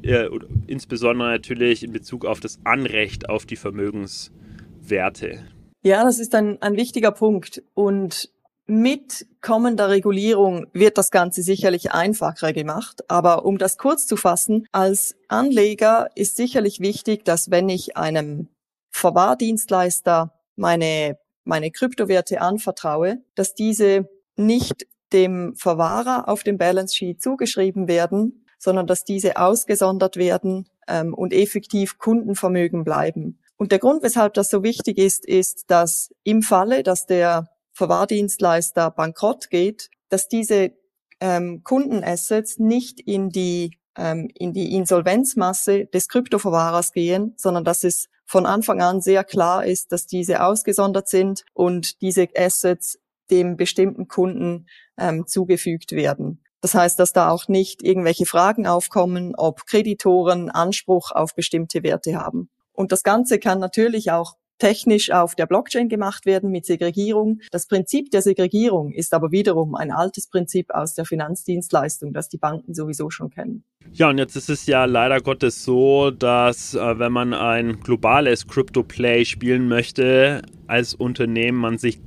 äh, 0.02 0.28
insbesondere 0.66 1.28
natürlich 1.28 1.82
in 1.82 1.92
Bezug 1.92 2.24
auf 2.24 2.40
das 2.40 2.58
Anrecht 2.64 3.28
auf 3.28 3.46
die 3.46 3.56
Vermögenswerte. 3.56 5.40
Ja, 5.82 6.04
das 6.04 6.18
ist 6.18 6.34
ein, 6.34 6.60
ein 6.62 6.76
wichtiger 6.76 7.10
Punkt. 7.12 7.62
Und 7.74 8.30
mit 8.66 9.26
kommender 9.42 9.90
Regulierung 9.90 10.66
wird 10.72 10.96
das 10.96 11.10
Ganze 11.10 11.42
sicherlich 11.42 11.92
einfacher 11.92 12.54
gemacht, 12.54 13.02
aber 13.08 13.44
um 13.44 13.58
das 13.58 13.76
kurz 13.76 14.06
zu 14.06 14.16
fassen, 14.16 14.66
als 14.72 15.16
Anleger 15.28 16.08
ist 16.14 16.36
sicherlich 16.36 16.80
wichtig, 16.80 17.26
dass 17.26 17.50
wenn 17.50 17.68
ich 17.68 17.98
einem 17.98 18.48
Verwahrdienstleister 18.90 20.32
meine 20.56 21.18
meine 21.44 21.70
Kryptowerte 21.70 22.40
anvertraue, 22.40 23.22
dass 23.34 23.54
diese 23.54 24.08
nicht 24.36 24.86
dem 25.12 25.54
Verwahrer 25.54 26.28
auf 26.28 26.42
dem 26.42 26.58
Balance 26.58 26.96
Sheet 26.96 27.22
zugeschrieben 27.22 27.86
werden, 27.86 28.44
sondern 28.58 28.86
dass 28.86 29.04
diese 29.04 29.36
ausgesondert 29.36 30.16
werden 30.16 30.68
ähm, 30.88 31.14
und 31.14 31.32
effektiv 31.32 31.98
Kundenvermögen 31.98 32.84
bleiben. 32.84 33.38
Und 33.56 33.70
der 33.72 33.78
Grund, 33.78 34.02
weshalb 34.02 34.34
das 34.34 34.50
so 34.50 34.62
wichtig 34.62 34.98
ist, 34.98 35.24
ist, 35.26 35.70
dass 35.70 36.10
im 36.24 36.42
Falle, 36.42 36.82
dass 36.82 37.06
der 37.06 37.48
Verwahrdienstleister 37.72 38.90
bankrott 38.90 39.50
geht, 39.50 39.90
dass 40.08 40.28
diese 40.28 40.72
ähm, 41.20 41.62
Kundenassets 41.62 42.58
nicht 42.58 43.00
in 43.00 43.30
die 43.30 43.78
ähm, 43.96 44.28
in 44.34 44.52
die 44.52 44.74
Insolvenzmasse 44.74 45.86
des 45.86 46.08
Kryptoverwahrers 46.08 46.92
gehen, 46.92 47.34
sondern 47.36 47.64
dass 47.64 47.84
es 47.84 48.08
von 48.26 48.46
Anfang 48.46 48.80
an 48.80 49.00
sehr 49.00 49.24
klar 49.24 49.64
ist, 49.64 49.92
dass 49.92 50.06
diese 50.06 50.42
ausgesondert 50.42 51.08
sind 51.08 51.44
und 51.52 52.00
diese 52.00 52.28
Assets 52.36 52.98
dem 53.30 53.56
bestimmten 53.56 54.08
Kunden 54.08 54.66
ähm, 54.98 55.26
zugefügt 55.26 55.92
werden. 55.92 56.40
Das 56.60 56.74
heißt, 56.74 56.98
dass 56.98 57.12
da 57.12 57.30
auch 57.30 57.48
nicht 57.48 57.82
irgendwelche 57.82 58.26
Fragen 58.26 58.66
aufkommen, 58.66 59.34
ob 59.36 59.66
Kreditoren 59.66 60.50
Anspruch 60.50 61.10
auf 61.10 61.34
bestimmte 61.34 61.82
Werte 61.82 62.16
haben. 62.16 62.48
Und 62.72 62.90
das 62.90 63.02
Ganze 63.02 63.38
kann 63.38 63.58
natürlich 63.58 64.10
auch 64.10 64.36
technisch 64.58 65.10
auf 65.10 65.34
der 65.34 65.46
Blockchain 65.46 65.88
gemacht 65.88 66.26
werden 66.26 66.50
mit 66.50 66.64
Segregierung. 66.64 67.40
Das 67.50 67.66
Prinzip 67.66 68.10
der 68.10 68.22
Segregierung 68.22 68.92
ist 68.92 69.12
aber 69.12 69.30
wiederum 69.30 69.74
ein 69.74 69.90
altes 69.90 70.28
Prinzip 70.28 70.70
aus 70.70 70.94
der 70.94 71.04
Finanzdienstleistung, 71.04 72.12
das 72.12 72.28
die 72.28 72.38
Banken 72.38 72.72
sowieso 72.74 73.10
schon 73.10 73.30
kennen. 73.30 73.64
Ja, 73.92 74.10
und 74.10 74.18
jetzt 74.18 74.34
ist 74.34 74.50
es 74.50 74.66
ja 74.66 74.86
leider 74.86 75.20
Gottes 75.20 75.64
so, 75.64 76.10
dass 76.10 76.74
äh, 76.74 76.98
wenn 76.98 77.12
man 77.12 77.32
ein 77.32 77.80
globales 77.80 78.46
Crypto-Play 78.48 79.24
spielen 79.24 79.68
möchte, 79.68 80.42
als 80.66 80.94
Unternehmen 80.94 81.58
man 81.58 81.78
sich 81.78 82.00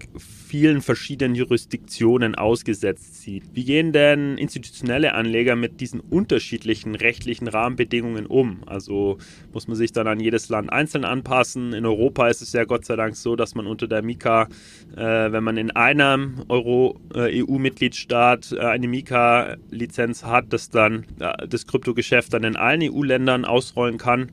vielen 0.47 0.81
verschiedenen 0.81 1.35
Jurisdiktionen 1.35 2.35
ausgesetzt 2.35 3.21
sieht. 3.21 3.43
Wie 3.53 3.65
gehen 3.65 3.91
denn 3.91 4.37
institutionelle 4.37 5.13
Anleger 5.13 5.55
mit 5.55 5.81
diesen 5.81 5.99
unterschiedlichen 5.99 6.95
rechtlichen 6.95 7.47
Rahmenbedingungen 7.47 8.25
um? 8.25 8.61
Also 8.65 9.17
muss 9.51 9.67
man 9.67 9.75
sich 9.75 9.91
dann 9.91 10.07
an 10.07 10.21
jedes 10.21 10.47
Land 10.47 10.71
einzeln 10.71 11.03
anpassen. 11.03 11.73
In 11.73 11.85
Europa 11.85 12.29
ist 12.29 12.41
es 12.41 12.53
ja 12.53 12.63
Gott 12.63 12.85
sei 12.85 12.95
Dank 12.95 13.17
so, 13.17 13.35
dass 13.35 13.55
man 13.55 13.67
unter 13.67 13.87
der 13.87 14.01
Mika, 14.01 14.47
äh, 14.95 15.31
wenn 15.31 15.43
man 15.43 15.57
in 15.57 15.71
einem 15.71 16.45
äh, 16.49 17.43
EU-Mitgliedstaat 17.43 18.53
äh, 18.53 18.59
eine 18.59 18.87
Mika-Lizenz 18.87 20.23
hat, 20.23 20.53
dass 20.53 20.69
dann 20.69 21.05
äh, 21.19 21.47
das 21.47 21.67
Kryptogeschäft 21.67 22.33
dann 22.33 22.45
in 22.45 22.55
allen 22.55 22.81
EU-Ländern 22.83 23.43
ausrollen 23.43 23.97
kann. 23.97 24.31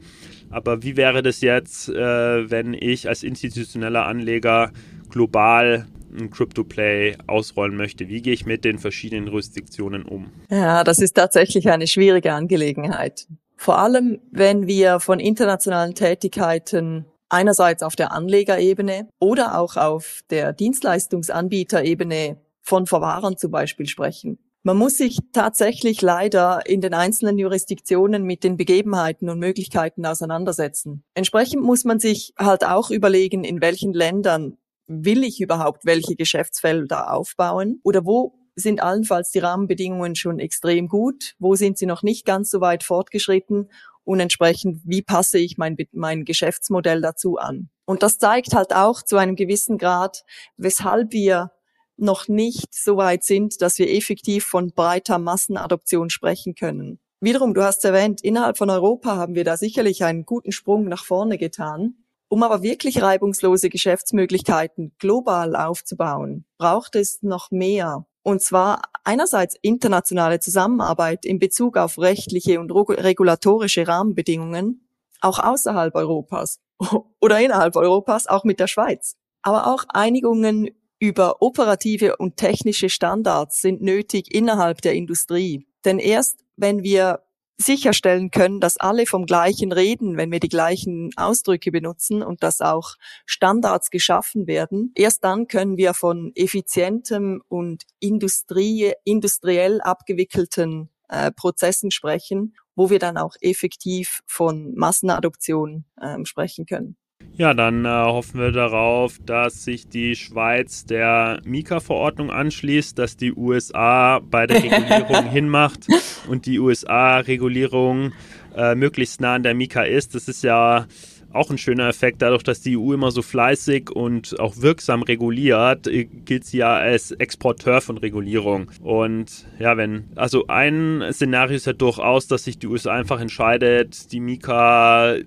Aber 0.51 0.85
wie 0.85 0.97
wäre 0.97 1.23
das 1.23 1.41
jetzt, 1.41 1.89
äh, 1.89 2.51
wenn 2.51 2.75
ich 2.75 3.09
als 3.09 3.25
institutioneller 3.25 4.07
Anleger 4.07 4.71
global 5.11 5.87
Crypto-Play 6.31 7.17
ausrollen 7.27 7.77
möchte? 7.77 8.09
Wie 8.09 8.23
gehe 8.23 8.33
ich 8.33 8.47
mit 8.47 8.65
den 8.65 8.79
verschiedenen 8.79 9.27
Jurisdiktionen 9.27 10.05
um? 10.05 10.31
Ja, 10.51 10.85
das 10.85 10.99
ist 10.99 11.15
tatsächlich 11.15 11.69
eine 11.71 11.87
schwierige 11.87 12.33
Angelegenheit. 12.33 13.27
Vor 13.57 13.79
allem, 13.79 14.21
wenn 14.31 14.67
wir 14.67 15.01
von 15.01 15.21
internationalen 15.21 15.95
Tätigkeiten 15.95 17.07
einerseits 17.29 17.83
auf 17.83 17.97
der 17.97 18.13
Anlegerebene 18.13 19.09
oder 19.19 19.59
auch 19.59 19.77
auf 19.77 20.21
der 20.31 20.53
Dienstleistungsanbieterebene 20.53 22.37
von 22.61 22.87
Verwahrern 22.87 23.37
zum 23.37 23.51
Beispiel 23.51 23.87
sprechen. 23.87 24.39
Man 24.67 24.79
muss 24.79 24.97
sich 24.97 25.19
tatsächlich 25.33 26.01
leider 26.01 26.63
in 26.65 26.81
den 26.81 26.95
einzelnen 26.95 27.37
Jurisdiktionen 27.37 28.25
mit 28.25 28.45
den 28.45 28.57
Begebenheiten 28.57 29.29
und 29.29 29.39
Möglichkeiten 29.39 30.07
auseinandersetzen. 30.07 31.05
Entsprechend 31.13 31.63
muss 31.63 31.85
man 31.85 31.99
sich 31.99 32.33
halt 32.39 32.65
auch 32.65 32.91
überlegen, 32.91 33.45
in 33.45 33.61
welchen 33.61 33.93
Ländern 33.93 34.57
will 34.87 35.25
ich 35.25 35.41
überhaupt 35.41 35.85
welche 35.85 36.17
Geschäftsfelder 36.17 37.13
aufbauen 37.13 37.81
oder 37.83 38.05
wo 38.05 38.39
sind 38.57 38.83
allenfalls 38.83 39.31
die 39.31 39.41
Rahmenbedingungen 39.41 40.15
schon 40.15 40.39
extrem 40.39 40.89
gut, 40.89 41.35
wo 41.39 41.55
sind 41.57 41.79
sie 41.79 41.87
noch 41.87 42.03
nicht 42.03 42.25
ganz 42.25 42.51
so 42.51 42.61
weit 42.61 42.85
fortgeschritten 42.85 43.71
und 44.05 44.21
entsprechend, 44.21 44.83
wie 44.85 45.03
passe 45.03 45.39
ich 45.39 45.57
mein, 45.57 45.77
mein 45.93 46.25
Geschäftsmodell 46.25 47.01
dazu 47.01 47.37
an. 47.37 47.71
Und 47.85 48.03
das 48.03 48.19
zeigt 48.19 48.55
halt 48.55 48.75
auch 48.75 49.03
zu 49.03 49.17
einem 49.17 49.35
gewissen 49.35 49.79
Grad, 49.79 50.25
weshalb 50.57 51.13
wir 51.13 51.51
noch 51.97 52.29
nicht 52.29 52.75
so 52.75 52.97
weit 52.97 53.25
sind, 53.25 53.61
dass 53.63 53.79
wir 53.79 53.91
effektiv 53.91 54.45
von 54.45 54.73
breiter 54.73 55.19
Massenadoption 55.19 56.11
sprechen 56.11 56.55
können. 56.55 56.99
Wiederum, 57.21 57.55
du 57.55 57.63
hast 57.63 57.85
erwähnt, 57.85 58.23
innerhalb 58.23 58.59
von 58.59 58.69
Europa 58.69 59.17
haben 59.17 59.35
wir 59.35 59.45
da 59.45 59.57
sicherlich 59.57 60.05
einen 60.05 60.27
guten 60.27 60.53
Sprung 60.53 60.85
nach 60.85 61.05
vorne 61.05 61.39
getan. 61.39 62.04
Um 62.29 62.43
aber 62.43 62.63
wirklich 62.63 63.03
reibungslose 63.03 63.69
Geschäftsmöglichkeiten 63.69 64.93
global 64.99 65.57
aufzubauen, 65.57 66.45
braucht 66.59 66.97
es 66.97 67.23
noch 67.23 67.51
mehr. 67.51 68.07
Und 68.23 68.43
zwar 68.43 68.83
einerseits 69.05 69.57
internationale 69.61 70.41
Zusammenarbeit 70.41 71.27
in 71.27 71.39
Bezug 71.39 71.77
auf 71.77 71.99
rechtliche 71.99 72.59
und 72.59 72.71
regulatorische 72.71 73.87
Rahmenbedingungen, 73.87 74.89
auch 75.21 75.39
außerhalb 75.39 75.95
Europas 75.95 76.61
oder 77.21 77.41
innerhalb 77.41 77.77
Europas, 77.77 78.27
auch 78.27 78.45
mit 78.45 78.61
der 78.61 78.67
Schweiz. 78.67 79.17
Aber 79.43 79.67
auch 79.67 79.85
Einigungen 79.89 80.71
über 80.99 81.43
operative 81.43 82.17
und 82.17 82.39
technische 82.39 82.89
Standards 82.89 83.61
sind 83.61 83.83
nötig 83.83 84.35
innerhalb 84.35 84.81
der 84.81 84.95
Industrie. 84.95 85.67
Denn 85.85 85.99
erst 85.99 86.45
wenn 86.57 86.83
wir 86.83 87.24
sicherstellen 87.57 88.31
können, 88.31 88.61
dass 88.61 88.77
alle 88.77 89.07
vom 89.07 89.27
gleichen 89.27 89.73
reden, 89.73 90.17
wenn 90.17 90.33
wir 90.33 90.41
die 90.41 90.49
gleichen 90.49 91.11
Ausdrücke 91.17 91.71
benutzen 91.71 92.23
und 92.23 92.43
dass 92.43 92.61
auch 92.61 92.95
Standards 93.27 93.91
geschaffen 93.91 94.47
werden. 94.47 94.93
Erst 94.95 95.25
dann 95.25 95.47
können 95.47 95.77
wir 95.77 95.95
von 95.95 96.33
effizientem 96.35 97.43
und 97.49 97.85
Industrie, 98.01 98.93
industriell 99.05 99.81
abgewickelten 99.81 100.91
äh, 101.09 101.31
Prozessen 101.33 101.91
sprechen, 101.91 102.55
wo 102.75 102.91
wir 102.91 102.99
dann 102.99 103.17
auch 103.17 103.35
effektiv 103.41 104.21
von 104.27 104.75
Massenadoption 104.75 105.85
äh, 106.01 106.25
sprechen 106.25 106.67
können. 106.67 106.97
Ja, 107.37 107.53
dann 107.53 107.85
äh, 107.85 107.89
hoffen 107.89 108.39
wir 108.41 108.53
darauf, 108.53 109.19
dass 109.27 109.65
sich 109.65 109.89
die 109.89 110.15
Schweiz 110.15 110.85
der 110.85 111.41
Mika-Verordnung 111.45 112.31
anschließt, 112.31 112.97
dass 112.97 113.17
die 113.17 113.33
USA 113.33 114.21
bei 114.21 114.47
der 114.47 114.63
Regulierung 114.63 115.29
hinmacht 115.31 115.89
und 116.29 116.47
die 116.47 116.61
USA-Regulierung 116.61 118.13
äh, 118.57 118.77
möglichst 118.77 119.21
nah 119.21 119.35
an 119.35 119.43
der 119.43 119.55
Mika 119.55 119.83
ist. 119.83 120.15
Das 120.15 120.29
ist 120.29 120.45
ja 120.45 120.87
auch 121.35 121.51
ein 121.51 121.59
schöner 121.59 121.89
Effekt. 121.89 122.23
Dadurch, 122.23 122.43
dass 122.43 122.61
die 122.61 122.77
EU 122.77 122.95
immer 122.95 123.11
so 123.11 123.23
fleißig 123.23 123.91
und 123.91 124.39
auch 124.41 124.57
wirksam 124.59 125.03
reguliert, 125.03 125.87
äh, 125.87 126.05
gilt 126.05 126.45
sie 126.45 126.59
ja 126.59 126.75
als 126.75 127.11
Exporteur 127.11 127.81
von 127.81 127.99
Regulierung. 127.99 128.71
Und 128.83 129.47
ja, 129.59 129.77
wenn, 129.77 130.05
also 130.15 130.47
ein 130.47 131.03
Szenario 131.13 131.57
ist 131.57 131.67
ja 131.67 131.73
durchaus, 131.73 132.27
dass 132.27 132.45
sich 132.45 132.59
die 132.59 132.67
USA 132.67 132.93
einfach 132.93 133.21
entscheidet, 133.21 134.13
die 134.13 134.21
Mika 134.21 135.15
äh, 135.15 135.23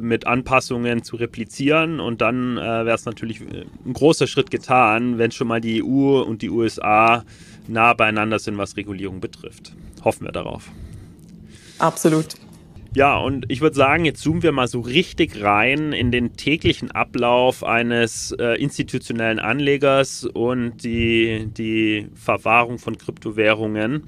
mit 0.00 0.26
Anpassungen 0.26 1.02
zu 1.02 1.16
replizieren. 1.16 2.00
Und 2.00 2.20
dann 2.20 2.58
äh, 2.58 2.60
wäre 2.60 2.94
es 2.94 3.04
natürlich 3.04 3.40
äh, 3.40 3.64
ein 3.84 3.92
großer 3.92 4.26
Schritt 4.26 4.50
getan, 4.50 5.18
wenn 5.18 5.30
schon 5.30 5.48
mal 5.48 5.60
die 5.60 5.82
EU 5.82 6.20
und 6.22 6.42
die 6.42 6.50
USA 6.50 7.24
nah 7.68 7.94
beieinander 7.94 8.38
sind, 8.38 8.58
was 8.58 8.76
Regulierung 8.76 9.20
betrifft. 9.20 9.74
Hoffen 10.04 10.26
wir 10.26 10.32
darauf. 10.32 10.70
Absolut. 11.78 12.26
Ja, 12.96 13.18
und 13.18 13.44
ich 13.48 13.60
würde 13.60 13.76
sagen, 13.76 14.06
jetzt 14.06 14.22
zoomen 14.22 14.42
wir 14.42 14.52
mal 14.52 14.68
so 14.68 14.80
richtig 14.80 15.42
rein 15.42 15.92
in 15.92 16.10
den 16.10 16.32
täglichen 16.32 16.90
Ablauf 16.90 17.62
eines 17.62 18.32
äh, 18.32 18.58
institutionellen 18.58 19.38
Anlegers 19.38 20.24
und 20.24 20.82
die, 20.82 21.46
die 21.48 22.08
Verwahrung 22.14 22.78
von 22.78 22.96
Kryptowährungen. 22.96 24.04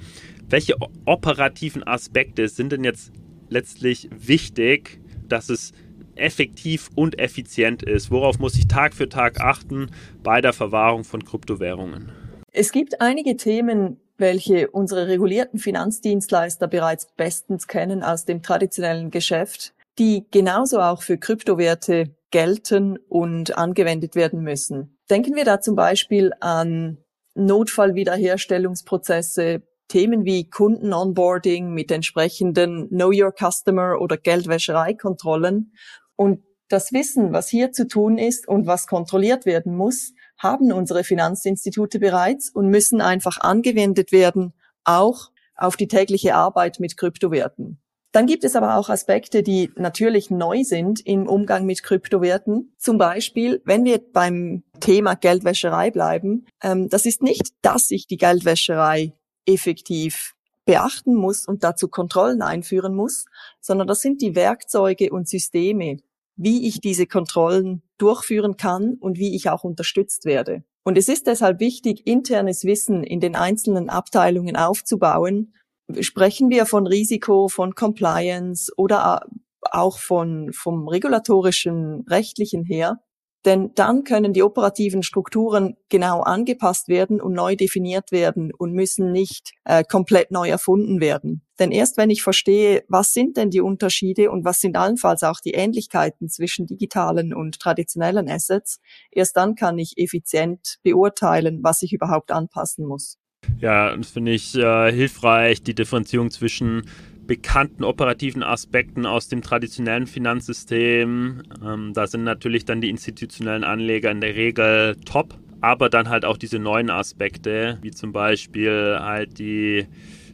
Welche 0.49 0.77
operativen 1.05 1.87
Aspekte 1.87 2.49
sind 2.49 2.73
denn 2.73 2.83
jetzt 2.83 3.13
letztlich 3.51 4.09
wichtig, 4.11 5.03
dass 5.29 5.51
es 5.51 5.73
effektiv 6.15 6.89
und 6.95 7.19
effizient 7.19 7.83
ist? 7.83 8.11
Worauf 8.11 8.39
muss 8.39 8.57
ich 8.57 8.69
Tag 8.69 8.95
für 8.95 9.11
Tag 9.11 9.43
achten 9.43 9.91
bei 10.23 10.41
der 10.41 10.55
Verwahrung 10.55 11.05
von 11.05 11.27
Kryptowährungen? 11.27 12.11
Es 12.53 12.73
gibt 12.73 13.03
einige 13.03 13.37
Themen, 13.37 13.99
welche 14.19 14.71
unsere 14.71 15.09
regulierten 15.09 15.59
Finanzdienstleister 15.59 16.69
bereits 16.69 17.09
bestens 17.17 17.67
kennen 17.67 18.03
aus 18.03 18.25
dem 18.25 18.43
traditionellen 18.43 19.11
Geschäft, 19.11 19.75
die 19.99 20.27
genauso 20.31 20.81
auch 20.81 21.03
für 21.03 21.19
Kryptowerte 21.19 22.15
gelten 22.31 22.99
und 23.09 23.57
angewendet 23.57 24.15
werden 24.15 24.43
müssen. 24.43 24.99
Denken 25.09 25.35
wir 25.35 25.45
da 25.45 25.61
zum 25.61 25.77
Beispiel 25.77 26.33
an 26.41 26.99
Notfallwiederherstellungsprozesse, 27.35 29.63
Themen 29.89 30.25
wie 30.27 30.51
Kunden-Onboarding 30.51 31.73
mit 31.73 31.91
entsprechenden 31.91 32.89
Know 32.89 33.11
Your 33.11 33.33
Customer 33.33 33.99
oder 33.99 34.19
Geldwäschereikontrollen. 34.19 35.73
Und 36.15 36.45
das 36.69 36.93
Wissen, 36.93 37.33
was 37.33 37.49
hier 37.49 37.73
zu 37.73 37.89
tun 37.89 38.19
ist 38.19 38.47
und 38.47 38.67
was 38.67 38.87
kontrolliert 38.87 39.47
werden 39.47 39.75
muss, 39.75 40.13
haben 40.39 40.73
unsere 40.73 41.05
Finanzinstitute 41.05 41.99
bereits 41.99 42.49
und 42.51 42.69
müssen 42.69 43.01
einfach 43.01 43.39
angewendet 43.41 44.13
werden, 44.13 44.55
auch 44.85 45.31
auf 45.57 45.77
die 45.77 45.89
tägliche 45.89 46.35
Arbeit 46.35 46.81
mit 46.81 46.97
Kryptowerten. 46.97 47.81
Dann 48.13 48.27
gibt 48.27 48.45
es 48.45 48.57
aber 48.57 48.77
auch 48.77 48.89
Aspekte, 48.89 49.43
die 49.43 49.71
natürlich 49.77 50.31
neu 50.31 50.65
sind 50.65 51.05
im 51.05 51.29
Umgang 51.29 51.67
mit 51.67 51.83
Kryptowerten. 51.83 52.73
Zum 52.79 52.97
Beispiel, 52.97 53.61
wenn 53.67 53.85
wir 53.85 54.01
beim 54.13 54.63
Thema 54.81 55.15
Geldwäscherei 55.15 55.91
bleiben, 55.91 56.47
ähm, 56.63 56.89
das 56.89 57.05
ist 57.05 57.23
nicht, 57.23 57.53
dass 57.61 57.91
ich 57.91 58.07
die 58.07 58.17
Geldwäscherei 58.17 59.13
effektiv 59.45 60.35
beachten 60.65 61.15
muss 61.15 61.47
und 61.47 61.65
dazu 61.65 61.89
Kontrollen 61.89 62.43
einführen 62.43 62.95
muss, 62.95 63.27
sondern 63.61 63.87
das 63.87 64.01
sind 64.01 64.23
die 64.23 64.35
Werkzeuge 64.35 65.11
und 65.11 65.29
Systeme, 65.29 65.99
wie 66.39 66.67
ich 66.67 66.81
diese 66.81 67.07
Kontrollen 67.07 67.83
durchführen 67.99 68.57
kann 68.57 68.95
und 68.99 69.19
wie 69.19 69.35
ich 69.35 69.51
auch 69.51 69.65
unterstützt 69.65 70.25
werde. 70.25 70.63
Und 70.85 70.97
es 70.97 71.09
ist 71.09 71.27
deshalb 71.27 71.61
wichtig, 71.61 72.07
internes 72.07 72.65
Wissen 72.65 73.03
in 73.03 73.21
den 73.21 73.37
einzelnen 73.37 73.91
Abteilungen 73.91 74.57
aufzubauen. 74.57 75.53
Sprechen 76.01 76.49
wir 76.49 76.65
von 76.65 76.87
Risiko, 76.87 77.49
von 77.49 77.75
Compliance 77.75 78.73
oder 78.77 79.27
auch 79.61 79.99
von, 79.99 80.53
vom 80.53 80.89
regulatorischen, 80.89 82.07
rechtlichen 82.09 82.65
her. 82.65 83.01
Denn 83.45 83.73
dann 83.75 84.05
können 84.05 84.33
die 84.33 84.43
operativen 84.43 85.03
Strukturen 85.03 85.77
genau 85.89 86.21
angepasst 86.23 86.89
werden 86.89 87.21
und 87.21 87.35
neu 87.35 87.57
definiert 87.57 88.13
werden 88.13 88.53
und 88.57 88.73
müssen 88.73 89.13
nicht 89.13 89.53
äh, 89.65 89.85
komplett 89.85 90.31
neu 90.31 90.49
erfunden 90.49 91.01
werden. 91.01 91.43
Denn 91.59 91.73
erst 91.73 91.97
wenn 91.97 92.11
ich 92.11 92.23
verstehe, 92.23 92.85
was 92.89 93.13
sind 93.13 93.37
denn 93.37 93.51
die 93.51 93.61
Unterschiede 93.61 94.31
und 94.31 94.45
was 94.45 94.61
sind 94.61 94.77
allenfalls 94.77 95.23
auch 95.23 95.41
die 95.41 95.53
Ähnlichkeiten 95.53 96.29
zwischen 96.29 96.67
digitalen 96.67 97.35
und 97.35 97.59
traditionellen 97.59 98.29
Assets, 98.29 98.81
erst 99.11 99.37
dann 99.37 99.55
kann 99.55 99.79
ich 99.79 99.95
effizient 99.97 100.79
beurteilen, 100.83 101.61
was 101.63 101.83
ich 101.83 101.93
überhaupt 101.93 102.31
anpassen 102.31 102.87
muss. 102.87 103.19
Ja, 103.61 103.97
das 103.97 104.11
finde 104.11 104.33
ich 104.33 104.55
äh, 104.55 104.93
hilfreich, 104.93 105.63
die 105.63 105.75
Differenzierung 105.75 106.31
zwischen 106.31 106.83
bekannten 107.27 107.85
operativen 107.85 108.43
Aspekten 108.43 109.07
aus 109.07 109.29
dem 109.29 109.43
traditionellen 109.43 110.07
Finanzsystem. 110.07 111.43
Ähm, 111.65 111.93
da 111.95 112.07
sind 112.07 112.25
natürlich 112.25 112.65
dann 112.65 112.81
die 112.81 112.89
institutionellen 112.89 113.65
Anleger 113.65 114.11
in 114.11 114.21
der 114.21 114.35
Regel 114.35 114.97
top, 115.05 115.39
aber 115.61 115.91
dann 115.91 116.09
halt 116.09 116.25
auch 116.25 116.39
diese 116.39 116.59
neuen 116.59 116.91
Aspekte, 116.91 117.79
wie 117.83 117.91
zum 117.91 118.13
Beispiel 118.13 118.97
halt 118.99 119.39
die 119.39 119.87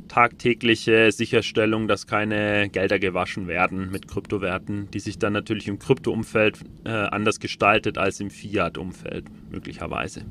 tagtägliche 0.09 1.11
Sicherstellung, 1.13 1.89
dass 1.89 2.07
keine 2.07 2.69
Gelder 2.69 2.99
gewaschen 2.99 3.47
werden 3.47 3.91
mit 3.91 4.09
Kryptowerten, 4.09 4.91
die 4.91 5.01
sich 5.01 5.19
dann 5.19 5.33
natürlich 5.33 5.69
im 5.69 5.79
Krypto-Umfeld 5.79 6.61
äh, 6.85 6.91
anders 6.91 7.41
gestaltet 7.41 7.99
als 7.99 8.21
im 8.21 8.31
Fiat-Umfeld 8.31 9.27
möglicherweise. 9.51 10.23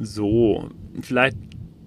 So, 0.00 0.68
vielleicht 1.00 1.36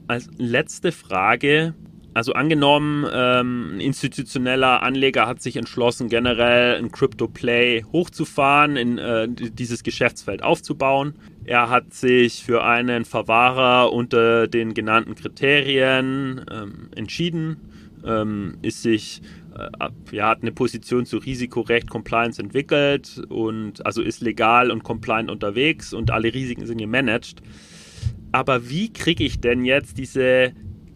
als 0.07 0.29
letzte 0.37 0.91
Frage. 0.91 1.73
Also 2.15 2.33
angenommen, 2.33 3.07
ähm, 3.11 3.71
ein 3.75 3.79
institutioneller 3.79 4.83
Anleger 4.83 5.25
hat 5.25 5.41
sich 5.41 5.57
entschlossen, 5.57 6.09
generell 6.09 6.77
ein 6.77 6.91
Crypto 6.91 7.27
Play 7.27 7.83
hochzufahren, 7.91 8.75
in 8.75 8.99
äh, 8.99 9.27
dieses 9.27 9.81
Geschäftsfeld 9.81 10.43
aufzubauen. 10.43 11.15
Er 11.45 11.69
hat 11.69 11.93
sich 11.93 12.43
für 12.43 12.63
einen 12.63 13.05
Verwahrer 13.05 13.91
unter 13.91 14.47
den 14.47 14.73
genannten 14.73 15.15
Kriterien 15.15 16.45
ähm, 16.51 16.89
entschieden, 16.95 17.57
ähm, 18.05 18.57
ist 18.61 18.81
sich 18.81 19.21
äh, 19.57 19.89
ja, 20.11 20.29
hat 20.29 20.41
eine 20.41 20.51
Position 20.51 21.05
zu 21.05 21.17
Risikorecht, 21.17 21.89
Compliance 21.89 22.41
entwickelt 22.41 23.21
und 23.29 23.85
also 23.85 24.01
ist 24.01 24.21
legal 24.21 24.71
und 24.71 24.83
compliant 24.83 25.29
unterwegs 25.29 25.93
und 25.93 26.11
alle 26.11 26.33
Risiken 26.33 26.65
sind 26.65 26.77
gemanagt 26.77 27.41
aber 28.33 28.67
wie 28.67 28.91
kriege 28.91 29.23
ich 29.23 29.39
denn 29.39 29.63
jetzt 29.63 29.97
diese 29.97 30.51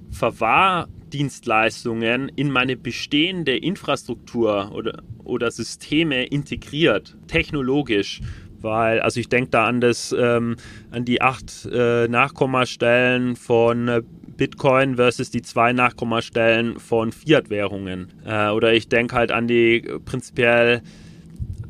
Verwahrdienstleistungen 0.10 2.30
in 2.36 2.52
meine 2.52 2.76
bestehende 2.76 3.56
Infrastruktur 3.56 4.74
oder, 4.74 5.02
oder 5.24 5.50
Systeme 5.52 6.26
integriert, 6.26 7.16
technologisch? 7.28 8.20
Weil, 8.68 9.00
also 9.00 9.22
ich 9.22 9.30
denke 9.30 9.50
da 9.52 9.66
an 9.66 9.80
das, 9.80 10.14
ähm, 10.18 10.58
an 10.92 11.06
die 11.06 11.22
acht 11.22 11.66
äh, 11.72 12.10
Nachkommastellen 12.10 13.38
von 13.38 13.88
äh, 13.88 14.02
Bitcoin 14.36 14.98
versus 14.98 15.32
die 15.32 15.42
zwei 15.42 15.72
Nachkommastellen 15.72 16.78
von 16.78 17.14
Fiat-Währungen. 17.14 18.10
Äh, 18.26 18.50
oder 18.50 18.74
ich 18.74 18.90
denke 18.90 19.16
halt 19.16 19.32
an 19.32 19.48
die 19.48 19.88
prinzipiell 20.04 20.82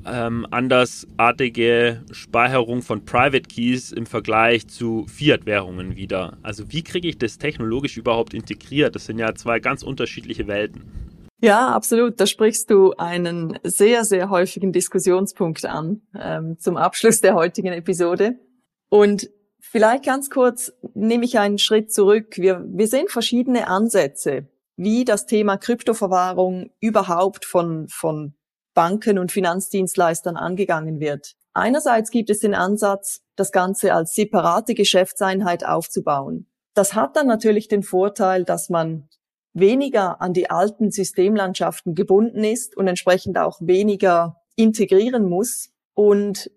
ähm, 0.07 0.47
andersartige 0.49 2.01
Speicherung 2.11 2.81
von 2.81 3.05
Private 3.05 3.47
Keys 3.47 3.91
im 3.91 4.07
Vergleich 4.07 4.67
zu 4.67 5.05
Fiat-Währungen 5.07 5.95
wieder. 5.95 6.37
Also 6.41 6.71
wie 6.71 6.83
kriege 6.83 7.07
ich 7.07 7.19
das 7.19 7.37
technologisch 7.37 7.95
überhaupt 7.95 8.33
integriert? 8.33 8.95
Das 8.95 9.05
sind 9.05 9.19
ja 9.19 9.35
zwei 9.35 9.59
ganz 9.59 9.83
unterschiedliche 9.83 10.47
Welten. 10.47 11.07
Ja, 11.39 11.69
absolut. 11.69 12.19
Da 12.19 12.25
sprichst 12.25 12.69
du 12.71 12.93
einen 12.93 13.59
sehr, 13.63 14.05
sehr 14.05 14.29
häufigen 14.29 14.71
Diskussionspunkt 14.71 15.65
an 15.65 16.01
ähm, 16.19 16.57
zum 16.59 16.77
Abschluss 16.77 17.21
der 17.21 17.35
heutigen 17.35 17.73
Episode. 17.73 18.39
Und 18.89 19.29
vielleicht 19.59 20.05
ganz 20.05 20.29
kurz 20.29 20.73
nehme 20.95 21.25
ich 21.25 21.38
einen 21.38 21.59
Schritt 21.59 21.93
zurück. 21.93 22.38
Wir, 22.38 22.65
wir 22.67 22.88
sehen 22.88 23.07
verschiedene 23.07 23.67
Ansätze, 23.67 24.47
wie 24.77 25.05
das 25.05 25.27
Thema 25.27 25.57
Kryptoverwahrung 25.57 26.71
überhaupt 26.79 27.45
von, 27.45 27.88
von 27.88 28.33
Banken 28.73 29.19
und 29.19 29.31
Finanzdienstleistern 29.31 30.38
angegangen 30.38 30.99
wird. 30.99 31.35
Einerseits 31.53 32.09
gibt 32.11 32.29
es 32.29 32.39
den 32.39 32.53
Ansatz, 32.55 33.21
das 33.35 33.51
Ganze 33.51 33.93
als 33.93 34.13
separate 34.13 34.73
Geschäftseinheit 34.73 35.65
aufzubauen. 35.65 36.47
Das 36.75 36.93
hat 36.93 37.15
dann 37.15 37.25
natürlich 37.25 37.67
den 37.67 37.81
Vorteil, 37.81 38.43
dass 38.43 38.69
man 38.69 39.09
weniger 39.60 40.22
an 40.22 40.34
die 40.34 40.49
alten 40.49 40.91
Systemlandschaften 40.91 41.95
gebunden 41.95 42.43
ist 42.43 42.76
und 42.78 42.88
entsprechend 42.88 43.38
auch 43.38 43.60
weniger 43.62 44.41
integrieren 44.55 45.28
muss 45.30 45.70
und 45.93 46.51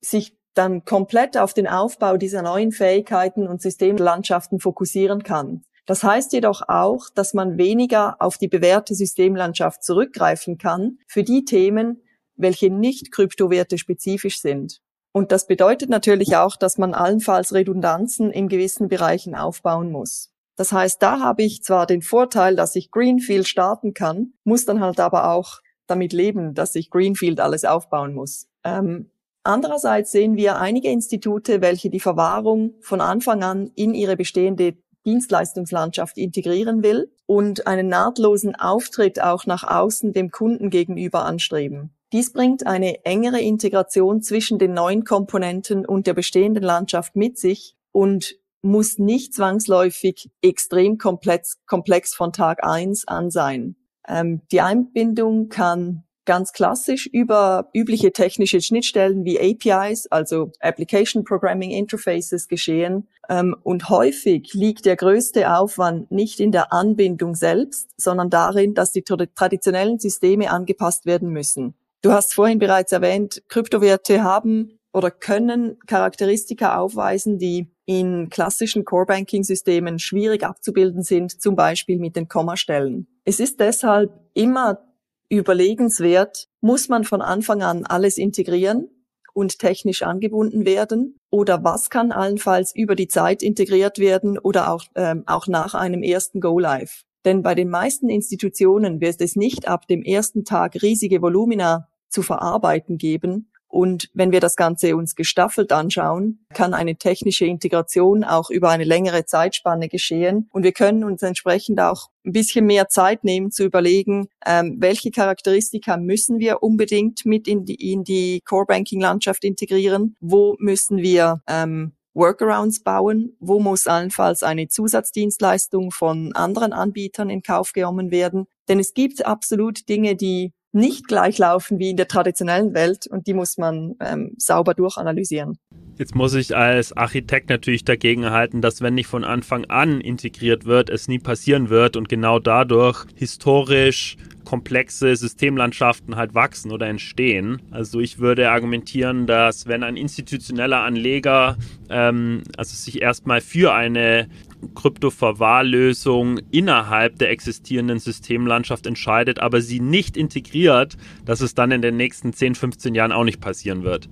sich 0.00 0.36
dann 0.54 0.84
komplett 0.84 1.36
auf 1.36 1.54
den 1.54 1.66
Aufbau 1.66 2.16
dieser 2.16 2.42
neuen 2.42 2.72
Fähigkeiten 2.72 3.46
und 3.46 3.60
Systemlandschaften 3.60 4.58
fokussieren 4.58 5.22
kann. 5.22 5.62
Das 5.86 6.02
heißt 6.02 6.32
jedoch 6.32 6.62
auch, 6.68 7.10
dass 7.14 7.34
man 7.34 7.58
weniger 7.58 8.16
auf 8.20 8.38
die 8.38 8.48
bewährte 8.48 8.94
Systemlandschaft 8.94 9.84
zurückgreifen 9.84 10.58
kann 10.58 10.98
für 11.06 11.22
die 11.22 11.44
Themen, 11.44 12.02
welche 12.34 12.70
nicht 12.70 13.12
Kryptowerte 13.12 13.78
spezifisch 13.78 14.40
sind. 14.40 14.80
Und 15.12 15.32
das 15.32 15.46
bedeutet 15.46 15.88
natürlich 15.88 16.36
auch, 16.36 16.56
dass 16.56 16.76
man 16.76 16.92
allenfalls 16.92 17.54
Redundanzen 17.54 18.30
in 18.30 18.48
gewissen 18.48 18.88
Bereichen 18.88 19.34
aufbauen 19.34 19.90
muss. 19.90 20.32
Das 20.56 20.72
heißt, 20.72 21.02
da 21.02 21.20
habe 21.20 21.42
ich 21.42 21.62
zwar 21.62 21.86
den 21.86 22.02
Vorteil, 22.02 22.56
dass 22.56 22.74
ich 22.76 22.90
Greenfield 22.90 23.46
starten 23.46 23.94
kann, 23.94 24.32
muss 24.44 24.64
dann 24.64 24.80
halt 24.80 25.00
aber 25.00 25.30
auch 25.30 25.60
damit 25.86 26.12
leben, 26.12 26.54
dass 26.54 26.74
ich 26.74 26.90
Greenfield 26.90 27.40
alles 27.40 27.64
aufbauen 27.64 28.14
muss. 28.14 28.48
Ähm, 28.64 29.10
andererseits 29.44 30.10
sehen 30.10 30.36
wir 30.36 30.58
einige 30.58 30.88
Institute, 30.88 31.60
welche 31.60 31.90
die 31.90 32.00
Verwahrung 32.00 32.74
von 32.80 33.00
Anfang 33.00 33.44
an 33.44 33.70
in 33.74 33.94
ihre 33.94 34.16
bestehende 34.16 34.76
Dienstleistungslandschaft 35.04 36.18
integrieren 36.18 36.82
will 36.82 37.12
und 37.26 37.66
einen 37.66 37.88
nahtlosen 37.88 38.56
Auftritt 38.56 39.22
auch 39.22 39.46
nach 39.46 39.62
außen 39.62 40.12
dem 40.12 40.30
Kunden 40.30 40.68
gegenüber 40.70 41.24
anstreben. 41.24 41.90
Dies 42.12 42.32
bringt 42.32 42.66
eine 42.66 43.04
engere 43.04 43.40
Integration 43.40 44.22
zwischen 44.22 44.58
den 44.58 44.74
neuen 44.74 45.04
Komponenten 45.04 45.86
und 45.86 46.06
der 46.06 46.14
bestehenden 46.14 46.62
Landschaft 46.62 47.14
mit 47.14 47.38
sich 47.38 47.76
und 47.92 48.36
muss 48.66 48.98
nicht 48.98 49.34
zwangsläufig 49.34 50.30
extrem 50.42 50.98
komplex, 50.98 51.58
komplex 51.66 52.14
von 52.14 52.32
Tag 52.32 52.64
eins 52.64 53.06
an 53.08 53.30
sein. 53.30 53.76
Ähm, 54.08 54.42
die 54.52 54.60
Einbindung 54.60 55.48
kann 55.48 56.04
ganz 56.26 56.52
klassisch 56.52 57.06
über 57.06 57.70
übliche 57.72 58.12
technische 58.12 58.60
Schnittstellen 58.60 59.24
wie 59.24 59.38
APIs, 59.38 60.06
also 60.08 60.50
Application 60.60 61.24
Programming 61.24 61.70
Interfaces, 61.70 62.48
geschehen. 62.48 63.08
Ähm, 63.28 63.56
und 63.62 63.88
häufig 63.88 64.52
liegt 64.52 64.84
der 64.84 64.96
größte 64.96 65.54
Aufwand 65.54 66.10
nicht 66.10 66.40
in 66.40 66.52
der 66.52 66.72
Anbindung 66.72 67.34
selbst, 67.34 67.90
sondern 67.96 68.28
darin, 68.28 68.74
dass 68.74 68.92
die 68.92 69.02
traditionellen 69.02 69.98
Systeme 69.98 70.50
angepasst 70.50 71.06
werden 71.06 71.30
müssen. 71.30 71.74
Du 72.02 72.12
hast 72.12 72.34
vorhin 72.34 72.58
bereits 72.58 72.92
erwähnt, 72.92 73.42
Kryptowerte 73.48 74.22
haben 74.22 74.78
oder 74.92 75.10
können 75.10 75.78
Charakteristika 75.86 76.78
aufweisen, 76.78 77.38
die 77.38 77.68
in 77.86 78.28
klassischen 78.28 78.84
Core-Banking-Systemen 78.84 79.98
schwierig 79.98 80.44
abzubilden 80.44 81.02
sind, 81.02 81.40
zum 81.40 81.56
Beispiel 81.56 81.98
mit 81.98 82.16
den 82.16 82.28
Kommastellen. 82.28 83.06
Es 83.24 83.40
ist 83.40 83.60
deshalb 83.60 84.12
immer 84.34 84.80
überlegenswert, 85.28 86.48
muss 86.60 86.88
man 86.88 87.04
von 87.04 87.22
Anfang 87.22 87.62
an 87.62 87.84
alles 87.86 88.18
integrieren 88.18 88.88
und 89.32 89.58
technisch 89.58 90.02
angebunden 90.02 90.64
werden? 90.64 91.16
Oder 91.30 91.62
was 91.62 91.90
kann 91.90 92.10
allenfalls 92.10 92.74
über 92.74 92.94
die 92.94 93.08
Zeit 93.08 93.42
integriert 93.42 93.98
werden 93.98 94.38
oder 94.38 94.72
auch, 94.72 94.84
ähm, 94.94 95.24
auch 95.26 95.46
nach 95.46 95.74
einem 95.74 96.02
ersten 96.02 96.40
Go-Live? 96.40 97.02
Denn 97.24 97.42
bei 97.42 97.54
den 97.54 97.68
meisten 97.68 98.08
Institutionen 98.08 99.00
wird 99.00 99.20
es 99.20 99.36
nicht 99.36 99.68
ab 99.68 99.86
dem 99.88 100.02
ersten 100.02 100.44
Tag 100.44 100.80
riesige 100.82 101.22
Volumina 101.22 101.88
zu 102.08 102.22
verarbeiten 102.22 102.98
geben, 102.98 103.50
und 103.76 104.08
wenn 104.14 104.32
wir 104.32 104.40
das 104.40 104.56
Ganze 104.56 104.96
uns 104.96 105.14
gestaffelt 105.14 105.70
anschauen, 105.70 106.46
kann 106.54 106.72
eine 106.72 106.96
technische 106.96 107.44
Integration 107.44 108.24
auch 108.24 108.48
über 108.48 108.70
eine 108.70 108.84
längere 108.84 109.26
Zeitspanne 109.26 109.88
geschehen. 109.88 110.48
Und 110.50 110.62
wir 110.62 110.72
können 110.72 111.04
uns 111.04 111.20
entsprechend 111.20 111.78
auch 111.78 112.08
ein 112.24 112.32
bisschen 112.32 112.64
mehr 112.64 112.88
Zeit 112.88 113.22
nehmen 113.22 113.50
zu 113.50 113.64
überlegen, 113.64 114.28
ähm, 114.46 114.78
welche 114.80 115.10
Charakteristika 115.10 115.98
müssen 115.98 116.38
wir 116.38 116.62
unbedingt 116.62 117.26
mit 117.26 117.46
in 117.46 117.66
die, 117.66 117.92
in 117.92 118.02
die 118.02 118.40
Core 118.46 118.64
Banking 118.64 119.02
Landschaft 119.02 119.44
integrieren? 119.44 120.16
Wo 120.20 120.56
müssen 120.58 120.96
wir 120.96 121.42
ähm, 121.46 121.92
Workarounds 122.14 122.82
bauen? 122.82 123.36
Wo 123.40 123.60
muss 123.60 123.86
allenfalls 123.86 124.42
eine 124.42 124.68
Zusatzdienstleistung 124.68 125.90
von 125.90 126.32
anderen 126.34 126.72
Anbietern 126.72 127.28
in 127.28 127.42
Kauf 127.42 127.74
genommen 127.74 128.10
werden? 128.10 128.46
Denn 128.68 128.80
es 128.80 128.94
gibt 128.94 129.26
absolut 129.26 129.86
Dinge, 129.90 130.16
die 130.16 130.52
nicht 130.76 131.08
gleich 131.08 131.38
laufen 131.38 131.78
wie 131.78 131.90
in 131.90 131.96
der 131.96 132.06
traditionellen 132.06 132.74
Welt 132.74 133.06
und 133.06 133.26
die 133.26 133.34
muss 133.34 133.56
man 133.56 133.94
ähm, 134.00 134.34
sauber 134.36 134.74
durchanalysieren. 134.74 135.58
Jetzt 135.98 136.14
muss 136.14 136.34
ich 136.34 136.54
als 136.54 136.92
Architekt 136.92 137.48
natürlich 137.48 137.84
dagegen 137.84 138.30
halten, 138.30 138.60
dass 138.60 138.82
wenn 138.82 138.94
nicht 138.94 139.06
von 139.06 139.24
Anfang 139.24 139.64
an 139.64 140.00
integriert 140.00 140.66
wird, 140.66 140.90
es 140.90 141.08
nie 141.08 141.18
passieren 141.18 141.70
wird 141.70 141.96
und 141.96 142.08
genau 142.08 142.38
dadurch 142.38 143.06
historisch 143.14 144.18
komplexe 144.46 145.14
Systemlandschaften 145.16 146.16
halt 146.16 146.34
wachsen 146.34 146.72
oder 146.72 146.86
entstehen. 146.86 147.60
Also 147.72 148.00
ich 148.00 148.18
würde 148.18 148.50
argumentieren, 148.50 149.26
dass 149.26 149.66
wenn 149.66 149.82
ein 149.82 149.96
institutioneller 149.96 150.80
Anleger 150.80 151.58
ähm, 151.90 152.44
also 152.56 152.74
sich 152.74 153.02
erstmal 153.02 153.42
für 153.42 153.74
eine 153.74 154.28
Kryptoverwahrlösung 154.74 156.38
innerhalb 156.50 157.18
der 157.18 157.30
existierenden 157.30 157.98
Systemlandschaft 157.98 158.86
entscheidet, 158.86 159.40
aber 159.40 159.60
sie 159.60 159.80
nicht 159.80 160.16
integriert, 160.16 160.96
dass 161.24 161.40
es 161.40 161.54
dann 161.54 161.72
in 161.72 161.82
den 161.82 161.96
nächsten 161.96 162.32
10, 162.32 162.54
15 162.54 162.94
Jahren 162.94 163.12
auch 163.12 163.24
nicht 163.24 163.40
passieren 163.40 163.82
wird. 163.82 164.08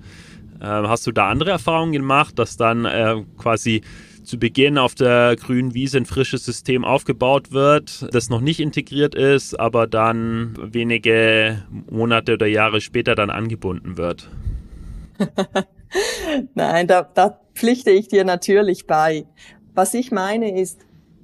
Ähm, 0.60 0.88
hast 0.88 1.06
du 1.06 1.12
da 1.12 1.28
andere 1.28 1.50
Erfahrungen 1.50 1.92
gemacht, 1.92 2.38
dass 2.38 2.56
dann 2.56 2.84
äh, 2.84 3.22
quasi 3.38 3.82
zu 4.24 4.38
Beginn 4.38 4.78
auf 4.78 4.94
der 4.94 5.36
grünen 5.36 5.74
Wiese 5.74 5.98
ein 5.98 6.06
frisches 6.06 6.44
System 6.44 6.84
aufgebaut 6.84 7.52
wird, 7.52 8.06
das 8.12 8.30
noch 8.30 8.40
nicht 8.40 8.60
integriert 8.60 9.14
ist, 9.14 9.58
aber 9.58 9.86
dann 9.86 10.56
wenige 10.60 11.62
Monate 11.90 12.34
oder 12.34 12.46
Jahre 12.46 12.80
später 12.80 13.14
dann 13.14 13.30
angebunden 13.30 13.96
wird? 13.96 14.28
Nein, 16.54 16.86
da, 16.86 17.02
da 17.02 17.40
pflichte 17.54 17.90
ich 17.90 18.08
dir 18.08 18.24
natürlich 18.24 18.86
bei. 18.86 19.26
Was 19.74 19.94
ich 19.94 20.10
meine 20.10 20.60
ist, 20.60 20.80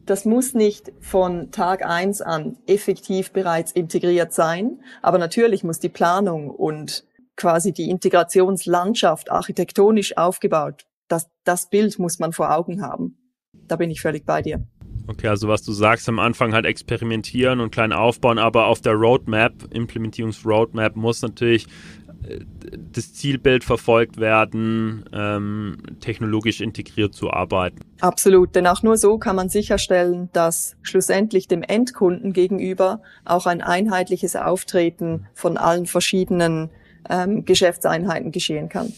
das 0.07 0.25
muss 0.25 0.55
nicht 0.55 0.93
von 1.01 1.51
Tag 1.51 1.85
eins 1.85 2.21
an 2.21 2.57
effektiv 2.67 3.33
bereits 3.33 3.73
integriert 3.73 4.33
sein, 4.33 4.81
aber 5.03 5.19
natürlich 5.19 5.63
muss 5.63 5.79
die 5.79 5.89
Planung 5.89 6.51
und 6.51 7.05
quasi 7.37 7.73
die 7.73 7.91
Integrationslandschaft 7.91 9.31
architektonisch 9.31 10.17
aufgebaut. 10.17 10.85
Das, 11.11 11.29
das 11.45 11.69
Bild 11.69 11.99
muss 11.99 12.21
man 12.21 12.33
vor 12.33 12.57
Augen 12.57 12.81
haben. 12.81 13.19
Da 13.53 13.77
bin 13.77 13.91
ich 13.91 14.01
völlig 14.01 14.25
bei 14.25 14.43
dir. 14.43 14.65
Okay, 15.09 15.27
also 15.27 15.49
was 15.49 15.63
du 15.63 15.73
sagst, 15.73 16.09
am 16.09 16.21
Anfang 16.21 16.55
halt 16.55 16.67
experimentieren 16.67 17.59
und 17.59 17.73
klein 17.73 17.93
aufbauen, 17.93 18.39
aber 18.39 18.67
auf 18.67 18.81
der 18.81 18.93
Roadmap, 18.93 19.53
Implementierungsroadmap 19.73 20.95
muss 20.95 21.21
natürlich 21.21 21.67
äh, 22.29 22.41
das 22.93 23.13
Zielbild 23.13 23.65
verfolgt 23.65 24.19
werden, 24.19 25.05
ähm, 25.13 25.79
technologisch 25.99 26.61
integriert 26.61 27.13
zu 27.13 27.31
arbeiten. 27.31 27.81
Absolut, 28.01 28.55
denn 28.55 28.69
auch 28.69 28.85
nur 28.85 28.97
so 28.97 29.19
kann 29.19 29.35
man 29.35 29.49
sicherstellen, 29.49 30.29
dass 30.33 30.77
schlussendlich 30.83 31.49
dem 31.49 31.63
Endkunden 31.63 32.33
gegenüber 32.33 33.03
auch 33.25 33.47
ein 33.47 33.63
einheitliches 33.63 34.37
Auftreten 34.37 35.27
von 35.35 35.57
allen 35.57 35.87
verschiedenen 35.87 36.71
ähm, 37.09 37.45
Geschäftseinheiten 37.45 38.31
geschehen 38.31 38.69
kann. 38.69 38.93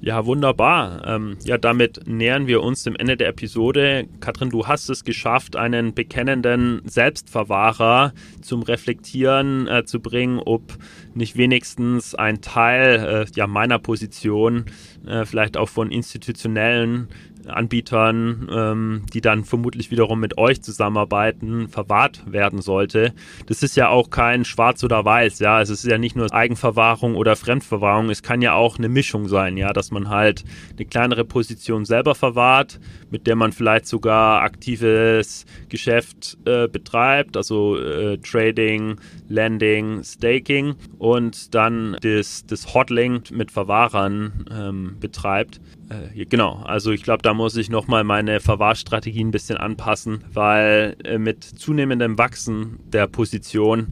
Ja, 0.00 0.26
wunderbar. 0.26 1.06
Ähm, 1.06 1.36
ja, 1.44 1.56
damit 1.58 2.06
nähern 2.06 2.46
wir 2.46 2.62
uns 2.62 2.82
dem 2.82 2.96
Ende 2.96 3.16
der 3.16 3.28
Episode. 3.28 4.06
Katrin, 4.20 4.50
du 4.50 4.66
hast 4.66 4.88
es 4.90 5.04
geschafft, 5.04 5.56
einen 5.56 5.94
bekennenden 5.94 6.82
Selbstverwahrer 6.84 8.12
zum 8.42 8.62
Reflektieren 8.62 9.66
äh, 9.66 9.84
zu 9.84 10.00
bringen, 10.00 10.40
ob 10.44 10.76
nicht 11.14 11.36
wenigstens 11.36 12.14
ein 12.14 12.40
Teil 12.40 13.26
äh, 13.26 13.26
ja, 13.34 13.46
meiner 13.46 13.78
Position 13.78 14.66
äh, 15.06 15.24
vielleicht 15.24 15.56
auch 15.56 15.68
von 15.68 15.90
institutionellen 15.90 17.08
Anbietern, 17.46 18.48
ähm, 18.50 19.02
die 19.12 19.20
dann 19.20 19.44
vermutlich 19.44 19.90
wiederum 19.90 20.20
mit 20.20 20.38
euch 20.38 20.62
zusammenarbeiten, 20.62 21.68
verwahrt 21.68 22.22
werden 22.30 22.60
sollte. 22.60 23.12
Das 23.46 23.62
ist 23.62 23.76
ja 23.76 23.88
auch 23.88 24.10
kein 24.10 24.44
Schwarz 24.44 24.82
oder 24.84 25.04
Weiß, 25.04 25.38
ja. 25.38 25.60
Es 25.60 25.70
ist 25.70 25.84
ja 25.84 25.98
nicht 25.98 26.16
nur 26.16 26.32
Eigenverwahrung 26.32 27.14
oder 27.14 27.36
Fremdverwahrung, 27.36 28.10
es 28.10 28.22
kann 28.22 28.42
ja 28.42 28.54
auch 28.54 28.78
eine 28.78 28.88
Mischung 28.88 29.28
sein, 29.28 29.56
ja, 29.56 29.72
dass 29.72 29.90
man 29.90 30.08
halt 30.08 30.44
eine 30.76 30.86
kleinere 30.86 31.24
Position 31.24 31.84
selber 31.84 32.14
verwahrt, 32.14 32.80
mit 33.10 33.26
der 33.26 33.36
man 33.36 33.52
vielleicht 33.52 33.86
sogar 33.86 34.42
aktives 34.42 35.46
Geschäft 35.68 36.38
äh, 36.44 36.68
betreibt, 36.68 37.36
also 37.36 37.78
äh, 37.78 38.18
Trading, 38.18 38.96
Lending, 39.28 40.02
Staking 40.02 40.74
und 40.98 41.54
dann 41.54 41.96
das, 42.00 42.44
das 42.46 42.74
Hotling 42.74 43.22
mit 43.32 43.50
Verwahrern 43.50 44.46
ähm, 44.50 44.96
betreibt. 45.00 45.60
Äh, 45.88 46.24
genau, 46.24 46.62
also 46.64 46.90
ich 46.90 47.02
glaube, 47.02 47.22
da 47.22 47.34
muss 47.34 47.56
ich 47.56 47.70
nochmal 47.70 48.04
meine 48.04 48.40
Verwahrstrategie 48.40 49.22
ein 49.22 49.30
bisschen 49.30 49.56
anpassen, 49.56 50.24
weil 50.32 50.96
äh, 51.04 51.18
mit 51.18 51.44
zunehmendem 51.44 52.18
Wachsen 52.18 52.80
der 52.86 53.06
Position 53.06 53.88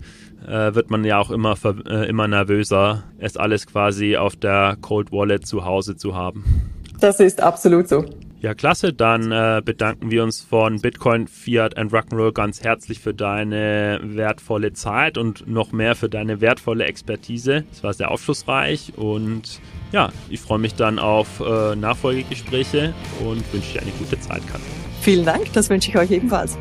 äh, 0.46 0.74
wird 0.74 0.90
man 0.90 1.04
ja 1.04 1.18
auch 1.18 1.30
immer, 1.30 1.56
äh, 1.86 2.08
immer 2.08 2.28
nervöser, 2.28 3.04
es 3.18 3.36
alles 3.36 3.66
quasi 3.66 4.16
auf 4.16 4.36
der 4.36 4.76
Cold 4.80 5.12
Wallet 5.12 5.46
zu 5.46 5.64
Hause 5.64 5.96
zu 5.96 6.14
haben. 6.14 6.44
Das 7.00 7.20
ist 7.20 7.40
absolut 7.42 7.88
so. 7.88 8.04
Ja, 8.42 8.54
klasse. 8.54 8.92
Dann 8.92 9.30
äh, 9.30 9.62
bedanken 9.64 10.10
wir 10.10 10.24
uns 10.24 10.40
von 10.40 10.80
Bitcoin, 10.80 11.28
Fiat 11.28 11.78
and 11.78 11.92
Rock'n'Roll 11.92 12.32
ganz 12.32 12.60
herzlich 12.60 12.98
für 12.98 13.14
deine 13.14 14.00
wertvolle 14.02 14.72
Zeit 14.72 15.16
und 15.16 15.46
noch 15.46 15.70
mehr 15.70 15.94
für 15.94 16.08
deine 16.08 16.40
wertvolle 16.40 16.84
Expertise. 16.84 17.62
Es 17.70 17.84
war 17.84 17.94
sehr 17.94 18.10
aufschlussreich 18.10 18.94
und 18.96 19.60
ja, 19.92 20.10
ich 20.28 20.40
freue 20.40 20.58
mich 20.58 20.74
dann 20.74 20.98
auf 20.98 21.38
äh, 21.38 21.76
Nachfolgegespräche 21.76 22.92
und 23.24 23.44
wünsche 23.52 23.74
dir 23.74 23.82
eine 23.82 23.92
gute 23.92 24.18
Zeit, 24.18 24.44
Katrin. 24.48 24.66
Vielen 25.02 25.24
Dank, 25.24 25.52
das 25.52 25.70
wünsche 25.70 25.90
ich 25.90 25.96
euch 25.96 26.10
ebenfalls. 26.10 26.58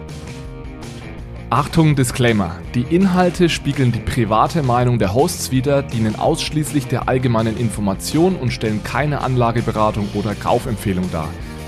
Achtung, 1.50 1.96
Disclaimer. 1.96 2.60
Die 2.76 2.86
Inhalte 2.96 3.50
spiegeln 3.50 3.92
die 3.92 4.00
private 4.00 4.62
Meinung 4.62 5.00
der 5.00 5.16
Hosts 5.16 5.50
wider, 5.50 5.82
dienen 5.82 6.16
ausschließlich 6.16 6.86
der 6.86 7.10
allgemeinen 7.10 7.58
Information 7.58 8.36
und 8.36 8.54
stellen 8.54 8.84
keine 8.84 9.22
Anlageberatung 9.22 10.08
oder 10.14 10.36
Kaufempfehlung 10.36 11.12
dar. 11.12 11.28